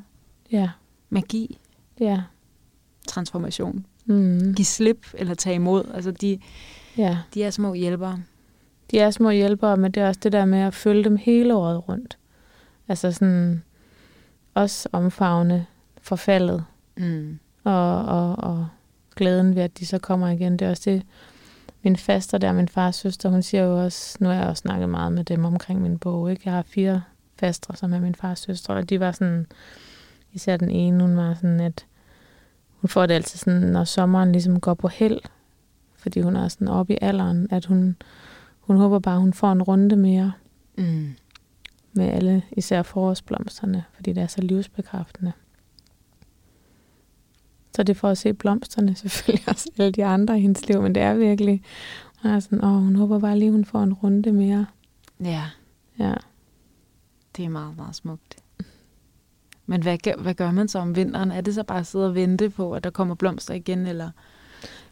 Ja, 0.52 0.70
magi, 1.10 1.60
ja. 2.00 2.22
transformation. 3.08 3.86
Mm. 4.06 4.54
Giv 4.56 4.66
slip 4.66 5.08
eller 5.14 5.34
tage 5.34 5.56
imod. 5.56 5.84
Altså, 5.94 6.12
de, 6.12 6.40
Ja, 6.98 7.18
de 7.34 7.44
er 7.44 7.50
små 7.50 7.74
hjælpere. 7.74 8.20
de 8.92 9.00
er 9.00 9.12
små 9.12 9.30
hjælpere, 9.30 9.78
men 9.78 9.92
det 9.92 10.04
er 10.04 10.08
også 10.08 10.20
det 10.24 10.32
der 10.32 10.46
med 10.46 10.60
at 10.60 10.74
følge 10.74 11.04
dem 11.04 11.16
hele 11.16 11.56
året 11.56 11.88
rundt. 11.90 12.18
Altså 12.88 13.12
sådan 13.12 13.64
også 14.62 14.90
omfavne 14.92 15.66
forfaldet 16.02 16.66
Mm. 17.00 17.40
og, 17.64 18.06
og, 18.06 18.36
og 18.36 18.68
glæden 19.16 19.56
ved, 19.56 19.62
at 19.64 19.80
de 19.80 19.86
så 19.86 19.98
kommer 19.98 20.28
igen. 20.28 20.58
Det 20.58 20.66
er 20.66 20.70
også 20.70 20.90
det, 20.90 21.04
min 21.84 21.96
faster 21.98 22.38
der, 22.38 22.52
min 22.52 22.68
fars 22.68 22.96
søster, 22.96 23.30
hun 23.30 23.44
siger 23.44 23.64
jo 23.64 23.84
også, 23.84 24.18
nu 24.20 24.30
har 24.30 24.36
jeg 24.36 24.48
også 24.48 24.62
snakket 24.62 24.90
meget 24.90 25.12
med 25.14 25.24
dem 25.24 25.46
omkring 25.46 25.82
min 25.82 25.98
bog, 26.00 26.32
ikke? 26.32 26.42
Jeg 26.46 26.54
har 26.54 26.62
fire 26.62 27.02
fastre, 27.40 27.76
som 27.76 27.94
er 27.94 28.00
min 28.00 28.16
fars 28.16 28.40
søstre, 28.40 28.74
og 28.74 28.90
de 28.90 29.00
var 29.00 29.12
sådan, 29.12 29.46
især 30.34 30.58
den 30.58 30.72
ene, 30.72 31.02
hun 31.04 31.18
var 31.18 31.34
sådan, 31.34 31.60
at 31.60 31.86
hun 32.78 32.90
får 32.90 33.06
det 33.06 33.14
altid 33.14 33.38
sådan, 33.40 33.62
når 33.62 33.84
sommeren 33.84 34.32
ligesom 34.32 34.60
går 34.60 34.74
på 34.74 34.88
held, 34.88 35.20
fordi 35.98 36.22
hun 36.22 36.36
er 36.36 36.48
sådan 36.48 36.68
oppe 36.68 36.94
i 36.94 36.98
alderen, 37.02 37.48
at 37.52 37.66
hun, 37.66 37.96
hun 38.60 38.78
håber 38.78 39.00
bare, 39.00 39.20
hun 39.20 39.34
får 39.34 39.52
en 39.52 39.64
runde 39.64 39.96
mere 39.96 40.32
Mm. 40.78 41.16
Med 41.98 42.06
alle, 42.10 42.44
især 42.52 42.82
forårsblomsterne, 42.84 43.84
fordi 43.94 44.14
det 44.14 44.24
er 44.24 44.28
så 44.28 44.42
livsbekræftende. 44.42 45.32
Så 47.76 47.84
det 47.84 47.90
er 47.94 48.00
for 48.00 48.10
at 48.10 48.18
se 48.18 48.34
blomsterne, 48.34 48.96
selvfølgelig 49.02 49.50
også 49.50 49.70
alle 49.78 49.92
de 49.92 50.06
andre 50.06 50.38
i 50.38 50.42
hendes 50.42 50.68
liv, 50.68 50.82
men 50.82 50.96
det 50.96 51.04
er 51.04 51.14
virkelig, 51.14 51.64
hun 52.22 52.32
er 52.32 52.40
sådan, 52.40 52.64
åh, 52.64 52.72
hun 52.84 52.96
håber 52.96 53.20
bare 53.20 53.40
lige, 53.40 53.52
hun 53.52 53.66
får 53.66 53.84
en 53.84 53.94
runde 53.94 54.32
mere. 54.32 54.66
Ja, 55.24 55.44
Ja. 56.00 56.14
det 57.38 57.46
er 57.46 57.50
meget, 57.50 57.78
meget 57.78 57.96
smukt. 57.96 58.36
Men 59.66 59.82
hvad, 59.84 59.98
gør- 59.98 60.22
hvad 60.22 60.34
gør 60.34 60.52
man 60.52 60.68
så 60.68 60.80
om 60.80 60.96
vinteren? 60.96 61.32
Er 61.32 61.42
det 61.42 61.56
så 61.56 61.64
bare 61.64 61.80
at 61.80 61.88
sidde 61.88 62.06
og 62.08 62.16
vente 62.16 62.50
på, 62.50 62.74
at 62.74 62.84
der 62.84 62.90
kommer 62.90 63.16
blomster 63.16 63.54
igen? 63.54 63.88
Eller? 63.88 64.10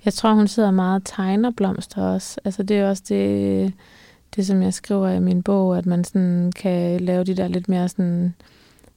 Jeg 0.05 0.13
tror, 0.13 0.33
hun 0.33 0.47
sidder 0.47 0.71
meget 0.71 0.95
og 1.01 1.05
tegner 1.05 1.51
blomster 1.51 2.01
også. 2.03 2.39
Altså 2.45 2.63
det 2.63 2.77
er 2.77 2.89
også 2.89 3.03
det, 3.09 3.73
det, 4.35 4.47
som 4.47 4.61
jeg 4.61 4.73
skriver 4.73 5.09
i 5.09 5.19
min 5.19 5.43
bog, 5.43 5.77
at 5.77 5.85
man 5.85 6.03
sådan 6.03 6.51
kan 6.51 7.01
lave 7.01 7.23
de 7.23 7.37
der 7.37 7.47
lidt 7.47 7.69
mere 7.69 7.89
sådan 7.89 8.35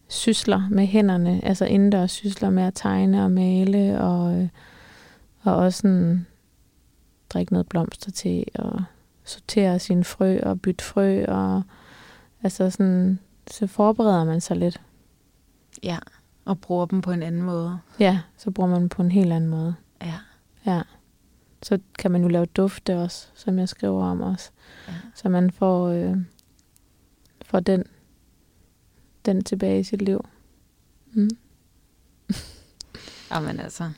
sysler 0.08 0.68
med 0.70 0.86
hænderne, 0.86 1.44
altså 1.44 1.64
indendørs 1.64 2.10
sysler 2.10 2.50
med 2.50 2.62
at 2.62 2.74
tegne 2.74 3.24
og 3.24 3.30
male, 3.30 4.00
og, 4.00 4.40
øh, 4.40 4.48
og 5.42 5.56
også 5.56 5.78
sådan 5.78 6.26
drikke 7.30 7.52
noget 7.52 7.68
blomster 7.68 8.10
til, 8.10 8.44
og 8.54 8.82
sortere 9.24 9.78
sine 9.78 10.04
frø 10.04 10.38
og 10.42 10.60
bytte 10.60 10.84
frø, 10.84 11.24
og 11.28 11.62
altså 12.42 12.70
sådan, 12.70 13.18
så 13.50 13.66
forbereder 13.66 14.24
man 14.24 14.40
sig 14.40 14.56
lidt. 14.56 14.80
Ja, 15.82 15.98
og 16.44 16.60
bruger 16.60 16.86
dem 16.86 17.00
på 17.00 17.12
en 17.12 17.22
anden 17.22 17.42
måde. 17.42 17.78
Ja, 18.00 18.18
så 18.36 18.50
bruger 18.50 18.70
man 18.70 18.80
dem 18.80 18.88
på 18.88 19.02
en 19.02 19.10
helt 19.10 19.32
anden 19.32 19.50
måde. 19.50 19.74
Ja. 20.02 20.14
Ja. 20.66 20.82
Så 21.62 21.78
kan 21.98 22.10
man 22.10 22.22
jo 22.22 22.28
lave 22.28 22.46
dufte 22.46 22.96
også, 22.96 23.26
som 23.34 23.58
jeg 23.58 23.68
skriver 23.68 24.04
om 24.04 24.20
også. 24.20 24.50
Ja. 24.88 24.92
Så 25.14 25.28
man 25.28 25.50
får, 25.50 25.88
øh, 25.88 26.16
får 27.42 27.60
den, 27.60 27.84
den 29.26 29.44
tilbage 29.44 29.80
i 29.80 29.84
sit 29.84 30.02
liv. 30.02 30.24
Mm. 31.12 31.30
Jamen 33.32 33.60
altså, 33.60 33.90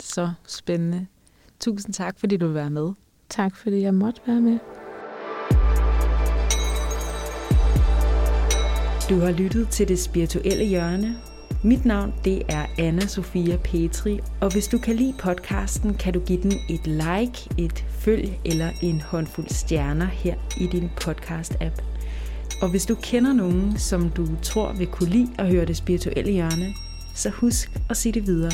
så 0.00 0.32
spændende. 0.46 1.06
Tusind 1.60 1.94
tak, 1.94 2.18
fordi 2.18 2.36
du 2.36 2.46
vil 2.46 2.54
være 2.54 2.70
med. 2.70 2.92
Tak 3.28 3.56
fordi 3.56 3.80
jeg 3.80 3.94
måtte 3.94 4.20
være 4.26 4.40
med. 4.40 4.58
Du 9.08 9.20
har 9.20 9.32
lyttet 9.32 9.68
til 9.68 9.88
det 9.88 9.98
spirituelle 9.98 10.64
hjørne. 10.64 11.16
Mit 11.62 11.84
navn 11.84 12.14
det 12.24 12.42
er 12.48 12.66
Anna 12.78 13.06
Sofia 13.06 13.56
Petri, 13.56 14.20
og 14.40 14.52
hvis 14.52 14.68
du 14.68 14.78
kan 14.78 14.96
lide 14.96 15.14
podcasten, 15.18 15.94
kan 15.94 16.12
du 16.12 16.20
give 16.20 16.42
den 16.42 16.52
et 16.68 16.86
like, 16.86 17.50
et 17.58 17.84
følg 17.90 18.38
eller 18.44 18.70
en 18.82 19.00
håndfuld 19.00 19.48
stjerner 19.48 20.06
her 20.06 20.34
i 20.60 20.66
din 20.66 20.90
podcast-app. 21.00 21.82
Og 22.62 22.70
hvis 22.70 22.86
du 22.86 22.94
kender 22.94 23.32
nogen, 23.32 23.78
som 23.78 24.10
du 24.10 24.26
tror 24.42 24.72
vil 24.72 24.86
kunne 24.86 25.10
lide 25.10 25.28
at 25.38 25.48
høre 25.48 25.64
det 25.64 25.76
spirituelle 25.76 26.32
hjørne, 26.32 26.74
så 27.14 27.30
husk 27.30 27.70
at 27.90 27.96
sige 27.96 28.12
det 28.12 28.26
videre. 28.26 28.52